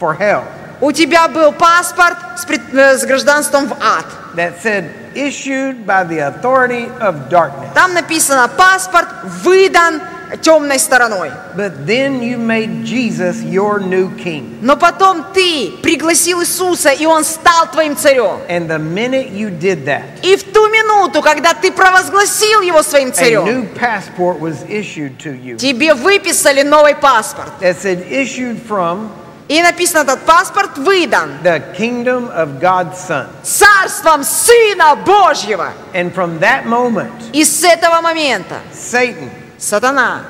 for 0.00 0.16
hell 0.18 0.42
У 0.80 0.92
тебя 0.92 1.26
был 1.28 1.52
паспорт 1.52 2.16
с, 2.36 2.44
пред- 2.44 2.72
э, 2.72 2.96
с 2.98 3.04
гражданством 3.04 3.66
в 3.68 3.72
ад. 3.80 4.04
that 4.36 4.62
said 4.62 4.84
issued 5.26 5.86
by 5.86 6.04
the 6.04 6.28
authority 6.28 6.86
of 7.00 7.28
darkness. 7.28 7.70
Там 7.74 7.94
написано 7.94 8.48
паспорт 8.48 9.08
выдан 9.44 10.00
темной 10.42 10.78
стороной. 10.78 11.30
But 11.56 11.86
then 11.86 12.20
you 12.22 12.36
made 12.38 12.84
Jesus 12.84 13.42
your 13.42 13.80
new 13.80 14.14
king. 14.16 14.58
Но 14.60 14.76
потом 14.76 15.24
ты 15.32 15.72
пригласил 15.82 16.42
Иисуса, 16.42 16.90
и 16.90 17.06
Он 17.06 17.24
стал 17.24 17.66
твоим 17.72 17.96
царем. 17.96 18.40
And 18.48 18.68
the 18.68 18.78
minute 18.78 19.30
you 19.30 19.50
did 19.50 19.84
that, 19.86 20.02
И 20.22 20.36
в 20.36 20.44
ту 20.52 20.68
минуту, 20.68 21.22
когда 21.22 21.54
ты 21.54 21.72
провозгласил 21.72 22.60
Его 22.60 22.82
своим 22.82 23.08
a 23.08 23.12
царем, 23.12 23.44
new 23.44 23.66
passport 23.74 24.38
was 24.38 24.62
issued 24.68 25.18
to 25.18 25.32
you 25.34 25.56
тебе 25.56 25.94
выписали 25.94 26.62
новый 26.62 26.94
паспорт. 26.94 27.50
that 27.60 27.76
said 27.76 28.06
issued 28.10 28.60
from 28.60 29.10
И 29.48 29.62
написано, 29.62 30.02
этот 30.02 30.20
паспорт 30.26 30.76
выдан 30.76 31.38
the 31.42 31.74
kingdom 31.76 32.30
of 32.34 32.60
God's 32.60 32.96
Son. 32.98 33.26
царством 33.42 34.22
Сына 34.22 34.94
Божьего. 34.94 35.72
And 35.94 36.14
from 36.14 36.38
that 36.40 36.66
moment, 36.66 37.30
И 37.32 37.44
с 37.44 37.64
этого 37.64 38.00
момента 38.02 38.56
Satan, 38.72 39.30
сатана, 39.58 40.24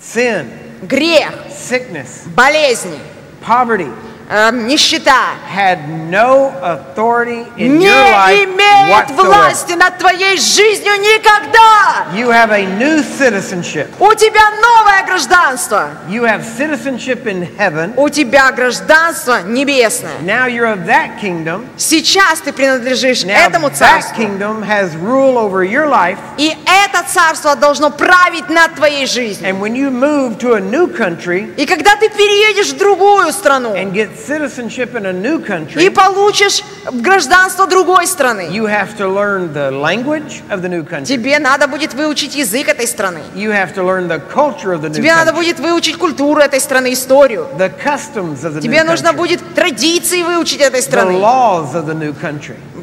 sin, 0.00 0.48
грех, 0.82 1.32
sickness, 1.50 2.26
болезни, 2.34 2.98
poverty 3.46 3.92
нищета 4.28 5.36
had 5.48 5.88
no 5.88 6.52
authority 6.62 7.46
in 7.56 7.78
не 7.78 7.86
your 7.86 8.12
life 8.12 8.44
имеет 8.44 9.10
власти 9.10 9.72
над 9.72 9.98
твоей 9.98 10.36
жизнью 10.36 10.92
никогда. 11.00 12.08
You 12.14 12.28
have 12.30 12.50
a 12.52 12.66
new 12.78 13.02
citizenship. 13.02 13.88
У 13.98 14.12
тебя 14.14 14.50
новое 14.60 15.04
гражданство. 15.06 15.90
You 16.08 16.24
have 16.24 16.44
citizenship 16.44 17.26
in 17.26 17.48
heaven. 17.56 17.94
У 17.96 18.08
тебя 18.10 18.52
гражданство 18.52 19.42
небесное. 19.42 20.18
Now 20.22 20.46
you're 20.46 20.70
of 20.70 20.86
that 20.86 21.20
kingdom. 21.20 21.66
Сейчас 21.78 22.40
ты 22.40 22.52
принадлежишь 22.52 23.24
этому 23.24 23.68
that 23.68 23.76
царству. 23.76 24.16
kingdom 24.16 24.62
has 24.62 24.94
rule 24.96 25.38
over 25.38 25.62
your 25.62 25.86
life. 25.86 26.18
И 26.36 26.54
это 26.66 27.02
царство 27.08 27.56
должно 27.56 27.90
править 27.90 28.48
над 28.50 28.74
твоей 28.74 29.06
жизнью. 29.06 29.48
And 29.48 29.60
when 29.60 29.74
you 29.74 29.90
move 29.90 30.38
to 30.38 30.54
a 30.54 30.60
new 30.60 30.86
country 30.86 31.54
И 31.56 31.66
когда 31.66 31.96
ты 31.96 32.08
переедешь 32.10 32.72
в 32.72 32.76
другую 32.76 33.32
страну 33.32 33.74
and 33.74 33.92
get 33.92 34.10
citizenship 34.26 34.94
in 34.94 35.06
a 35.06 35.12
new 35.12 35.38
и 35.80 35.90
получишь 35.90 36.62
гражданство 36.92 37.66
другой 37.66 38.06
страны, 38.06 38.48
you 38.50 38.66
have 38.66 38.96
to 38.96 39.06
learn 39.08 39.52
the 39.52 39.70
language 39.70 40.42
of 40.50 40.62
the 40.62 40.68
new 40.68 40.84
country. 40.84 41.06
тебе 41.06 41.38
надо 41.38 41.68
будет 41.68 41.94
выучить 41.94 42.34
язык 42.34 42.68
этой 42.68 42.86
страны. 42.86 43.20
You 43.34 43.50
have 43.50 43.74
to 43.74 43.82
learn 43.82 44.08
the 44.08 44.20
culture 44.32 44.72
of 44.72 44.82
the 44.82 44.88
new 44.88 44.94
Тебе 44.94 45.14
надо 45.14 45.32
будет 45.32 45.60
выучить 45.60 45.96
культуру 45.96 46.40
этой 46.40 46.60
страны, 46.60 46.92
историю. 46.92 47.48
The 47.56 47.72
customs 47.82 48.44
of 48.44 48.54
the 48.54 48.60
Тебе 48.60 48.84
нужно 48.84 49.12
будет 49.12 49.40
традиции 49.54 50.22
выучить 50.22 50.60
этой 50.60 50.82
страны. 50.82 51.12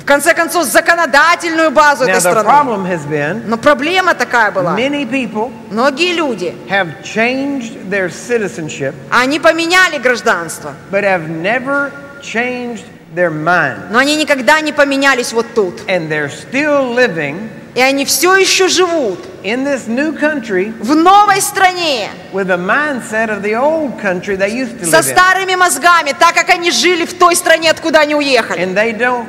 В 0.06 0.08
конце 0.08 0.36
концов, 0.36 0.66
законодательную 0.66 1.72
базу 1.72 2.04
Now 2.06 2.10
этой 2.10 2.22
the 2.22 2.32
страны. 2.32 2.48
problem 2.48 2.86
has 2.86 3.04
been 3.10 3.42
Но 3.48 3.58
проблема 3.58 4.14
такая 4.14 4.52
была. 4.52 4.76
many 4.78 5.04
people 5.04 5.52
Многие 5.72 6.14
люди, 6.14 6.54
have 6.70 7.02
changed 7.04 7.90
their 7.90 8.12
citizenship 8.12 8.94
они 9.10 9.40
поменяли 9.40 9.98
гражданство, 9.98 10.74
but 10.92 11.04
have 11.04 11.28
never 11.28 11.92
changed 12.22 12.84
their 13.16 13.32
mind. 13.32 13.90
но 13.90 13.98
они 13.98 14.16
никогда 14.16 14.62
не 14.62 14.72
поменялись 14.72 15.34
вот 15.34 15.48
тут. 15.56 15.82
And 15.88 16.08
they're 16.08 16.30
still 16.30 16.94
living 16.94 17.50
И 17.74 17.82
они 17.82 18.06
все 18.06 18.36
еще 18.38 18.68
живут 18.68 19.20
in 19.44 19.64
this 19.66 19.88
new 19.88 20.14
country 20.18 20.72
в 20.84 20.94
новой 20.96 21.42
стране 21.42 22.10
with 22.32 22.46
the 22.46 22.58
mindset 22.60 23.30
of 23.30 23.42
the 23.42 23.56
old 23.56 24.00
country 24.00 24.38
they 24.38 24.52
used 24.52 24.80
to 24.80 24.86
со 24.86 24.98
live 25.00 25.02
старыми 25.02 25.56
мозгами, 25.56 26.14
так 26.18 26.36
как 26.36 26.50
они 26.50 26.70
жили 26.70 27.06
в 27.06 27.16
той 27.18 27.36
стране, 27.36 27.72
откуда 27.72 28.02
они 28.02 28.14
уехали. 28.14 28.62
And 28.62 28.76
they 28.76 28.96
don't 28.96 29.26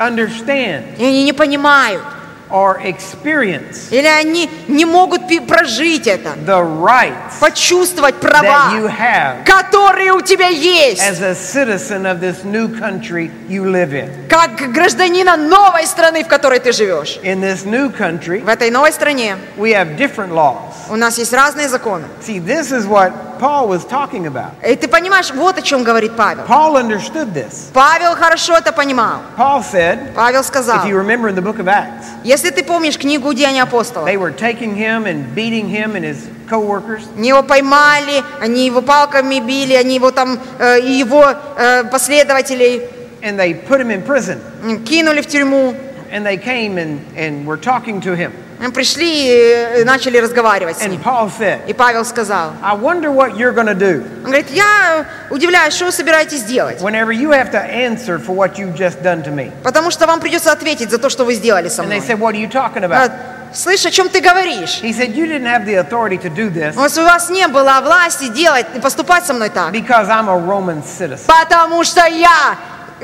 understand 0.00 0.82
И 0.98 1.04
они 1.04 1.24
не 1.24 1.32
понимают, 1.32 2.02
or 2.50 2.82
experience 2.82 3.90
Или 3.90 4.06
они 4.06 4.50
не 4.66 4.84
могут 4.84 5.20
прожить 5.46 6.06
это, 6.08 6.30
the 6.44 6.60
rights 6.82 7.38
почувствовать 7.38 8.16
that 8.16 8.20
права, 8.20 8.72
you 8.74 8.88
have 8.88 9.44
которые 9.44 10.12
у 10.12 10.20
тебя 10.20 10.48
есть, 10.48 11.00
as 11.00 11.20
a 11.22 11.34
citizen 11.34 12.06
of 12.06 12.18
this 12.20 12.42
new 12.44 12.68
country 12.80 13.30
you 13.48 13.64
live 13.70 13.92
in. 13.92 14.08
как 14.28 14.72
гражданина 14.72 15.36
новой 15.36 15.86
страны, 15.86 16.24
в 16.24 16.28
которой 16.28 16.58
ты 16.58 16.72
живешь. 16.72 17.18
In 17.22 17.40
this 17.40 17.64
new 17.64 17.90
country, 17.96 18.40
В 18.42 18.48
этой 18.48 18.70
новой 18.70 18.92
стране 18.92 19.36
we 19.56 19.72
have 19.72 19.96
different 19.96 20.32
laws. 20.32 20.69
У 20.90 20.96
нас 20.96 21.18
есть 21.18 21.32
разные 21.32 21.68
законы. 21.68 22.04
See, 22.20 22.38
this 22.38 22.72
is 22.72 22.86
what 22.86 23.12
Paul 23.38 23.68
was 23.68 23.84
talking 23.84 24.26
about. 24.26 24.50
И 24.66 24.74
ты 24.76 24.88
понимаешь, 24.88 25.30
вот 25.30 25.56
о 25.58 25.62
чем 25.62 25.84
говорит 25.84 26.16
Павел. 26.16 26.44
Paul 26.46 26.76
understood 26.76 27.32
this. 27.32 27.70
Павел 27.72 28.14
хорошо 28.16 28.56
это 28.56 28.72
понимал. 28.72 29.20
Paul 29.36 29.62
said, 29.62 30.12
Павел 30.14 30.42
сказал, 30.42 30.78
if 30.84 30.88
you 30.88 30.96
remember 30.96 31.28
in 31.28 31.34
the 31.36 31.42
book 31.42 31.58
of 31.58 31.68
Acts, 31.68 32.06
если 32.24 32.50
ты 32.50 32.64
помнишь 32.64 32.98
книгу 32.98 33.32
«Деяния 33.32 33.62
апостолов», 33.62 34.08
they 34.08 34.16
were 34.16 34.32
taking 34.36 34.74
him 34.74 35.06
and 35.06 35.34
beating 35.34 35.68
him 35.68 35.94
and 35.94 36.04
his 36.04 36.28
co-workers. 36.48 37.04
его 37.16 37.42
поймали, 37.42 38.22
они 38.40 38.66
его 38.66 38.82
палками 38.82 39.38
били, 39.38 39.74
они 39.74 39.94
его 39.94 40.10
там, 40.10 40.38
э, 40.58 40.80
его 40.80 41.24
э, 41.56 41.84
последователей 41.84 42.82
And 43.22 43.38
they 43.38 43.52
put 43.52 43.80
him 43.80 43.90
in 43.90 44.02
prison. 44.02 44.40
кинули 44.84 45.20
в 45.20 45.26
тюрьму. 45.26 45.74
And 46.10 46.26
they 46.26 46.36
came 46.36 46.76
and, 46.76 47.00
and 47.16 47.46
were 47.46 47.56
talking 47.56 48.00
to 48.00 48.16
him. 48.16 48.32
Они 48.60 48.70
пришли 48.72 49.80
и 49.80 49.84
начали 49.84 50.18
разговаривать 50.18 50.76
с 50.76 50.82
And 50.82 50.88
ним. 50.90 51.00
Paul 51.02 51.30
said, 51.38 51.60
И 51.66 51.72
Павел 51.72 52.04
сказал, 52.04 52.52
I 52.62 52.74
wonder 52.76 53.10
what 53.10 53.36
you're 53.36 53.54
going 53.54 53.66
to 53.68 53.74
do 53.74 54.04
он 54.18 54.26
говорит, 54.26 54.50
я 54.50 55.06
удивляюсь, 55.30 55.72
что 55.74 55.86
вы 55.86 55.92
собираетесь 55.92 56.42
делать? 56.42 56.78
whenever 56.80 57.10
you 57.10 57.30
have 57.30 57.50
to 57.50 57.58
answer 57.58 58.18
for 58.18 58.34
what 58.34 58.58
you've 58.58 58.74
just 58.76 59.02
done 59.02 59.22
to 59.22 59.30
me. 59.30 59.50
Потому 59.62 59.90
что 59.90 60.06
вам 60.06 60.20
придется 60.20 60.52
ответить 60.52 60.90
за 60.90 60.98
то, 60.98 61.08
что 61.08 61.24
вы 61.24 61.34
сделали 61.34 61.68
со 61.68 61.82
And 61.82 61.88
they 61.90 62.00
мной. 62.00 62.06
said, 62.06 62.18
What 62.18 62.34
are 62.34 62.38
you 62.40 62.48
talking 62.50 62.84
А, 62.84 62.86
about? 62.86 63.12
Слышь, 63.52 63.84
о 63.86 63.90
чем 63.90 64.08
ты 64.10 64.20
говоришь? 64.20 64.80
He 64.82 64.92
said, 64.92 65.14
You 65.16 65.26
didn't 65.26 65.46
have 65.46 65.64
the 65.66 65.76
authority 65.82 66.18
to 66.18 66.28
do 66.28 66.50
this 66.52 66.76
У 66.76 66.80
вас 66.80 66.96
у 66.98 67.02
вас 67.02 67.30
не 67.30 67.48
было 67.48 67.80
власти 67.82 68.28
делать 68.28 68.66
и 68.76 68.78
поступать 68.80 69.24
со 69.24 69.32
мной 69.32 69.48
так. 69.48 69.72
because 69.72 70.08
I'm 70.08 70.28
a 70.28 70.36
Roman 70.38 70.82
citizen. 70.84 71.26
Потому 71.26 71.82
что 71.82 72.06
я 72.06 72.56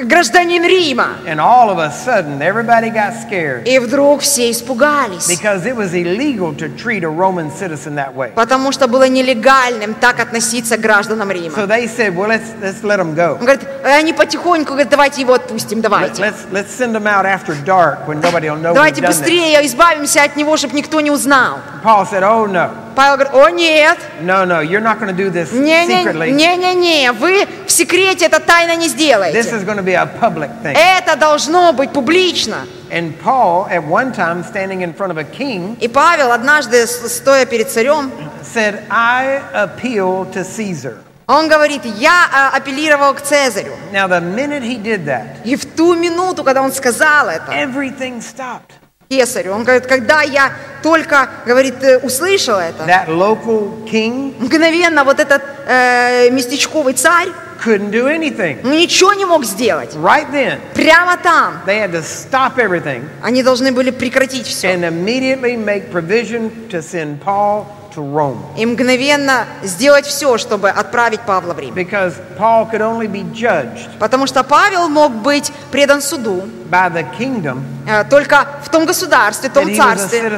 гражданин 0.04 0.62
Рима. 0.64 1.16
And 1.26 1.40
all 1.40 1.70
of 1.70 1.78
a 1.78 1.90
sudden, 1.90 2.40
everybody 2.42 2.90
got 2.90 3.14
scared 3.14 3.64
И 3.66 3.78
вдруг 3.78 4.20
все 4.22 4.50
испугались. 4.50 5.26
because 5.28 5.66
it 5.66 5.74
was 5.76 5.94
illegal 5.94 6.54
to 6.54 6.68
treat 6.76 7.02
a 7.04 7.08
Roman 7.08 7.50
citizen 7.50 7.94
that 7.96 8.14
way. 8.14 8.30
Потому 8.34 8.72
что 8.72 8.86
было 8.88 9.08
нелегальным 9.08 9.94
так 9.94 10.20
относиться 10.20 10.76
к 10.76 10.80
гражданам 10.80 11.28
So 11.30 11.34
Рима. 11.34 11.66
they 11.66 11.86
said, 11.86 12.14
Well, 12.16 12.28
let's, 12.28 12.52
let's 12.60 12.82
let 12.82 12.98
him 13.00 13.14
go. 13.14 13.32
Он 13.38 13.46
говорит, 13.46 13.62
«Э, 13.84 13.98
они 13.98 14.12
потихоньку 14.12 14.70
говорят, 14.72 14.88
давайте 14.90 15.20
его 15.22 15.34
отпустим, 15.34 15.80
давайте. 15.80 16.22
us 16.22 16.34
let's 16.52 16.70
send 16.70 16.94
him 16.94 17.06
out 17.06 17.24
after 17.24 17.54
dark 17.64 18.06
when 18.06 18.20
nobody 18.20 18.48
will 18.50 18.56
know 18.56 18.72
we've 18.72 18.74
Давайте 18.74 19.00
this. 19.00 19.08
быстрее 19.08 19.64
избавимся 19.66 20.22
от 20.22 20.36
него, 20.36 20.56
чтобы 20.56 20.74
никто 20.74 21.00
не 21.00 21.10
узнал. 21.10 21.58
Paul 21.82 22.04
said, 22.06 22.22
Oh, 22.22 22.46
no. 22.46 22.70
Павел 22.96 23.16
говорит, 23.18 23.34
о 23.34 23.50
нет, 23.50 23.98
No, 24.22 24.44
no, 24.46 24.60
you're 24.60 24.80
not 24.80 24.98
going 24.98 25.14
to 25.14 25.16
do 25.16 25.30
this 25.30 25.50
secretly. 25.50 26.30
не-не-не, 26.32 27.12
вы 27.12 27.46
в 27.66 27.70
секрете 27.70 28.24
это 28.24 28.40
тайно 28.40 28.74
не 28.76 28.86
This 28.86 28.92
сделаете. 28.92 29.38
is 29.40 29.64
going 29.64 29.76
to 29.76 29.82
be 29.86 29.94
a 29.94 30.06
public 30.06 30.50
thing. 30.62 30.76
Это 30.76 31.16
должно 31.16 31.72
быть 31.72 31.92
публично. 31.92 32.66
And 32.90 33.18
Paul, 33.20 33.66
at 33.70 33.82
one 33.84 34.12
time, 34.12 34.44
standing 34.44 34.82
in 34.82 34.92
front 34.92 35.10
of 35.12 35.18
a 35.18 35.24
king, 35.24 35.76
И 35.80 35.88
Павел 35.88 36.32
однажды, 36.32 36.86
стоя 36.86 37.46
перед 37.46 37.70
царем, 37.70 38.12
said, 38.42 38.82
I 38.90 39.40
appeal 39.54 40.26
to 40.32 40.44
Caesar. 40.44 40.98
он 41.28 41.48
говорит, 41.48 41.84
я 41.84 42.28
а, 42.32 42.56
апеллировал 42.56 43.14
к 43.14 43.20
Цезарю. 43.20 43.72
Now, 43.92 44.06
the 44.06 44.20
minute 44.20 44.62
he 44.62 44.76
did 44.80 45.04
that, 45.06 45.42
И 45.44 45.56
в 45.56 45.64
ту 45.74 45.94
минуту, 45.94 46.44
когда 46.44 46.62
он 46.62 46.70
сказал 46.72 47.28
это, 47.28 47.50
everything 47.52 48.20
stopped. 48.22 48.70
кесарю, 49.08 49.52
он 49.52 49.64
говорит, 49.64 49.86
когда 49.86 50.22
я 50.22 50.52
только, 50.82 51.28
говорит, 51.44 51.82
э, 51.82 51.98
услышал 51.98 52.56
это, 52.58 52.84
That 52.84 53.08
local 53.08 53.84
king 53.90 54.34
мгновенно 54.38 55.02
вот 55.04 55.18
этот 55.18 55.42
э, 55.66 56.30
местечковый 56.30 56.94
царь 56.94 57.28
couldn't 57.62 57.90
do 57.90 58.06
anything. 58.06 58.58
ну, 58.62 58.72
ничего 58.72 59.12
не 59.14 59.24
мог 59.24 59.44
сделать. 59.44 59.94
Right 59.94 60.30
then, 60.32 60.58
Прямо 60.74 61.16
там 61.16 61.62
they 61.66 61.78
had 61.80 61.92
to 61.92 62.02
stop 62.02 62.58
everything 62.58 63.08
они 63.22 63.42
должны 63.42 63.72
были 63.72 63.90
прекратить 63.90 64.46
все. 64.46 64.68
and 64.74 64.84
immediately 64.84 65.56
make 65.56 65.90
provision 65.90 66.50
to 66.70 66.80
send 66.82 67.20
Paul 67.22 67.66
to 67.94 68.02
Rome. 68.02 68.38
И 68.58 68.66
мгновенно 68.66 69.46
сделать 69.62 70.04
все, 70.06 70.36
чтобы 70.36 70.68
отправить 70.68 71.20
Павла 71.22 71.54
в 71.54 71.58
Рим. 71.58 71.74
Because 71.74 72.14
Paul 72.38 72.70
could 72.70 72.82
only 72.82 73.06
be 73.08 73.24
judged 73.32 73.88
Потому 73.98 74.26
что 74.26 74.44
Павел 74.44 74.88
мог 74.88 75.12
быть 75.12 75.50
предан 75.70 76.02
суду 76.02 76.42
by 76.70 76.92
the 76.92 77.06
kingdom 77.18 77.62
э, 77.88 78.04
только 78.10 78.46
в 78.64 78.68
том 78.68 78.84
государстве, 78.84 79.48
в 79.48 79.52
том 79.54 79.74
царстве, 79.74 80.30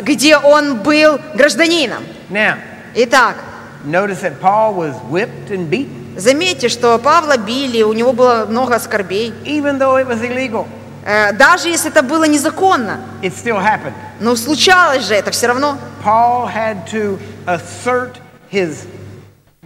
где 0.00 0.36
он 0.36 0.76
был 0.78 1.18
гражданином. 1.34 2.04
Now, 2.30 2.56
Итак, 2.94 3.36
notice 3.84 4.20
that 4.20 4.38
Paul 4.40 4.74
was 4.74 4.94
whipped 5.10 5.50
and 5.50 5.68
beaten, 5.68 6.01
заметьте, 6.16 6.68
что 6.68 6.98
Павла 6.98 7.36
били, 7.36 7.82
у 7.82 7.92
него 7.92 8.12
было 8.12 8.46
много 8.48 8.78
скорбей. 8.78 9.32
even 9.44 9.78
though 9.78 9.96
it 9.96 10.06
was 10.06 10.20
illegal. 10.22 10.66
Э, 11.04 11.32
Даже 11.32 11.68
если 11.68 11.90
это 11.90 12.02
было 12.02 12.24
незаконно, 12.24 13.00
It 13.22 13.32
still 13.34 13.58
happened. 13.58 13.94
но 14.20 14.36
случалось 14.36 15.04
же 15.06 15.14
это 15.14 15.30
все 15.30 15.48
равно. 15.48 15.76
Paul 16.04 16.46
had 16.48 16.86
to 16.92 17.18
assert 17.46 18.20
his 18.50 18.86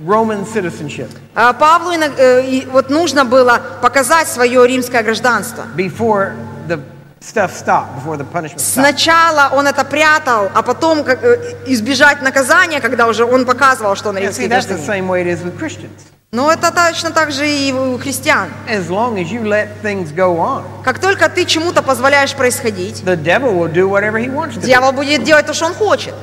Roman 0.04 0.44
citizenship 0.46 1.08
А 1.34 1.52
Павлу 1.54 1.92
э, 1.92 2.66
вот 2.70 2.90
нужно 2.90 3.24
было 3.24 3.60
показать 3.82 4.28
свое 4.28 4.66
римское 4.66 5.02
гражданство. 5.02 5.64
before 5.76 6.32
the 6.68 6.80
stuff 7.20 7.50
stopped, 7.54 7.94
before 7.96 8.16
the 8.18 8.24
punishment 8.24 8.58
stopped. 8.60 8.72
Сначала 8.74 9.50
он 9.54 9.66
это 9.66 9.84
прятал, 9.84 10.50
а 10.54 10.62
потом 10.62 11.02
как, 11.04 11.22
э, 11.24 11.54
избежать 11.66 12.22
наказания, 12.22 12.80
когда 12.80 13.06
уже 13.06 13.24
он 13.24 13.44
показывал, 13.46 13.94
что 13.96 14.10
он 14.10 14.16
Now, 14.16 14.20
see, 14.20 14.22
римский 14.22 14.46
that's 14.48 14.66
the 14.66 14.76
гражданин. 14.76 14.86
same 14.86 15.08
way 15.08 15.22
it 15.22 15.26
is 15.26 15.42
with 15.42 15.58
Christians. 15.58 16.00
Но 16.36 16.52
это 16.52 16.70
точно 16.70 17.12
так 17.12 17.32
же 17.32 17.48
и 17.48 17.72
у 17.72 17.96
христиан. 17.96 18.50
As 18.68 18.90
long 18.90 19.14
as 19.16 19.30
you 19.32 19.42
let 19.42 19.68
things 19.82 20.12
go 20.14 20.36
on, 20.38 20.64
Как 20.84 20.98
только 20.98 21.30
ты 21.30 21.46
чему-то 21.46 21.80
позволяешь 21.82 22.34
происходить, 22.34 23.02
the 23.04 23.16
devil 23.16 23.54
will 23.58 23.72
do 23.72 23.88
whatever 23.88 24.18
he 24.18 24.28
wants 24.30 24.52
to 24.56 24.60
do. 24.60 24.66
дьявол 24.66 24.92
будет 24.92 25.24
делать 25.24 25.46
то, 25.46 25.54
что 25.54 25.64
он 25.64 25.72
хочет. 25.72 26.14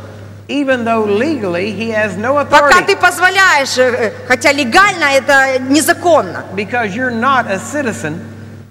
Even 0.48 0.84
though 0.84 1.04
legally 1.08 1.72
he 1.76 1.90
has 1.90 2.16
no 2.16 2.36
Пока 2.46 2.82
ты 2.84 2.94
authority. 2.94 2.96
позволяешь, 3.02 3.76
э, 3.80 3.82
э, 3.90 4.12
хотя 4.28 4.52
легально 4.52 5.06
это 5.06 5.58
незаконно, 5.68 6.44
Because 6.54 6.94
you're 6.94 7.10
not 7.10 7.48
a 7.50 7.58
citizen 7.58 8.20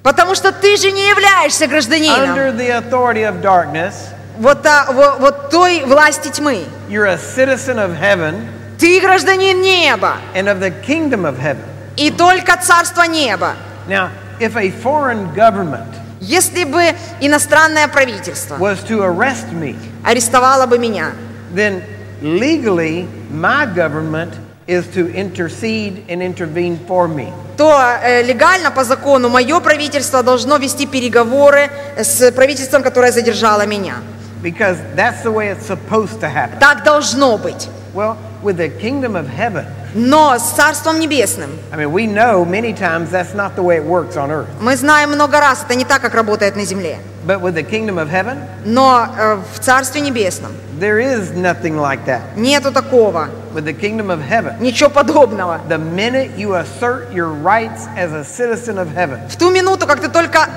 потому 0.05 0.37
что 0.37 0.53
ты 0.53 0.77
же 0.77 0.93
не 0.93 1.09
являешься 1.09 1.67
гражданином 1.67 2.21
under 2.39 2.53
the 2.57 2.71
authority 2.71 3.25
of 3.29 3.41
darkness. 3.43 3.95
вот, 4.39 4.63
та- 4.63 4.87
во- 4.93 5.17
вот 5.19 5.51
той 5.51 5.83
власти 5.87 6.29
тьмы. 6.29 6.63
You're 6.89 7.07
a 7.09 7.19
citizen 7.19 7.79
of 7.81 7.99
heaven 8.01 8.47
Ты 8.83 9.01
гражданин 9.01 9.63
неба, 9.63 10.17
and 10.35 10.49
of 10.49 10.59
the 10.59 10.73
kingdom 10.85 11.25
of 11.25 11.39
heaven. 11.39 11.63
и 11.97 12.11
только 12.11 12.57
царство 12.61 13.03
неба. 13.03 13.55
Now, 13.87 14.11
if 14.41 14.57
a 14.57 14.71
foreign 14.83 15.33
government 15.37 15.87
Если 16.21 16.65
бы 16.65 16.83
иностранное 17.21 17.87
правительство 17.87 18.57
was 18.57 18.83
to 18.89 19.05
arrest 19.05 19.53
me, 19.53 19.77
арестовало 20.05 20.67
бы 20.67 20.79
меня, 20.79 21.13
then 21.55 21.85
legally 22.23 23.07
my 23.31 23.67
government 23.67 24.35
is 24.67 24.85
to 24.89 25.15
intercede 25.15 26.05
and 26.09 26.21
intervene 26.21 26.77
for 26.89 27.07
me. 27.07 27.33
то 27.57 27.81
э, 28.03 28.23
легально 28.25 28.73
по 28.73 28.83
закону 28.83 29.29
мое 29.29 29.61
правительство 29.61 30.25
должно 30.25 30.57
вести 30.57 30.87
переговоры 30.87 31.71
с 31.97 32.33
правительством, 32.33 32.83
которое 32.83 33.13
задержало 33.13 33.65
меня. 33.65 33.99
Because 34.43 34.77
that's 34.97 35.23
the 35.23 35.31
way 35.31 35.51
it's 35.53 35.67
supposed 35.69 36.19
to 36.21 36.29
happen. 36.29 36.59
Так 36.59 36.83
должно 36.83 37.39
быть. 37.39 37.69
Well, 37.94 38.18
with 38.44 38.58
the 38.58 38.70
kingdom 38.70 39.16
of 39.16 39.28
heaven, 39.28 39.66
Но 39.96 40.38
с 40.38 40.52
Царством 40.52 41.00
Небесным 41.00 41.50
I 41.72 41.78
mean, 41.78 41.92
we 41.92 42.06
know 42.06 42.46
many 42.46 42.74
times 42.74 43.10
that's 43.10 43.34
not 43.34 43.56
the 43.56 43.64
way 43.64 43.78
it 43.78 43.84
works 43.86 44.16
on 44.18 44.30
earth. 44.30 44.48
мы 44.62 44.76
знаем 44.76 45.12
много 45.12 45.40
раз, 45.40 45.64
это 45.64 45.76
не 45.76 45.86
так, 45.86 46.02
как 46.02 46.14
работает 46.14 46.56
на 46.56 46.66
земле. 46.66 46.98
But 47.26 47.42
with 47.42 47.56
the 47.56 47.64
kingdom 47.64 47.98
of 47.98 48.10
heaven, 48.10 48.38
Но 48.66 49.06
э, 49.18 49.38
в 49.56 49.60
Царстве 49.60 50.02
Небесном 50.02 50.52
there 50.80 51.00
is 51.00 51.32
nothing 51.34 51.78
like 51.78 52.06
that. 52.06 52.22
нету 52.36 52.72
такого, 52.72 53.30
With 53.54 53.66
the 53.66 53.74
kingdom 53.74 54.12
of 54.12 54.22
heaven, 54.22 54.60
ничего 54.60 54.90
подобного. 54.90 55.60
the 55.68 55.78
minute 55.80 56.38
you 56.38 56.54
assert 56.56 57.12
your 57.12 57.30
rights 57.30 57.88
as 57.98 58.14
a 58.14 58.24
citizen 58.24 58.78
of 58.78 58.94
heaven, 58.94 59.20
В 59.30 59.38
ту 59.38 59.50
минуту, 59.50 59.88
как 59.88 60.02
ты 60.02 60.10
только 60.10 60.48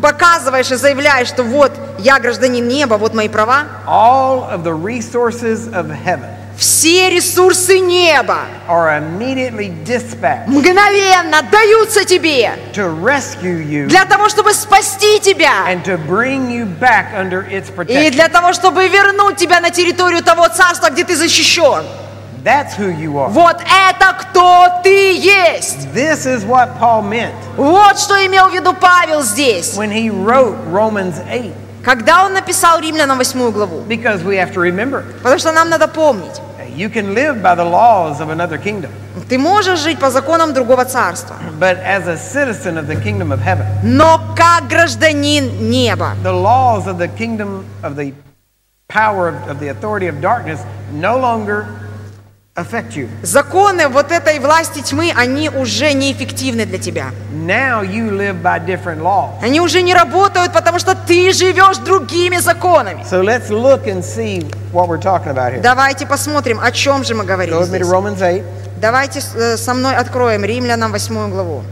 показываешь 0.00 0.70
и 0.70 0.76
заявляешь, 0.76 1.28
что 1.28 1.42
вот 1.42 1.72
я 1.98 2.18
гражданин 2.18 2.66
неба, 2.66 2.94
вот 2.94 3.14
мои 3.14 3.28
права, 3.28 3.64
all 3.86 4.48
of 4.50 4.62
the 4.64 4.72
resources 4.72 5.68
of 5.72 5.90
heaven 5.90 6.28
все 6.61 7.09
ресурсы 7.09 7.79
неба 7.79 8.41
are 8.67 8.99
immediately 8.99 9.73
dispatched 9.83 10.47
мгновенно 10.47 11.41
даются 11.41 12.05
тебе 12.05 12.51
to 12.71 12.87
rescue 13.01 13.65
you 13.65 13.87
для 13.87 14.05
того, 14.05 14.29
чтобы 14.29 14.53
спасти 14.53 15.19
тебя 15.19 15.65
and 15.67 15.83
to 15.83 15.97
bring 16.07 16.51
you 16.51 16.67
back 16.79 17.15
under 17.15 17.43
its 17.49 17.71
и 17.87 18.11
для 18.11 18.27
того, 18.29 18.53
чтобы 18.53 18.87
вернуть 18.87 19.37
тебя 19.37 19.59
на 19.59 19.71
территорию 19.71 20.23
того 20.23 20.47
царства, 20.49 20.89
где 20.91 21.03
ты 21.03 21.15
защищен. 21.15 21.83
That's 22.43 22.77
who 22.77 22.95
you 22.95 23.13
are. 23.17 23.29
Вот 23.29 23.57
это 23.57 24.13
кто 24.19 24.67
ты 24.83 25.13
есть. 25.13 25.87
This 25.95 26.25
is 26.25 26.43
what 26.45 26.79
Paul 26.79 27.03
meant 27.03 27.33
Вот 27.57 27.99
что 27.99 28.23
имел 28.25 28.49
в 28.49 28.53
виду 28.53 28.73
Павел 28.73 29.23
здесь. 29.23 29.75
when 29.75 29.91
he 29.91 30.11
wrote 30.11 30.55
Romans 30.71 31.15
8. 31.27 31.51
Когда 31.83 32.25
он 32.25 32.33
написал 32.33 32.79
Римлянам 32.79 33.17
8 33.17 33.51
главу? 33.51 33.81
Because 33.87 34.23
we 34.23 34.35
have 34.35 34.53
to 34.53 34.61
remember, 34.61 35.03
Потому 35.23 35.39
что 35.39 35.51
нам 35.51 35.69
надо 35.69 35.87
помнить, 35.87 36.39
you 36.74 36.88
can 36.88 37.14
live 37.14 37.42
by 37.42 37.54
the 37.54 37.64
laws 37.64 38.20
of 38.20 38.28
another 38.28 38.58
kingdom, 38.58 38.90
ты 39.28 39.38
можешь 39.38 39.80
жить 39.80 39.98
по 39.98 40.10
законам 40.10 40.52
другого 40.52 40.84
царства, 40.84 41.36
but 41.58 41.78
as 41.78 42.06
a 42.06 42.16
citizen 42.16 42.76
of 42.76 42.86
the 42.86 42.96
kingdom 42.96 43.32
of 43.32 43.40
heaven, 43.40 43.66
но 43.82 44.20
как 44.36 44.68
гражданин 44.68 45.70
неба. 45.70 46.14
the 46.22 46.32
laws 46.32 46.86
of 46.86 46.98
the 46.98 47.08
kingdom 47.08 47.64
of 47.82 47.96
the 47.96 48.12
power 48.88 49.28
of, 49.28 49.48
of 49.48 49.58
the 49.58 49.68
authority 49.68 50.06
of 50.06 50.20
darkness 50.20 50.60
no 50.92 51.18
longer 51.18 51.66
affect 52.61 52.95
you. 52.95 53.09
Законы 53.23 53.87
вот 53.87 54.11
этой 54.11 54.39
власти 54.39 54.81
тьмы, 54.81 55.11
они 55.15 55.49
уже 55.49 55.93
неэффективны 55.93 56.65
для 56.65 56.77
тебя. 56.77 57.11
Now 57.33 57.81
you 57.81 58.11
live 58.11 58.41
by 58.41 58.63
different 58.65 59.01
laws. 59.01 59.31
Они 59.41 59.59
уже 59.59 59.81
не 59.81 59.93
работают, 59.93 60.53
потому 60.53 60.79
что 60.79 60.95
ты 60.95 61.31
живешь 61.33 61.77
другими 61.77 62.37
законами. 62.37 63.03
So 63.09 63.21
let's 63.21 63.49
look 63.49 63.87
and 63.87 64.03
see 64.03 64.45
what 64.71 64.87
we're 64.87 65.01
talking 65.01 65.31
about 65.31 65.53
here. 65.53 65.61
Давайте 65.61 66.05
посмотрим, 66.05 66.59
о 66.61 66.71
чем 66.71 67.03
же 67.03 67.15
мы 67.15 67.23
говорим 67.23 67.55
Go 67.55 67.61
me 67.61 67.63
to 67.63 67.65
здесь. 67.65 67.87
Romans 67.87 68.19
8. 68.19 68.43
Давайте 68.81 69.19
э, 69.35 69.57
со 69.57 69.73
мной 69.73 69.95
откроем 69.95 70.43
Римлянам 70.43 70.91
8 70.91 71.29
главу. 71.29 71.63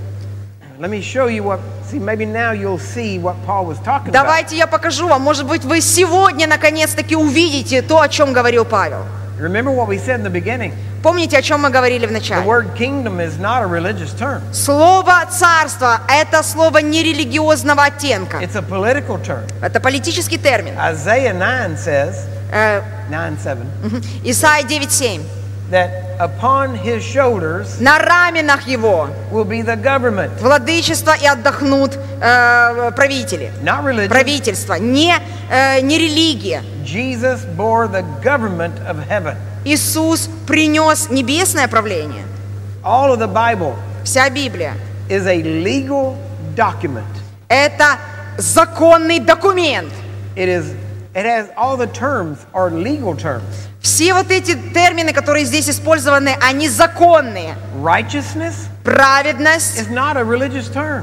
Let 0.80 0.90
me 0.90 1.02
show 1.02 1.28
you 1.28 1.44
what, 1.44 1.60
see, 1.92 2.00
maybe 2.00 2.26
now 2.26 2.52
you'll 2.54 2.80
see 2.80 3.20
what 3.20 3.36
Paul 3.46 3.66
was 3.66 3.78
talking 3.80 4.08
about. 4.08 4.14
Давайте 4.14 4.56
я 4.56 4.66
покажу 4.66 5.10
вам, 5.10 5.22
может 5.22 5.46
быть, 5.46 5.66
вы 5.66 5.82
сегодня 5.82 6.48
наконец-таки 6.48 7.18
увидите 7.18 7.82
то, 7.82 8.00
о 8.00 8.08
чем 8.08 8.32
говорил 8.32 8.64
Павел. 8.64 9.04
Remember 9.40 9.72
what 9.72 9.88
we 9.88 9.98
said 9.98 10.20
in 10.20 10.24
the 10.24 10.30
beginning. 10.30 10.74
Помните, 11.02 11.38
о 11.38 11.42
чем 11.42 11.62
мы 11.62 11.70
говорили 11.70 12.06
в 12.06 12.10
The 12.10 12.14
начале? 12.20 12.46
word 12.46 12.76
kingdom 12.76 13.20
is 13.22 13.40
not 13.40 13.62
a 13.64 13.68
religious 13.68 14.12
term. 14.14 14.42
Слово 14.54 15.26
«царство»— 15.32 16.02
это 16.10 16.44
слово 16.44 16.80
нерелигиозного 16.80 17.86
оттенка. 17.86 18.38
It's 18.42 18.56
a 18.56 18.62
political 18.62 19.18
term. 19.24 19.44
Это 19.62 19.80
политический 19.80 20.38
термин. 20.38 20.74
Isaiah 20.78 21.34
9 21.34 21.78
says, 21.78 22.26
Э, 22.52 22.82
9 23.10 23.40
7, 23.42 24.02
Исайя 24.26 24.64
9.7. 24.66 25.22
that 25.71 25.91
upon 26.21 26.75
his 26.77 27.03
shoulders 27.03 27.81
На 27.81 27.99
раменах 27.99 28.67
его 28.67 29.09
will 29.33 29.45
be 29.45 29.63
the 29.63 29.77
government. 29.77 30.31
владычество 30.41 31.15
и 31.21 31.27
отдохнут 31.27 31.99
э, 32.21 32.91
правители. 32.95 33.51
Not 33.63 33.85
religion. 33.85 34.09
Правительство, 34.09 34.75
не, 34.75 35.15
э, 35.51 35.81
не 35.81 35.99
религия. 35.99 36.63
Jesus 36.85 37.45
bore 37.57 37.89
the 37.89 38.05
government 38.23 38.75
of 38.87 38.97
heaven. 39.09 39.37
Иисус 39.65 40.29
принес 40.47 41.09
небесное 41.09 41.67
правление. 41.69 42.25
All 42.85 43.13
of 43.13 43.19
the 43.19 43.27
Bible 43.27 43.75
Вся 44.05 44.29
Библия 44.29 44.75
is 45.09 45.27
a 45.27 45.43
legal 45.43 46.17
document. – 46.55 47.49
это 47.49 47.97
законный 48.37 49.19
документ. 49.19 49.91
It 50.37 50.49
is 50.49 50.75
it 51.15 51.25
has 51.25 51.49
all 51.57 51.77
the 51.79 51.87
terms 51.87 52.45
are 52.53 52.71
legal 52.71 53.15
terms. 53.17 53.68
Все 53.82 54.14
вот 54.14 54.30
эти 54.32 54.56
термины, 54.56 55.14
которые 55.14 55.46
здесь 55.46 55.70
использованы, 55.70 56.36
они 56.42 56.68
законные. 56.68 57.56
Righteousness 57.82 58.54
Праведность 58.84 59.88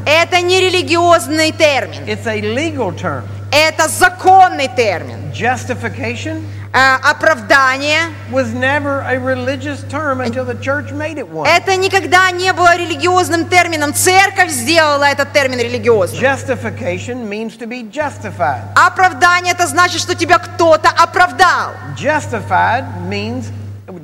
это 0.07 0.41
не 0.41 0.61
религиозный 0.61 1.53
термин. 1.53 2.03
It's 2.07 2.27
a 2.27 2.41
legal 2.41 2.93
term. 2.93 3.23
Это 3.53 3.89
законный 3.89 4.69
термин. 4.69 5.33
Justification 5.33 6.45
Оправдание 6.77 8.13
was 8.31 8.53
never 8.53 9.01
a 9.01 9.19
religious 9.19 9.83
term 9.85 10.21
until 10.21 10.45
the 10.45 10.55
church 10.57 10.93
made 10.93 11.17
it 11.17 11.27
one. 11.27 11.49
Это 11.49 11.75
никогда 11.77 12.31
не 12.31 12.53
было 12.53 12.77
религиозным 12.77 13.49
термином. 13.49 13.95
Церковь 13.95 14.51
сделала 14.51 15.05
этот 15.05 15.33
термин 15.33 15.59
религиозным. 15.59 16.21
Justification 16.21 17.27
means 17.27 17.57
to 17.57 17.67
be 17.67 17.83
justified. 17.91 18.61
Оправдание 18.75 19.55
это 19.55 19.67
значит, 19.67 20.03
что 20.03 20.15
тебя 20.15 20.39
кто-то 20.39 20.91
оправдал. 20.91 21.73
Justified 21.97 22.85
means 23.09 23.47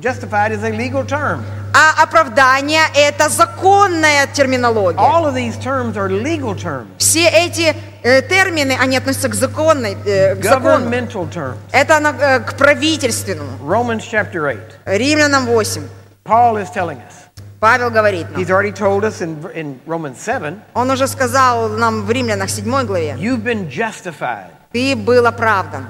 justified 0.01 0.51
is 0.51 0.63
a 0.63 0.71
legal 0.71 1.05
term. 1.05 1.43
А 1.75 2.03
оправдание 2.03 2.83
это 2.95 3.29
законная 3.29 4.27
терминология. 4.27 4.99
All 4.99 5.25
of 5.25 5.33
these 5.33 5.57
terms 5.57 5.95
are 5.97 6.07
legal 6.07 6.53
terms, 6.55 6.85
Все 6.99 7.27
эти 7.29 7.75
э, 8.03 8.21
термины, 8.21 8.77
они 8.79 8.95
относятся 8.97 9.29
к 9.29 9.33
законной, 9.33 9.97
э, 10.05 10.35
к 10.35 10.43
закону. 10.43 10.85
governmental 10.87 11.27
terms. 11.33 11.55
Это 11.71 11.99
на- 11.99 12.11
э, 12.19 12.39
к 12.41 12.53
правительственному. 12.57 13.57
Romans 13.67 14.03
chapter 14.11 14.41
8. 14.41 14.59
Римлянам 14.85 15.45
8. 15.47 15.87
Paul 16.23 16.57
is 16.57 16.69
telling 16.71 16.97
us. 16.97 17.15
Павел 17.59 17.89
говорит 17.89 18.29
нам. 18.29 18.39
He's 18.41 18.49
already 18.51 18.71
told 18.73 19.03
us 19.03 19.21
in, 19.21 19.37
in 19.55 19.79
Romans 19.87 20.17
7 20.19 20.59
Он 20.75 20.91
уже 20.91 21.07
сказал 21.07 21.69
нам 21.69 22.03
в 22.05 22.11
Римлянах 22.11 22.49
7 22.51 22.85
главе. 22.85 23.15
you've 23.17 23.43
been 23.43 23.67
justified, 23.69 24.49
Ты 24.73 24.95
был 24.95 25.25
оправдан. 25.25 25.87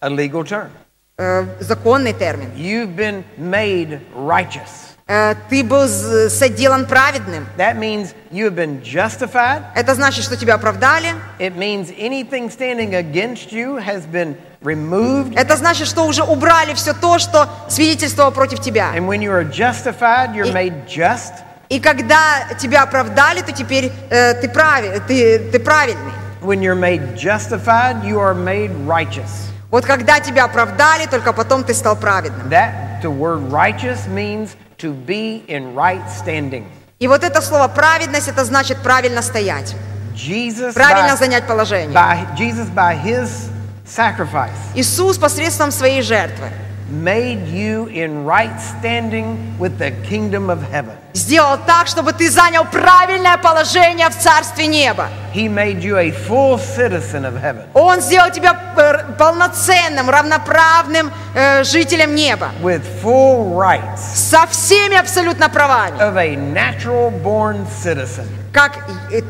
a 0.00 0.08
legal 0.10 0.44
term. 0.44 0.68
Э, 1.16 1.46
законный 1.60 2.12
термин. 2.12 2.50
You've 2.56 2.96
been 2.96 3.24
made 3.38 4.00
righteous. 4.14 4.91
Э, 5.12 5.34
ты 5.50 5.62
был 5.62 5.88
соделан 6.30 6.86
праведным. 6.86 7.46
That 7.58 7.76
means 7.76 8.14
you 8.30 8.46
have 8.46 8.54
been 8.54 8.82
justified. 8.82 9.62
Это 9.74 9.94
значит, 9.94 10.24
что 10.24 10.38
тебя 10.38 10.54
оправдали. 10.54 11.10
It 11.38 11.54
means 11.54 11.90
anything 11.98 12.48
standing 12.50 12.94
against 12.94 13.52
you 13.52 13.76
has 13.76 14.06
been 14.06 14.36
removed. 14.62 15.34
Это 15.36 15.58
значит, 15.58 15.86
что 15.86 16.06
уже 16.06 16.22
убрали 16.22 16.72
все 16.72 16.94
то, 16.94 17.18
что 17.18 17.46
свидетельствовало 17.68 18.30
против 18.30 18.60
тебя. 18.60 18.94
And 18.96 19.06
when 19.06 19.20
you 19.20 19.30
are 19.32 19.44
justified, 19.44 20.34
you're 20.34 20.50
made 20.50 20.86
just. 20.86 21.34
И 21.68 21.78
когда 21.78 22.48
тебя 22.58 22.82
оправдали, 22.82 23.42
то 23.42 23.52
теперь 23.52 23.92
э, 24.08 24.32
ты, 24.40 24.48
прави- 24.48 24.98
ты, 25.06 25.50
ты 25.50 25.58
правильный. 25.58 26.12
When 26.40 26.62
you're 26.62 26.74
made 26.74 27.16
justified, 27.18 28.02
you 28.02 28.18
are 28.18 28.34
made 28.34 28.70
righteous. 28.86 29.50
Вот 29.70 29.84
когда 29.84 30.20
тебя 30.20 30.44
оправдали, 30.44 31.04
только 31.04 31.34
потом 31.34 31.64
ты 31.64 31.74
стал 31.74 31.96
праведным. 31.96 32.48
That 32.48 33.02
the 33.02 33.10
word 33.10 33.50
righteous 33.50 34.06
means 34.06 34.56
to 34.82 34.92
be 34.92 35.42
in 35.48 35.74
right 35.74 36.04
standing. 36.10 36.66
И 36.98 37.08
вот 37.08 37.24
это 37.24 37.40
слово 37.40 37.68
праведность, 37.68 38.28
это 38.28 38.44
значит 38.44 38.78
правильно 38.82 39.22
стоять, 39.22 39.74
Jesus 40.14 40.74
правильно 40.74 41.14
by, 41.14 41.18
занять 41.18 41.46
положение. 41.46 41.94
by 41.94 42.26
Jesus 42.36 42.68
by 42.68 42.94
his 42.94 43.48
sacrifice 43.86 44.50
Иисус 44.74 45.16
посредством 45.18 45.70
своей 45.70 46.02
жертвы 46.02 46.50
made 46.92 47.48
you 47.48 47.86
in 47.88 48.24
right 48.24 48.56
standing 48.60 49.56
with 49.58 49.78
the 49.78 49.90
kingdom 50.08 50.50
of 50.50 50.62
heaven. 50.70 50.92
сделал 51.14 51.58
так, 51.66 51.86
чтобы 51.88 52.12
ты 52.12 52.30
занял 52.30 52.64
правильное 52.64 53.36
положение 53.38 54.08
в 54.08 54.16
Царстве 54.18 54.66
Неба. 54.66 55.08
He 55.34 55.48
made 55.48 55.80
you 55.82 55.96
a 55.98 56.10
full 56.10 56.58
citizen 56.58 57.24
of 57.24 57.40
heaven 57.42 57.64
Он 57.74 58.00
сделал 58.00 58.30
тебя 58.30 58.54
э, 58.76 59.12
полноценным, 59.18 60.08
равноправным 60.10 61.10
э, 61.34 61.64
жителем 61.64 62.14
неба. 62.14 62.50
with 62.62 62.82
full 63.02 63.54
rights 63.56 64.00
Со 64.14 64.46
всеми 64.46 64.96
абсолютно 64.96 65.48
правами. 65.48 65.98
of 65.98 66.16
a 66.16 66.36
natural 66.36 67.10
born 67.22 67.66
citizen. 67.82 68.26
Как 68.52 68.78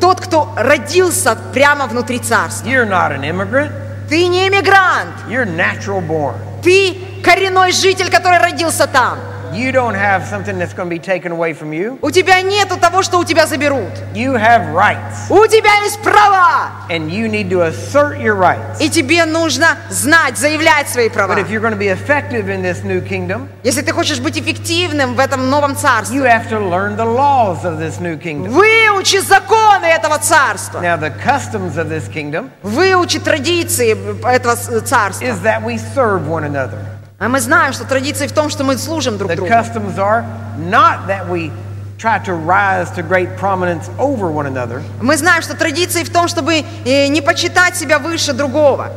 тот, 0.00 0.20
кто 0.20 0.52
родился 0.56 1.36
прямо 1.52 1.86
внутри 1.86 2.18
царства. 2.18 2.66
You're 2.68 2.88
not 2.88 3.12
an 3.12 3.22
immigrant, 3.24 3.70
Ты 4.08 4.26
не 4.26 4.48
иммигрант. 4.48 5.14
you're 5.28 5.46
natural 5.46 6.00
born. 6.00 6.34
Ты 6.62 6.96
коренной 7.22 7.72
житель, 7.72 8.10
который 8.10 8.38
родился 8.38 8.86
там. 8.86 9.18
You 9.52 9.70
don't 9.70 9.94
have 9.94 10.24
something 10.30 10.58
that's 10.58 10.72
going 10.72 10.88
to 10.88 10.90
be 10.90 10.98
taken 10.98 11.30
away 11.30 11.52
from 11.52 11.72
you. 11.74 11.98
У 12.00 12.10
тебя 12.10 12.40
нету 12.40 12.78
того, 12.78 13.02
что 13.02 13.18
у 13.18 13.24
тебя 13.26 13.46
заберут. 13.46 13.90
You 14.14 14.32
have 14.32 14.72
rights, 14.72 15.28
У 15.28 15.46
тебя 15.46 15.74
есть 15.84 16.00
права. 16.00 16.70
and 16.88 17.10
you 17.10 17.28
need 17.28 17.50
to 17.50 17.60
assert 17.60 18.18
your 18.18 18.34
rights. 18.34 18.80
И 18.80 18.88
тебе 18.88 19.26
нужно 19.26 19.76
знать, 19.90 20.38
заявлять 20.38 20.88
свои 20.88 21.10
права. 21.10 21.34
But 21.34 21.38
if 21.40 21.50
you're 21.50 21.60
going 21.60 21.74
to 21.74 21.78
be 21.78 21.88
effective 21.88 22.48
in 22.48 22.62
this 22.62 22.82
new 22.82 23.02
kingdom, 23.06 23.46
Если 23.62 23.82
ты 23.82 23.92
хочешь 23.92 24.20
быть 24.20 24.38
эффективным 24.40 25.16
в 25.16 25.20
этом 25.20 25.50
новом 25.50 25.72
you 25.72 25.76
царстве, 25.76 26.20
have 26.22 26.48
to 26.48 26.58
learn 26.58 26.96
the 26.96 27.04
laws 27.04 27.62
of 27.66 27.78
this 27.78 28.00
new 28.00 28.16
kingdom. 28.18 28.48
выучи 28.52 29.18
законы 29.20 29.84
этого 29.84 30.16
царства. 30.16 30.80
Now, 30.80 30.96
the 30.96 31.10
customs 31.22 31.76
of 31.76 31.90
this 31.90 32.08
kingdom 32.10 32.48
Выучи 32.62 33.18
традиции 33.18 33.90
этого 34.26 34.56
царства. 34.80 35.22
is 35.26 35.42
that 35.42 35.62
we 35.62 35.76
serve 35.76 36.26
one 36.26 36.44
another. 36.44 36.78
А 37.22 37.28
мы 37.28 37.40
знаем, 37.40 37.72
что 37.72 37.84
традиции 37.84 38.26
в 38.26 38.32
том, 38.32 38.50
что 38.50 38.64
мы 38.64 38.76
служим 38.76 39.16
друг 39.16 39.32
другу. 39.36 39.48
customs 39.48 39.96
are 39.96 40.24
not 40.58 41.06
that 41.06 41.28
we 41.30 41.52
try 41.96 42.18
to 42.18 42.34
rise 42.34 42.90
to 42.90 43.00
great 43.00 43.28
prominence 43.38 43.88
over 43.96 44.28
one 44.28 44.46
another, 44.46 44.82
Мы 45.00 45.16
знаем, 45.16 45.40
что 45.40 45.56
традиции 45.56 46.02
в 46.02 46.10
том, 46.10 46.26
чтобы 46.26 46.64
э, 46.84 47.06
не 47.06 47.20
почитать 47.20 47.76
себя 47.76 48.00
выше 48.00 48.32
другого, 48.32 48.90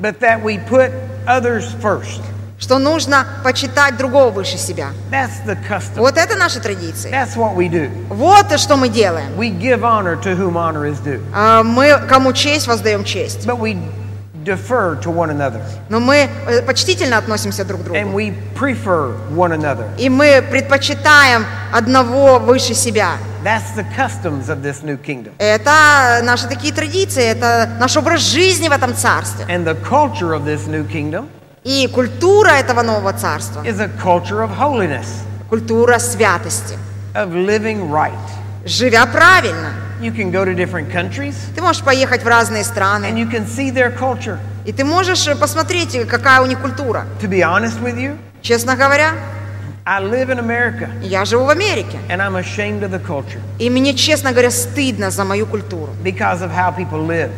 but 0.00 0.18
that 0.20 0.42
we 0.42 0.58
put 0.70 0.90
others 1.26 1.66
first. 1.82 2.22
что 2.58 2.78
нужно 2.78 3.26
почитать 3.44 3.98
другого 3.98 4.30
выше 4.30 4.56
себя. 4.56 4.88
That's 5.10 5.44
the 5.44 5.58
custom. 5.68 5.98
Вот 5.98 6.16
это 6.16 6.34
наши 6.34 6.60
традиции. 6.60 7.10
That's 7.10 7.36
what 7.36 7.54
we 7.56 7.68
do. 7.68 7.90
Вот 8.08 8.58
что 8.58 8.78
мы 8.78 8.88
делаем. 8.88 9.38
We 9.38 9.50
give 9.50 9.82
honor 9.84 10.16
to 10.22 10.34
whom 10.34 10.56
honor 10.56 10.90
is 10.90 10.98
due. 11.04 11.20
А 11.34 11.62
Мы 11.62 11.98
кому 12.08 12.32
честь 12.32 12.66
воздаем 12.66 13.04
честь. 13.04 13.46
But 13.46 13.58
we 13.58 13.76
defer 14.46 14.94
to 15.02 15.10
one 15.10 15.30
another 15.30 15.60
Но 15.90 15.98
мы 16.00 16.28
э, 16.46 16.62
почтительно 16.62 17.18
относимся 17.18 17.64
друг 17.64 17.82
к 17.82 17.88
and 17.88 18.04
другу. 18.04 18.16
we 18.16 18.32
prefer 18.54 19.12
one 19.34 19.52
another. 19.52 19.84
И 19.98 20.08
мы 20.08 20.42
предпочитаем 20.50 21.44
одного 21.72 22.38
выше 22.38 22.74
себя. 22.74 23.16
That's 23.44 23.74
the 23.76 23.84
customs 23.96 24.48
of 24.48 24.62
this 24.62 24.82
new 24.82 24.96
kingdom. 24.96 25.32
Это 25.38 26.20
наши 26.22 26.48
такие 26.48 26.72
традиции, 26.72 27.22
это 27.24 27.68
наш 27.78 27.96
образ 27.96 28.20
жизни 28.22 28.68
в 28.68 28.72
этом 28.72 28.94
царстве. 28.94 29.44
And 29.48 29.64
the 29.64 29.76
culture 29.88 30.32
of 30.32 30.44
this 30.44 30.66
new 30.66 30.84
kingdom 30.88 31.28
И 31.64 31.88
культура 31.92 32.50
этого 32.50 32.82
нового 32.82 33.12
царства, 33.12 33.62
is 33.64 33.80
a 33.80 33.88
culture 34.02 34.40
of 34.42 34.50
holiness, 34.56 35.06
культура 35.50 35.98
святости. 35.98 36.78
of 37.14 37.32
living 37.34 37.90
right. 37.90 38.12
Живя 38.64 39.06
правильно. 39.06 39.72
You 40.00 40.12
can 40.12 40.30
go 40.30 40.44
to 40.44 40.54
different 40.54 40.92
countries 40.92 41.34
Ты 41.54 41.62
можешь 41.62 41.82
поехать 41.82 42.22
в 42.22 42.26
разные 42.26 42.62
and 42.62 42.66
страны, 42.66 43.06
you 43.06 43.30
can 43.30 43.46
see 43.46 43.70
their 43.72 43.96
culture. 43.96 44.38
и 44.64 44.72
ты 44.72 44.84
можешь 44.84 45.26
посмотреть, 45.38 45.96
какая 46.08 46.40
у 46.40 46.46
них 46.46 46.58
культура. 46.60 47.06
To 47.22 47.28
be 47.28 47.40
honest 47.42 47.80
with 47.82 47.96
you, 47.98 48.16
Честно 48.42 48.76
говоря, 48.76 49.12
I 49.84 50.02
live 50.02 50.28
in 50.30 50.38
America 50.38 50.88
я 51.02 51.24
живу 51.24 51.44
в 51.44 51.48
Америке. 51.50 51.98
and 52.08 52.20
I'm 52.20 52.36
ashamed 52.36 52.82
of 52.82 52.90
the 52.90 53.00
culture 53.00 53.40
И 53.58 53.70
мне, 53.70 53.94
честно 53.94 54.32
говоря, 54.32 54.50
стыдно 54.50 55.10
за 55.10 55.24
мою 55.24 55.46
культуру. 55.46 55.92
because 56.02 56.42
of 56.42 56.50
how 56.54 56.72
people 56.76 57.06
live. 57.06 57.30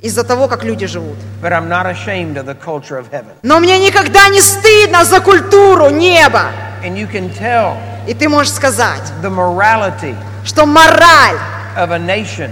Из-за 0.00 0.24
того, 0.24 0.48
как 0.48 0.64
люди 0.64 0.84
живут. 0.86 1.16
But 1.40 1.52
I'm 1.52 1.68
not 1.68 1.86
ashamed 1.86 2.36
of 2.36 2.46
the 2.46 2.56
culture 2.56 2.98
of 2.98 3.08
heaven. 3.12 3.34
Но 3.44 3.60
мне 3.60 3.78
никогда 3.78 4.28
не 4.30 4.40
стыдно 4.40 5.04
за 5.04 5.20
культуру 5.20 5.90
неба. 5.90 6.46
And 6.84 6.96
you 6.96 7.06
can 7.08 7.30
tell 7.38 7.76
И 8.08 8.14
ты 8.14 8.28
можешь 8.28 8.52
сказать, 8.52 9.02
the 9.22 9.30
morality 9.30 10.16
что 10.44 10.66
мораль 10.66 11.36
of 11.76 11.90
a 11.90 11.98
nation 11.98 12.50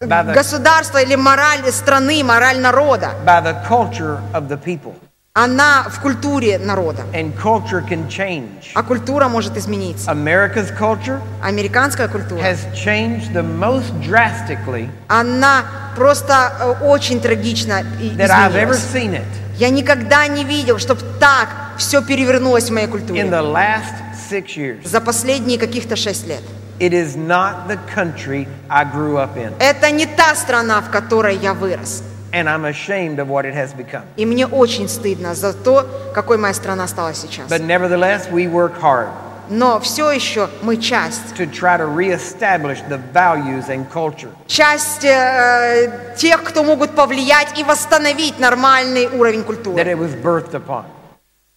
by 0.00 0.22
the, 0.22 0.34
государства 0.34 0.98
или 0.98 1.14
мораль 1.14 1.70
страны, 1.70 2.22
мораль 2.24 2.58
народа, 2.58 3.12
by 3.24 3.40
the 3.40 3.54
culture 3.68 4.18
of 4.32 4.48
the 4.48 4.56
people. 4.56 4.94
она 5.34 5.84
в 5.88 6.00
культуре 6.00 6.58
народа. 6.58 7.04
And 7.14 7.32
culture 7.40 7.82
can 7.88 8.06
change. 8.08 8.70
А 8.74 8.82
культура 8.82 9.28
может 9.28 9.56
измениться. 9.56 10.10
America's 10.10 10.76
culture 10.78 11.20
Американская 11.42 12.08
культура, 12.08 12.40
has 12.42 12.58
changed 12.74 13.32
the 13.32 13.42
most 13.42 13.92
drastically 14.02 14.90
она 15.08 15.64
просто 15.96 16.52
э, 16.60 16.86
очень 16.86 17.20
трагично 17.20 17.80
that 18.16 18.30
I've 18.30 18.56
ever 18.56 18.74
seen 18.74 19.14
it 19.14 19.24
Я 19.58 19.70
никогда 19.70 20.26
не 20.26 20.44
видел, 20.44 20.78
чтобы 20.78 21.02
так 21.20 21.48
все 21.78 22.02
перевернулось 22.02 22.68
в 22.68 22.72
моей 22.72 22.86
in 22.86 22.90
культуре 22.90 23.22
the 23.22 23.40
last 23.40 23.94
six 24.30 24.56
years. 24.56 24.86
за 24.86 25.00
последние 25.00 25.58
каких-то 25.58 25.96
шесть 25.96 26.26
лет. 26.26 26.42
It 26.82 26.92
is 26.92 27.14
not 27.16 27.68
the 27.68 27.78
country 27.94 28.48
I 28.68 28.82
grew 28.82 29.16
up 29.16 29.36
in. 29.36 29.52
Это 29.60 29.92
не 29.92 30.04
та 30.04 30.34
страна, 30.34 30.80
в 30.80 30.90
которой 30.90 31.36
я 31.36 31.54
вырос. 31.54 32.02
And 32.32 32.48
I'm 32.48 32.64
ashamed 32.64 33.20
of 33.20 33.28
what 33.28 33.44
it 33.44 33.54
has 33.54 33.72
become. 33.72 34.02
И 34.16 34.26
мне 34.26 34.46
очень 34.48 34.88
стыдно 34.88 35.36
за 35.36 35.52
то, 35.52 35.86
какой 36.12 36.38
моя 36.38 36.52
страна 36.54 36.88
стала 36.88 37.14
сейчас. 37.14 37.48
But 37.48 37.60
nevertheless, 37.64 38.28
we 38.32 38.48
work 38.50 38.80
hard 38.80 39.10
Но 39.48 39.78
все 39.78 40.10
еще 40.10 40.48
мы 40.62 40.76
часть. 40.76 41.36
to 41.36 41.46
try 41.46 41.76
to 41.76 41.86
reestablish 41.86 42.80
the 42.88 42.98
values 43.12 43.68
and 43.68 43.86
culture 43.88 44.30
Часть 44.48 45.04
э, 45.04 46.14
тех, 46.16 46.42
кто 46.42 46.64
могут 46.64 46.96
повлиять 46.96 47.56
и 47.60 47.62
восстановить 47.62 48.40
нормальный 48.40 49.06
уровень 49.06 49.42
that 49.42 49.46
культуры. 49.46 49.82
it 49.84 49.96
was 49.96 50.14
birthed 50.20 50.54
upon. 50.54 50.84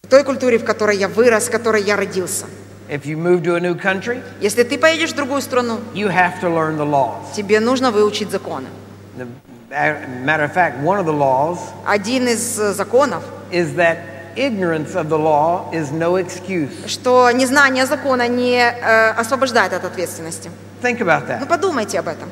В 0.04 0.08
той 0.08 0.22
культуре, 0.22 0.58
в 0.58 0.64
которой 0.64 0.96
я 0.96 1.08
вырос, 1.08 1.48
в 1.48 1.50
которой 1.50 1.82
я 1.82 1.96
родился. 1.96 2.44
If 2.88 3.04
you 3.04 3.16
move 3.16 3.42
to 3.44 3.56
a 3.56 3.60
new 3.60 3.74
country, 3.74 4.22
Если 4.40 4.62
ты 4.62 4.78
поедешь 4.78 5.10
в 5.12 5.16
другую 5.16 5.40
страну, 5.42 5.80
you 5.94 6.08
have 6.08 6.40
to 6.40 6.48
learn 6.48 6.76
the 6.76 6.84
laws. 6.88 7.32
тебе 7.34 7.58
нужно 7.60 7.90
выучить 7.90 8.30
законы. 8.30 8.66
The, 9.18 9.26
a- 9.72 10.06
matter 10.24 10.44
of 10.44 10.52
fact, 10.54 10.78
one 10.82 10.98
of 11.00 11.06
the 11.06 11.12
laws 11.12 11.58
Один 11.84 12.28
из 12.28 12.58
э, 12.60 12.72
законов, 12.74 13.22
is 13.50 13.74
that 13.74 13.98
ignorance 14.36 14.94
of 14.94 15.08
the 15.08 15.18
law 15.18 15.68
is 15.72 15.90
no 15.90 16.16
excuse. 16.16 16.86
что 16.86 17.30
незнание 17.32 17.86
закона 17.86 18.28
не 18.28 18.58
э, 18.58 19.10
освобождает 19.10 19.72
от 19.72 19.84
ответственности. 19.84 20.50
Think 20.82 20.98
about 21.00 21.22
Ну 21.40 21.44
that. 21.44 21.48
подумайте 21.48 21.98
об 21.98 22.06
этом. 22.06 22.28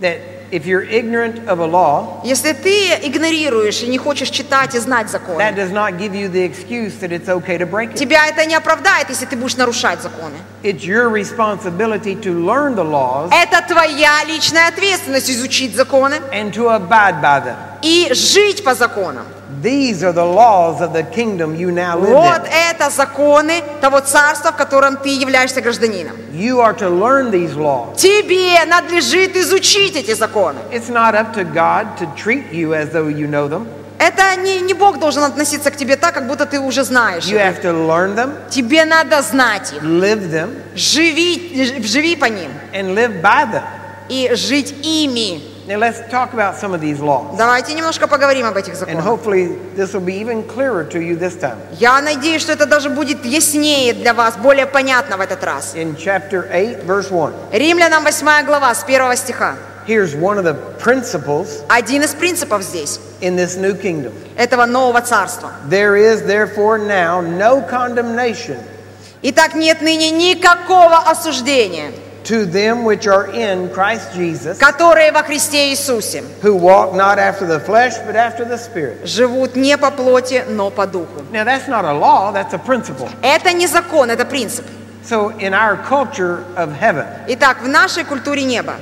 That 0.00 0.18
if 0.52 0.66
you're 0.66 0.82
ignorant 0.82 1.48
of 1.48 1.58
a 1.60 1.66
law, 1.66 2.20
Если 2.24 2.52
ты 2.52 2.94
игнорируешь 3.02 3.82
и 3.82 3.86
не 3.88 3.98
хочешь 3.98 4.28
читать 4.30 4.74
и 4.74 4.78
знать 4.78 5.08
законы, 5.10 5.38
that 5.38 5.56
does 5.56 5.72
not 5.72 5.98
give 5.98 6.14
you 6.14 6.28
the 6.28 6.44
excuse 6.44 6.94
that 7.00 7.10
it's 7.10 7.28
okay 7.28 7.56
to 7.58 7.66
break 7.66 7.92
it. 7.94 7.98
тебя 7.98 8.26
это 8.28 8.44
не 8.46 8.54
оправдает, 8.54 9.08
если 9.08 9.24
ты 9.26 9.34
будешь 9.36 9.56
нарушать 9.56 10.00
законы. 10.02 10.36
It's 10.62 10.84
your 10.84 11.08
responsibility 11.08 12.14
to 12.14 12.32
learn 12.32 12.74
the 12.76 12.84
laws 12.84 13.30
Это 13.32 13.62
твоя 13.66 14.22
личная 14.24 14.68
ответственность 14.68 15.30
изучить 15.30 15.74
законы 15.74 16.16
and 16.32 16.52
to 16.52 16.68
abide 16.68 17.20
by 17.20 17.40
them. 17.42 17.56
и 17.82 18.08
жить 18.12 18.62
по 18.62 18.74
законам. 18.74 19.24
These 19.62 20.02
are 20.02 20.12
the 20.12 20.24
laws 20.24 20.80
of 20.80 20.92
the 20.92 21.02
kingdom 21.02 21.54
you 21.54 21.70
now 21.70 21.96
live 21.98 22.10
Вот 22.12 22.46
in. 22.46 22.50
это 22.70 22.90
законы 22.90 23.62
того 23.80 24.00
царства, 24.00 24.50
в 24.52 24.56
котором 24.56 24.96
ты 24.96 25.08
являешься 25.10 25.60
гражданином. 25.60 26.16
You 26.32 26.60
are 26.60 26.72
to 26.78 26.88
learn 26.88 27.30
these 27.30 27.54
laws. 27.54 27.96
Тебе 27.96 28.64
надлежит 28.66 29.36
изучить 29.36 29.94
эти 29.96 30.14
законы. 30.14 30.41
It's 30.72 30.88
not 30.88 31.14
up 31.14 31.32
to 31.34 31.44
God 31.44 31.96
to 31.98 32.06
treat 32.16 32.52
you 32.52 32.74
as 32.74 32.90
though 32.90 33.08
you 33.08 33.26
know 33.28 33.48
them. 33.48 33.66
Это 33.98 34.34
не, 34.36 34.60
не 34.60 34.74
Бог 34.74 34.98
должен 34.98 35.22
относиться 35.22 35.70
к 35.70 35.76
тебе 35.76 35.94
так, 35.96 36.12
как 36.14 36.26
будто 36.26 36.44
ты 36.44 36.58
уже 36.58 36.82
знаешь. 36.82 37.24
You 37.24 37.38
have 37.38 37.60
to 37.62 37.72
learn 37.72 38.16
them, 38.16 38.32
Тебе 38.50 38.84
надо 38.84 39.22
знать 39.22 39.72
их. 39.72 39.82
live 39.82 40.28
them, 40.30 40.50
Живи, 40.74 41.80
живи 41.84 42.16
по 42.16 42.24
ним 42.26 42.50
and 42.72 42.94
live 42.94 43.22
by 43.22 43.44
them. 43.52 43.62
и 44.08 44.34
жить 44.34 44.74
ими. 44.82 45.40
Now 45.68 45.78
let's 45.78 46.00
talk 46.10 46.32
about 46.34 46.56
some 46.60 46.74
of 46.74 46.80
these 46.80 46.98
laws. 46.98 47.36
Давайте 47.38 47.72
немножко 47.74 48.08
поговорим 48.08 48.44
об 48.46 48.56
этих 48.56 48.72
And 48.72 48.78
законах. 48.78 49.04
hopefully 49.04 49.56
this 49.76 49.94
will 49.94 50.04
be 50.04 50.14
even 50.20 50.42
clearer 50.42 50.82
to 50.84 50.98
you 51.00 51.16
this 51.16 51.36
time. 51.40 51.56
Я 51.78 52.00
надеюсь, 52.00 52.42
что 52.42 52.50
это 52.52 52.66
даже 52.66 52.90
будет 52.90 53.24
яснее 53.24 53.92
для 53.92 54.12
вас, 54.14 54.36
более 54.36 54.66
понятно 54.66 55.16
в 55.16 55.20
этот 55.20 55.44
раз. 55.44 55.76
In 55.76 55.94
chapter 55.96 56.42
8, 56.50 56.80
verse 56.84 57.12
1, 57.12 57.32
Римлянам 57.52 58.02
8 58.02 58.44
глава 58.44 58.74
с 58.74 58.82
1 58.82 59.16
стиха. 59.16 59.54
Here's 59.86 60.14
one 60.14 60.38
of 60.38 60.44
the 60.44 60.54
principles 60.78 61.62
Один 61.68 62.02
из 62.02 62.14
принципов 62.14 62.62
здесь, 62.62 62.98
in 63.20 63.36
this 63.36 63.56
new 63.56 63.74
kingdom. 63.74 64.12
этого 64.36 64.66
нового 64.66 65.00
царства. 65.00 65.52
There 65.68 65.96
is 65.96 66.22
therefore 66.22 66.78
now 66.78 67.20
no 67.20 67.60
condemnation 67.62 68.58
Итак, 69.22 69.54
нет 69.54 69.80
ныне 69.82 70.10
никакого 70.10 70.98
осуждения, 71.08 71.92
to 72.24 72.44
them 72.44 72.84
which 72.84 73.06
are 73.06 73.26
in 73.32 73.68
Christ 73.72 74.12
Jesus, 74.14 74.58
которые 74.58 75.12
во 75.12 75.22
Христе 75.22 75.70
Иисусе 75.70 76.22
who 76.42 76.54
walk 76.56 76.94
not 76.94 77.18
after 77.18 77.46
the 77.46 77.60
flesh, 77.60 77.94
but 78.06 78.16
after 78.16 78.44
the 78.44 78.56
Spirit. 78.58 79.06
живут 79.06 79.54
не 79.56 79.76
по 79.78 79.90
плоти, 79.90 80.44
но 80.48 80.70
по 80.70 80.86
духу. 80.86 81.22
Now 81.32 81.44
that's 81.44 81.68
not 81.68 81.84
a 81.84 81.92
law, 81.92 82.32
that's 82.32 82.52
a 82.52 82.58
principle. 82.58 83.08
Это 83.22 83.52
не 83.52 83.66
закон, 83.66 84.10
это 84.10 84.24
принцип. 84.24 84.64
So 85.04 85.30
in 85.40 85.52
our 85.52 85.76
culture 85.88 86.44
of 86.56 86.72
heaven, 86.72 87.06
Итак, 87.28 87.58
в 87.62 87.68
нашей 87.68 88.04
культуре 88.04 88.42
неба 88.44 88.74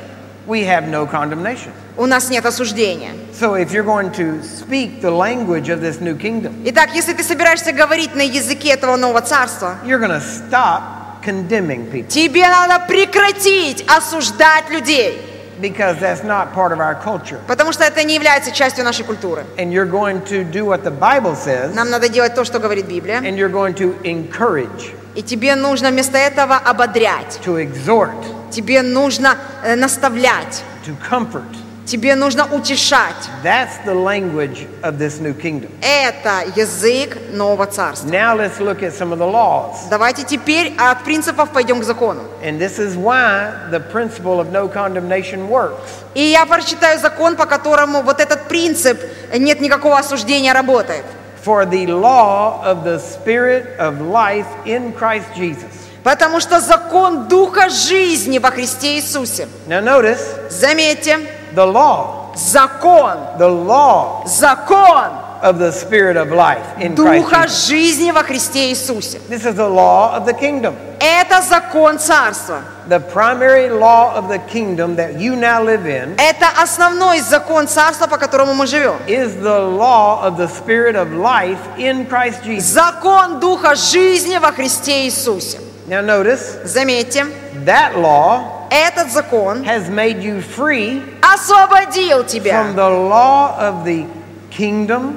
we 0.49 0.63
have 0.65 0.87
no 0.89 1.05
condemnation. 1.09 1.71
у 1.97 2.05
нас 2.05 2.29
нет 2.29 2.45
осуждения. 2.45 3.11
So 3.33 3.55
if 3.55 3.71
you're 3.71 3.83
going 3.83 4.11
to 4.13 4.41
speak 4.43 5.01
the 5.01 5.11
language 5.11 5.69
of 5.69 5.81
this 5.81 5.99
new 5.99 6.15
kingdom, 6.17 6.53
Итак, 6.65 6.89
если 6.93 7.13
ты 7.13 7.23
собираешься 7.23 7.71
говорить 7.71 8.15
на 8.15 8.21
языке 8.21 8.69
этого 8.69 8.95
нового 8.95 9.21
царства, 9.21 9.77
you're 9.85 9.99
going 9.99 10.11
to 10.11 10.21
stop 10.21 11.23
condemning 11.23 11.89
people 11.91 12.07
тебе 12.09 12.47
надо 12.47 12.85
прекратить 12.87 13.83
осуждать 13.87 14.69
людей, 14.69 15.19
because 15.59 15.97
that's 15.99 16.23
not 16.23 16.53
part 16.53 16.71
of 16.71 16.79
our 16.79 16.95
culture. 17.01 17.39
потому 17.47 17.71
что 17.71 17.83
это 17.83 18.03
не 18.03 18.13
является 18.15 18.51
частью 18.51 18.83
нашей 18.83 19.05
культуры. 19.05 19.43
And 19.57 19.71
you're 19.71 19.89
going 19.89 20.21
to 20.25 20.43
do 20.43 20.65
what 20.65 20.83
the 20.83 20.91
Bible 20.91 21.35
says, 21.35 21.73
Нам 21.73 21.89
надо 21.89 22.09
делать 22.09 22.35
то, 22.35 22.43
что 22.43 22.59
говорит 22.59 22.85
Библия, 22.87 23.19
and 23.21 23.35
you're 23.37 23.49
going 23.49 23.73
to 23.73 23.95
encourage, 24.03 24.93
И 25.14 25.22
тебе 25.22 25.54
нужно 25.56 25.90
вместо 25.90 26.18
этого 26.18 26.56
ободрять, 26.56 27.40
to 27.44 27.56
exhort, 27.62 28.50
тебе 28.50 28.82
нужно 28.82 29.36
э, 29.64 29.74
наставлять, 29.74 30.62
to 30.86 30.94
comfort. 31.10 31.44
тебе 31.90 32.14
нужно 32.14 32.46
утешать. 32.46 33.16
That's 33.42 33.84
the 33.84 33.94
language 33.94 34.68
of 34.82 34.98
this 34.98 35.20
new 35.20 35.34
kingdom. 35.34 35.70
Это 35.82 36.44
язык 36.54 37.18
нового 37.32 37.66
царства. 37.66 38.08
Now 38.08 38.36
let's 38.36 38.60
look 38.60 38.82
at 38.82 38.94
some 38.94 39.12
of 39.12 39.18
the 39.18 39.30
laws. 39.30 39.88
Давайте 39.90 40.22
теперь 40.22 40.72
от 40.78 41.02
принципов 41.04 41.50
пойдем 41.50 41.80
к 41.80 41.84
закону. 41.84 42.22
And 42.44 42.58
this 42.58 42.78
is 42.78 42.96
why 42.96 43.52
the 43.70 43.80
principle 43.80 44.40
of 44.40 44.52
no 44.52 44.68
condemnation 44.68 45.48
works. 45.48 45.80
И 46.14 46.22
я 46.22 46.46
прочитаю 46.46 46.98
закон, 47.00 47.36
по 47.36 47.46
которому 47.46 48.02
вот 48.02 48.20
этот 48.20 48.48
принцип 48.48 49.00
нет 49.36 49.60
никакого 49.60 49.98
осуждения 49.98 50.52
работает. 50.52 51.04
For 51.43 51.65
the 51.65 51.85
law 51.87 52.63
of 52.63 52.83
the 52.83 52.97
Spirit 52.97 53.77
of 53.77 54.01
life 54.01 54.47
in 54.65 54.93
Christ 54.93 55.27
Jesus. 55.35 55.69
Потому 56.03 56.39
что 56.39 56.59
закон 56.59 57.27
Духа 57.27 57.69
жизни 57.69 58.37
во 58.39 58.51
Христе 58.51 58.95
Иисусе. 58.97 59.47
Now 59.67 59.81
notice 59.81 60.21
Заметьте, 60.49 61.19
the 61.53 61.65
law, 61.65 62.31
закон, 62.35 63.37
the 63.37 63.47
law 63.47 64.23
закон 64.25 65.11
of 65.41 65.59
the 65.59 65.71
Spirit 65.71 66.17
of 66.17 66.31
life 66.31 66.65
in 66.79 66.95
Christ 66.95 67.23
Духа 67.23 67.43
Jesus. 67.47 67.67
жизни 67.67 68.11
во 68.11 68.23
Христе 68.23 68.69
Иисусе. 68.69 69.19
This 69.29 69.45
is 69.45 69.55
the 69.55 69.67
law 69.69 70.15
of 70.15 70.25
the 70.25 70.33
kingdom. 70.33 70.75
Это 71.00 71.40
закон 71.40 71.98
царства. 71.98 72.62
The 72.86 73.00
primary 73.00 73.70
law 73.70 74.14
of 74.14 74.28
the 74.28 74.38
kingdom 74.38 74.96
that 74.96 75.18
you 75.18 75.34
now 75.34 75.62
live 75.62 75.86
in 75.86 76.14
Это 76.16 76.46
основной 76.60 77.20
закон 77.20 77.66
царства, 77.66 78.06
по 78.06 78.18
которому 78.18 78.52
мы 78.54 78.66
живем. 78.66 78.96
is 79.06 79.34
the 79.36 79.58
law 79.58 80.22
of 80.22 80.36
the 80.36 80.46
Spirit 80.46 80.96
of 80.96 81.12
life 81.12 81.58
in 81.78 82.06
Christ 82.06 82.44
Jesus. 82.44 82.74
Закон 82.74 83.40
Духа 83.40 83.74
жизни 83.74 84.36
во 84.38 84.52
Христе 84.52 85.06
Иисусе. 85.06 85.58
Now, 85.86 86.02
notice 86.02 86.58
Заметьте, 86.64 87.26
that 87.64 87.96
law 87.96 88.68
этот 88.70 89.10
закон 89.10 89.64
has 89.64 89.88
made 89.88 90.22
you 90.22 90.40
free 90.40 91.02
освободил 91.22 92.20
from 92.20 92.26
тебя 92.28 92.72
the 92.74 92.88
law 92.88 93.58
of 93.58 93.84
the 93.84 94.06
kingdom 94.50 95.16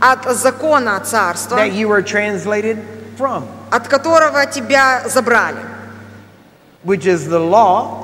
от 0.00 0.24
закона 0.36 1.00
царства, 1.00 1.56
that 1.56 1.72
you 1.72 1.88
were 1.88 2.02
translated 2.02 2.78
from, 3.16 3.46
от 3.74 3.88
которого 3.88 4.46
тебя 4.46 5.02
забрали, 5.08 5.58
which 6.84 7.06
is 7.06 7.28
the 7.28 7.38
law 7.40 8.00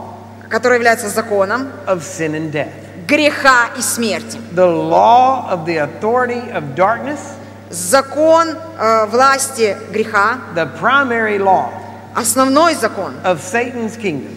который 0.49 0.75
является 0.79 1.09
законом 1.09 1.71
of 1.87 2.03
sin 2.03 2.35
and 2.35 2.51
death. 2.51 2.73
греха 3.07 3.69
и 3.79 3.81
смерти. 3.83 4.39
The 4.53 4.67
law 4.67 5.49
of 5.49 5.65
the 5.65 5.77
authority 5.79 6.51
of 6.53 6.75
darkness, 6.75 7.21
Закон 7.71 8.49
э, 8.79 9.07
власти 9.07 9.77
греха, 9.93 10.39
the 10.57 10.67
primary 10.81 11.39
law 11.39 11.69
основной 12.17 12.75
закон, 12.75 13.15
of 13.23 13.39
Satan's 13.41 13.97
kingdom, 13.97 14.35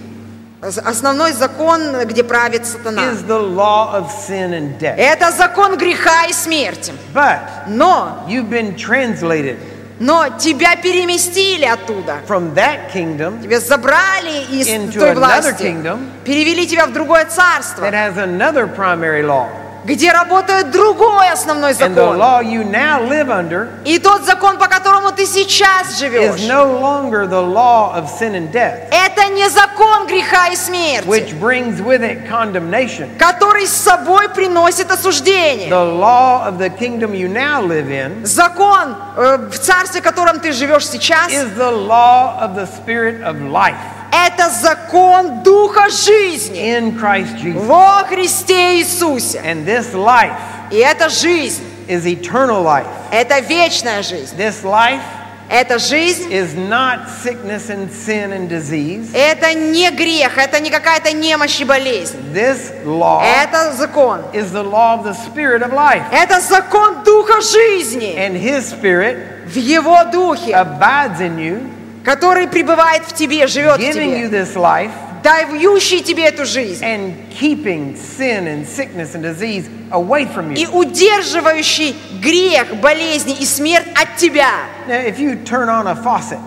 з- 0.61 0.77
основной 0.77 1.31
закон, 1.31 2.05
где 2.05 2.23
правит 2.23 2.67
сатана. 2.67 3.11
is 3.11 3.23
the 3.23 3.39
law 3.39 3.91
of 3.95 4.11
sin 4.11 4.53
and 4.53 4.77
death. 4.77 4.99
Это 4.99 5.31
закон 5.31 5.77
греха 5.79 6.25
и 6.29 6.33
смерти. 6.33 6.93
But 7.11 7.39
Но, 7.67 8.23
you've 8.27 8.51
been 8.51 8.75
translated 8.75 9.57
но 9.99 10.27
тебя 10.39 10.75
переместили 10.75 11.65
оттуда. 11.65 12.19
from 12.27 12.53
that 12.55 12.91
kingdom 12.93 13.41
Тебя 13.41 13.59
забрали 13.59 14.43
из 14.51 14.67
Into 14.67 14.99
той 14.99 15.13
власти, 15.15 15.61
kingdom. 15.63 16.09
перевели 16.25 16.65
тебя 16.67 16.87
в 16.87 16.93
другое 16.93 17.25
царство, 17.25 17.83
that 17.83 17.93
has 17.93 18.17
another 18.17 18.67
primary 18.67 19.23
law. 19.23 19.47
Где 19.83 20.11
работает 20.11 20.71
другой 20.71 21.29
основной 21.31 21.71
And 21.71 21.93
the 21.95 21.95
закон. 21.95 22.17
law 22.17 22.41
you 22.41 22.63
now 22.63 23.01
live 23.07 23.29
under 23.29 23.69
И 23.85 23.99
тот 23.99 24.23
закон, 24.25 24.57
по 24.57 24.67
которому 24.67 25.11
ты 25.11 25.25
сейчас 25.25 25.91
is 25.93 25.99
живешь, 25.99 26.41
no 26.41 26.65
longer 26.79 27.27
the 27.27 27.41
law 27.41 27.93
of 27.93 28.07
sin 28.09 28.33
and 28.35 28.51
death, 28.51 28.87
это 28.91 29.27
не 29.33 29.49
закон 29.49 30.07
греха 30.07 30.47
и 30.49 30.55
смерти, 30.55 31.07
which 31.07 31.33
brings 31.39 31.81
with 31.81 32.01
it 32.01 32.27
condemnation. 32.29 33.09
который 33.17 33.67
с 33.67 33.73
собой 33.73 34.29
приносит 34.29 34.91
осуждение. 34.91 35.69
The 35.69 35.97
law 35.99 36.47
of 36.47 36.57
the 36.57 36.69
kingdom 36.69 37.13
you 37.13 37.27
now 37.27 37.61
live 37.61 37.89
in 37.89 38.25
Закон 38.25 38.95
э, 39.17 39.37
в 39.51 39.57
царстве, 39.59 40.01
в 40.01 40.03
котором 40.03 40.39
ты 40.39 40.51
живешь 40.51 40.87
сейчас, 40.87 41.31
is 41.31 41.55
the 41.57 41.71
law 41.71 42.39
of 42.39 42.55
the 42.55 42.65
Spirit 42.67 43.21
of 43.23 43.41
life 43.41 43.75
это 44.13 44.49
закон 44.49 45.41
Духа 45.43 45.89
жизни 45.89 46.59
in 46.77 46.99
Christ 46.99 47.35
Jesus. 47.41 47.65
во 47.65 48.03
Христе 48.07 48.77
Иисусе. 48.79 49.39
And 49.43 49.65
this 49.65 49.93
life 49.93 50.33
И 50.71 50.77
эта 50.77 51.09
жизнь, 51.09 51.63
is 51.87 52.05
eternal 52.05 52.63
life. 52.63 52.85
это 53.11 53.39
вечная 53.39 54.03
жизнь. 54.03 54.35
This 54.37 54.63
life 54.63 55.01
Эта 55.49 55.77
жизнь, 55.77 56.31
is 56.31 56.55
not 56.55 57.01
sickness 57.21 57.69
and 57.69 57.91
sin 57.91 58.31
and 58.31 58.47
disease. 58.49 59.11
это 59.13 59.53
не 59.53 59.91
грех, 59.91 60.37
это 60.37 60.59
не 60.59 60.71
какая-то 60.71 61.11
немощь 61.11 61.59
и 61.59 61.65
болезнь. 61.65 62.17
This 62.33 62.71
law 62.85 63.21
Это 63.21 63.73
закон. 63.73 64.21
is 64.33 64.51
the 64.51 64.63
law 64.63 64.95
of 64.97 65.03
the 65.03 65.13
Spirit 65.13 65.61
of 65.61 65.71
life. 65.73 66.01
Это 66.11 66.39
закон 66.39 67.03
Духа 67.03 67.41
жизни 67.41 68.15
And 68.17 68.35
His 68.41 68.71
Spirit 68.71 69.17
в 69.45 69.55
Его 69.57 70.05
Духе, 70.11 70.53
abides 70.55 71.19
in 71.19 71.37
you, 71.37 71.69
который 72.03 72.47
пребывает 72.47 73.03
в 73.03 73.13
тебе, 73.13 73.47
живет 73.47 73.77
в 73.77 73.81
giving 73.81 74.21
you 74.21 74.27
тебе, 74.27 74.39
this 74.41 74.55
life 74.55 74.91
дающий 75.23 76.01
тебе 76.01 76.25
эту 76.25 76.45
жизнь 76.45 76.83
and 76.83 77.13
keeping 77.39 77.95
sin 77.95 78.45
and 78.47 78.67
sickness 78.67 79.15
and 79.15 79.23
disease 79.23 79.69
away 79.91 80.25
from 80.25 80.53
и 80.53 80.65
you. 80.65 80.69
удерживающий 80.71 81.95
грех, 82.21 82.75
болезни 82.75 83.33
и 83.39 83.45
смерть 83.45 83.87
от 83.95 84.17
тебя. 84.17 84.49
Now, 84.87 85.05
if 85.05 85.17
you 85.17 85.41
turn 85.43 85.69
on 85.69 85.87
a 85.87 85.95
faucet 85.95 86.39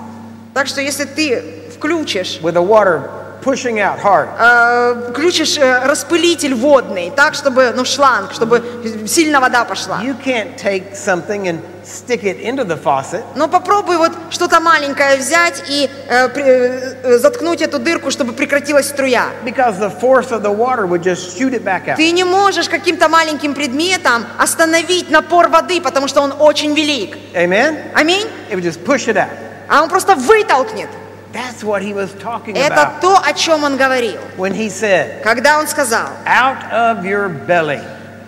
Так 0.54 0.66
что 0.66 0.80
если 0.80 1.04
ты 1.04 1.42
включишь 1.74 2.40
with 2.42 2.54
the 2.54 2.62
water 2.62 3.10
pushing 3.42 3.78
out 3.78 3.98
hard, 4.02 4.28
э, 4.38 5.10
включишь 5.12 5.56
э, 5.56 5.84
распылитель 5.86 6.54
водный, 6.54 7.12
так, 7.14 7.34
чтобы, 7.34 7.72
ну, 7.76 7.84
шланг, 7.84 8.32
чтобы 8.32 8.62
сильно 9.06 9.40
вода 9.40 9.64
пошла. 9.64 10.00
you 10.02 10.16
can't 10.24 10.56
take 10.58 10.94
something 10.94 11.46
and 11.48 11.60
stick 11.86 12.24
it 12.24 12.40
into 12.40 12.64
the 12.64 12.76
faucet 12.76 13.22
Но 13.36 13.46
попробуй 13.48 13.96
вот 13.96 14.12
что-то 14.30 14.58
маленькое 14.60 15.16
взять 15.16 15.62
и 15.68 15.88
э, 16.08 16.28
при- 16.30 16.42
э, 16.44 17.18
заткнуть 17.18 17.62
эту 17.62 17.78
дырку, 17.78 18.10
чтобы 18.10 18.32
прекратилась 18.32 18.88
струя. 18.88 19.26
because 19.44 19.78
the 19.78 19.90
force 20.00 20.30
of 20.32 20.42
the 20.42 20.50
water 20.50 20.86
would 20.86 21.02
just 21.02 21.38
shoot 21.38 21.52
it 21.54 21.62
back 21.62 21.86
out. 21.88 21.96
Ты 21.96 22.10
не 22.10 22.24
можешь 22.24 22.68
каким-то 22.68 23.08
маленьким 23.08 23.54
предметом 23.54 24.26
остановить 24.38 25.10
напор 25.10 25.48
воды, 25.48 25.80
потому 25.80 26.08
что 26.08 26.22
он 26.22 26.34
очень 26.38 26.74
велик. 26.74 27.16
Amen? 27.34 27.78
Аминь. 27.94 28.26
It 28.50 28.56
would 28.56 28.64
just 28.64 28.84
push 28.84 29.06
it 29.06 29.16
out. 29.16 29.28
А 29.68 29.82
он 29.82 29.88
просто 29.88 30.14
вытолкнет. 30.16 30.88
That's 31.32 31.62
what 31.62 31.82
he 31.82 31.92
was 31.92 32.08
talking 32.22 32.56
Это 32.56 32.74
about 32.74 33.00
то, 33.02 33.20
о 33.22 33.32
чем 33.34 33.62
он 33.64 33.76
говорил. 33.76 34.20
when 34.38 34.54
he 34.54 34.68
said, 34.68 35.22
Когда 35.22 35.58
он 35.58 35.66
сказал, 35.68 36.06
Out 36.24 36.70
of 36.72 37.04
your 37.04 37.28
belly 37.28 37.80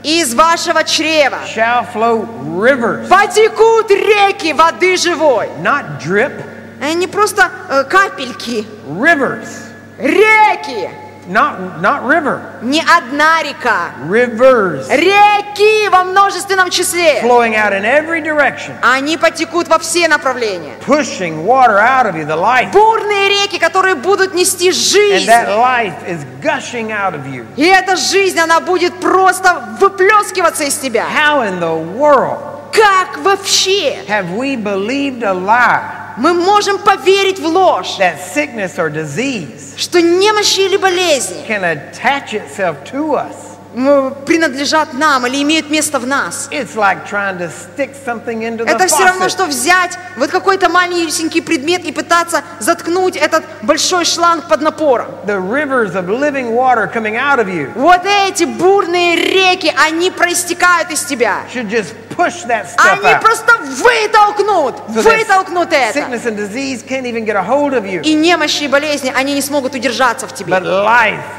из 0.03 0.35
вашего 0.35 0.85
чрева 0.85 1.39
shall 1.47 1.87
flow 1.93 2.27
rivers, 2.59 3.09
потекут 3.09 3.91
реки 3.91 4.53
воды 4.53 4.97
живой. 4.97 5.49
not 5.63 5.99
drip, 6.01 6.33
Э, 6.81 6.93
Не 6.93 7.07
просто 7.09 7.51
э, 7.69 7.85
капельки, 7.85 8.65
rivers. 8.89 9.49
реки. 9.99 10.89
Not, 11.29 11.83
not 11.83 12.05
river, 12.07 12.41
Не 12.63 12.81
одна 12.81 13.43
река. 13.43 13.91
rivers 14.09 14.89
Реки 14.89 15.89
во 15.91 16.05
множественном 16.05 16.71
числе. 16.71 17.21
flowing 17.21 17.55
out 17.55 17.75
in 17.75 17.85
every 17.85 18.23
direction, 18.23 18.75
Они 18.83 19.19
потекут 19.19 19.69
во 19.69 19.79
все 19.79 20.09
направления. 20.09 20.77
pushing 20.87 21.45
water 21.45 21.79
out 21.79 22.07
of 22.07 22.17
you, 22.17 22.25
the 22.25 22.35
life. 22.35 22.73
Бурные 22.73 23.29
реки, 23.29 23.59
которые 23.59 23.95
будут 23.95 24.33
нести 24.33 24.69
And 24.71 24.75
жизнь. 24.75 25.27
that 25.27 25.49
life 25.55 25.97
is 26.09 26.25
gushing 26.43 26.91
out 26.93 27.13
of 27.15 27.27
you. 27.27 27.45
И 27.57 27.65
эта 27.67 27.97
жизнь, 27.97 28.39
она 28.39 28.61
будет 28.61 28.99
просто 28.99 29.63
выплескиваться 29.79 30.65
из 30.65 30.77
тебя. 30.77 31.05
How 31.15 31.43
in 31.43 31.61
the 31.61 31.75
world 31.99 32.39
Как 32.72 33.18
вообще 33.20 34.04
have 34.08 34.36
we 34.36 34.56
believed 34.56 35.24
a 35.24 35.34
lie 35.34 36.02
мы 36.18 36.34
можем 36.34 36.78
поверить 36.78 37.40
в 37.40 37.46
ложь, 37.48 37.98
that 37.98 38.20
sickness 38.20 38.78
or 38.78 38.90
disease 38.90 39.76
что 39.78 40.02
немощи 40.02 40.62
или 40.62 40.78
болезни 40.78 41.46
can 41.48 41.64
attach 41.64 42.34
itself 42.34 42.84
to 42.86 43.16
us? 43.16 43.47
принадлежат 44.27 44.95
нам 44.95 45.27
или 45.27 45.43
имеют 45.43 45.71
место 45.71 45.99
в 45.99 46.07
нас? 46.07 46.49
Like 46.75 47.07
Это 48.67 48.87
все 48.89 49.05
равно, 49.05 49.29
что 49.29 49.45
взять 49.47 49.99
вот 50.17 50.31
какой-то 50.31 50.69
маленький 50.69 51.41
предмет 51.41 51.85
и 51.85 51.93
пытаться 51.93 52.43
заткнуть 52.61 53.17
этот 53.17 53.45
большой 53.63 54.05
шланг 54.05 54.49
под 54.49 54.63
напором. 54.63 55.09
Вот 57.75 58.01
эти 58.05 58.45
бурные 58.45 59.17
реки, 59.17 59.73
они 59.87 60.11
проистекают 60.11 60.91
из 60.91 61.03
тебя. 61.05 61.41
Они 62.79 63.03
просто 63.21 63.53
вытолкнут, 63.63 64.75
So 64.89 65.03
вытолкнут 65.19 65.69
это. 65.73 65.93
И 68.05 68.15
немощи 68.15 68.65
и 68.65 68.69
болезни, 68.69 69.13
они 69.15 69.35
не 69.35 69.43
смогут 69.43 69.75
удержаться 69.75 70.27
в 70.27 70.35
тебе. 70.35 70.51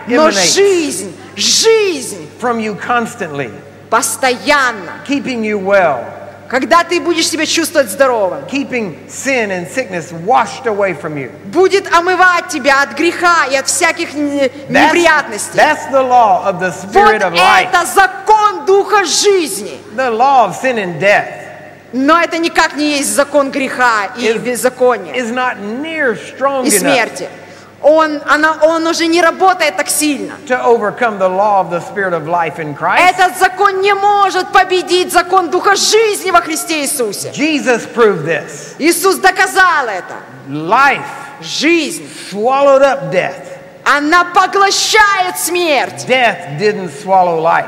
Но 0.08 0.32
жизнь, 0.32 1.14
жизнь 1.40 2.30
from 2.42 2.60
you 2.60 2.76
constantly, 2.80 3.52
постоянно, 3.90 5.02
keeping 5.08 5.44
you 5.44 5.60
well, 5.60 6.04
когда 6.50 6.84
ты 6.84 7.00
будешь 7.00 7.28
себя 7.30 7.46
чувствовать 7.46 7.90
здоровым, 7.90 8.44
keeping 8.50 8.98
sin 9.08 9.52
and 9.52 9.68
sickness 9.72 10.12
washed 10.26 10.66
away 10.66 10.94
from 11.00 11.16
you. 11.16 11.30
будет 11.46 11.92
омывать 11.94 12.48
тебя 12.50 12.82
от 12.84 12.98
греха 12.98 13.46
и 13.52 13.56
от 13.56 13.68
всяких 13.68 14.14
не- 14.14 14.48
That's, 14.70 14.88
неприятностей. 14.88 15.58
that's 15.58 15.88
the 15.92 16.02
law 16.02 16.44
of 16.46 16.60
the 16.60 16.72
Вот 16.72 16.92
Spirit 16.96 17.22
of 17.22 17.34
life, 17.34 17.70
это 17.72 17.86
закон 17.86 18.66
Духа 18.66 19.06
жизни. 19.06 19.80
the 19.96 20.10
law 20.10 20.48
of 20.48 20.56
sin 20.56 20.78
and 20.78 21.00
death. 21.00 21.36
Но 21.92 22.22
это 22.22 22.38
никак 22.38 22.76
не 22.76 22.98
есть 22.98 23.16
закон 23.16 23.50
греха 23.50 24.12
и 24.16 24.34
беззакония 24.38 25.14
Is 25.16 25.32
not 25.32 25.58
near 25.60 26.16
strong 26.16 26.66
и 26.66 26.70
enough 26.70 26.80
смерти. 26.80 27.28
Он, 27.82 28.22
она, 28.28 28.58
он 28.64 28.86
уже 28.88 29.08
не 29.08 29.22
работает 29.22 29.78
так 29.78 29.90
сильно. 29.90 30.34
Этот 33.00 33.38
закон 33.38 33.82
не 33.82 33.94
может 33.94 34.52
победить 34.52 35.14
закон 35.14 35.50
Духа 35.50 35.76
жизни 35.76 36.32
во 36.32 36.42
Христе 36.42 36.82
Иисусе. 36.82 37.32
Иисус 38.80 39.16
доказал 39.18 39.88
это. 39.88 40.16
Life 40.50 41.06
Жизнь, 41.42 42.10
swallowed 42.32 42.82
up 42.82 43.12
death. 43.12 43.49
Она 43.92 44.24
поглощает 44.24 45.40
смерть. 45.40 46.06
Death 46.08 46.60
didn't 46.60 46.92
swallow 47.04 47.42
life. 47.42 47.66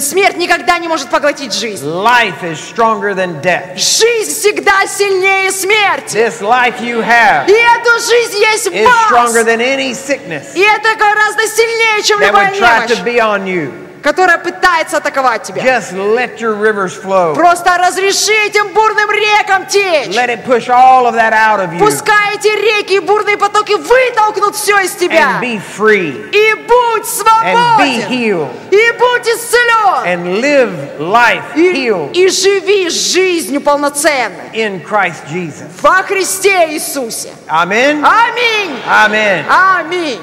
Смерть 0.00 0.38
никогда 0.38 0.78
не 0.78 0.88
может 0.88 1.10
поглотить 1.10 1.52
жизнь. 1.52 1.84
Life 1.84 2.42
is 2.42 2.58
stronger 2.58 3.14
than 3.14 3.42
death. 3.42 3.76
Жизнь 3.76 4.32
всегда 4.32 4.86
сильнее 4.86 5.52
смерти. 5.52 6.16
This 6.16 6.40
life 6.40 6.80
you 6.80 7.02
have 7.02 7.46
И 7.48 7.52
эту 7.52 7.98
жизнь 8.00 8.38
есть 8.38 8.66
is 8.68 8.84
вас. 8.86 9.10
stronger 9.10 9.44
than 9.44 9.60
any 9.60 9.92
sickness 9.92 10.54
И 10.54 10.60
это 10.60 10.96
гораздо 10.98 11.46
сильнее, 11.48 12.02
чем 12.02 12.20
that 12.20 12.28
любая 12.28 12.50
would 12.52 12.58
try 12.58 12.86
to 12.86 12.94
немощь, 12.94 13.04
be 13.04 13.18
on 13.20 13.44
you. 13.46 13.83
Которая 14.04 14.36
пытается 14.38 14.98
атаковать 14.98 15.42
тебя. 15.44 15.62
Just 15.62 15.92
let 15.94 16.38
your 16.38 16.54
rivers 16.54 16.92
flow. 16.94 17.34
Просто 17.34 17.76
разреши 17.78 18.32
этим 18.46 18.68
бурным 18.68 19.10
рекам 19.10 19.66
течь. 19.66 20.14
Let 20.14 20.28
it 20.28 20.44
push 20.44 20.68
all 20.68 21.06
of 21.06 21.14
that 21.14 21.32
out 21.32 21.58
of 21.58 21.72
you 21.72 21.78
Пускай 21.78 22.36
эти 22.36 22.48
реки 22.48 22.96
и 22.96 22.98
бурные 23.00 23.38
потоки 23.38 23.72
вытолкнут 23.72 24.54
все 24.56 24.78
из 24.80 24.92
тебя. 24.92 25.40
and 25.40 25.40
be 25.40 25.58
free 25.76 26.30
И 26.32 26.54
будь 26.54 27.02
and 27.02 27.78
be 27.78 28.02
свободен. 28.04 28.08
healed 28.10 28.50
И 28.70 28.92
будь 28.98 29.26
исцелен. 29.26 30.04
and 30.04 30.40
live 30.40 30.98
life 31.00 31.42
И, 31.56 31.72
healed 31.88 32.12
и 32.12 32.28
живи 32.28 32.90
жизнью 32.90 33.62
полноценной. 33.62 34.50
in 34.52 34.84
Christ 34.84 35.26
Jesus. 35.32 35.68
Во 35.80 36.02
Христе 36.02 36.68
Иисусе. 36.72 37.30
Amen. 37.48 38.04
Аминь. 38.04 38.76
Amen. 38.86 39.44
Аминь. 39.48 40.20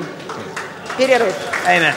Перерыв. 0.97 1.33
Amen. 1.65 1.93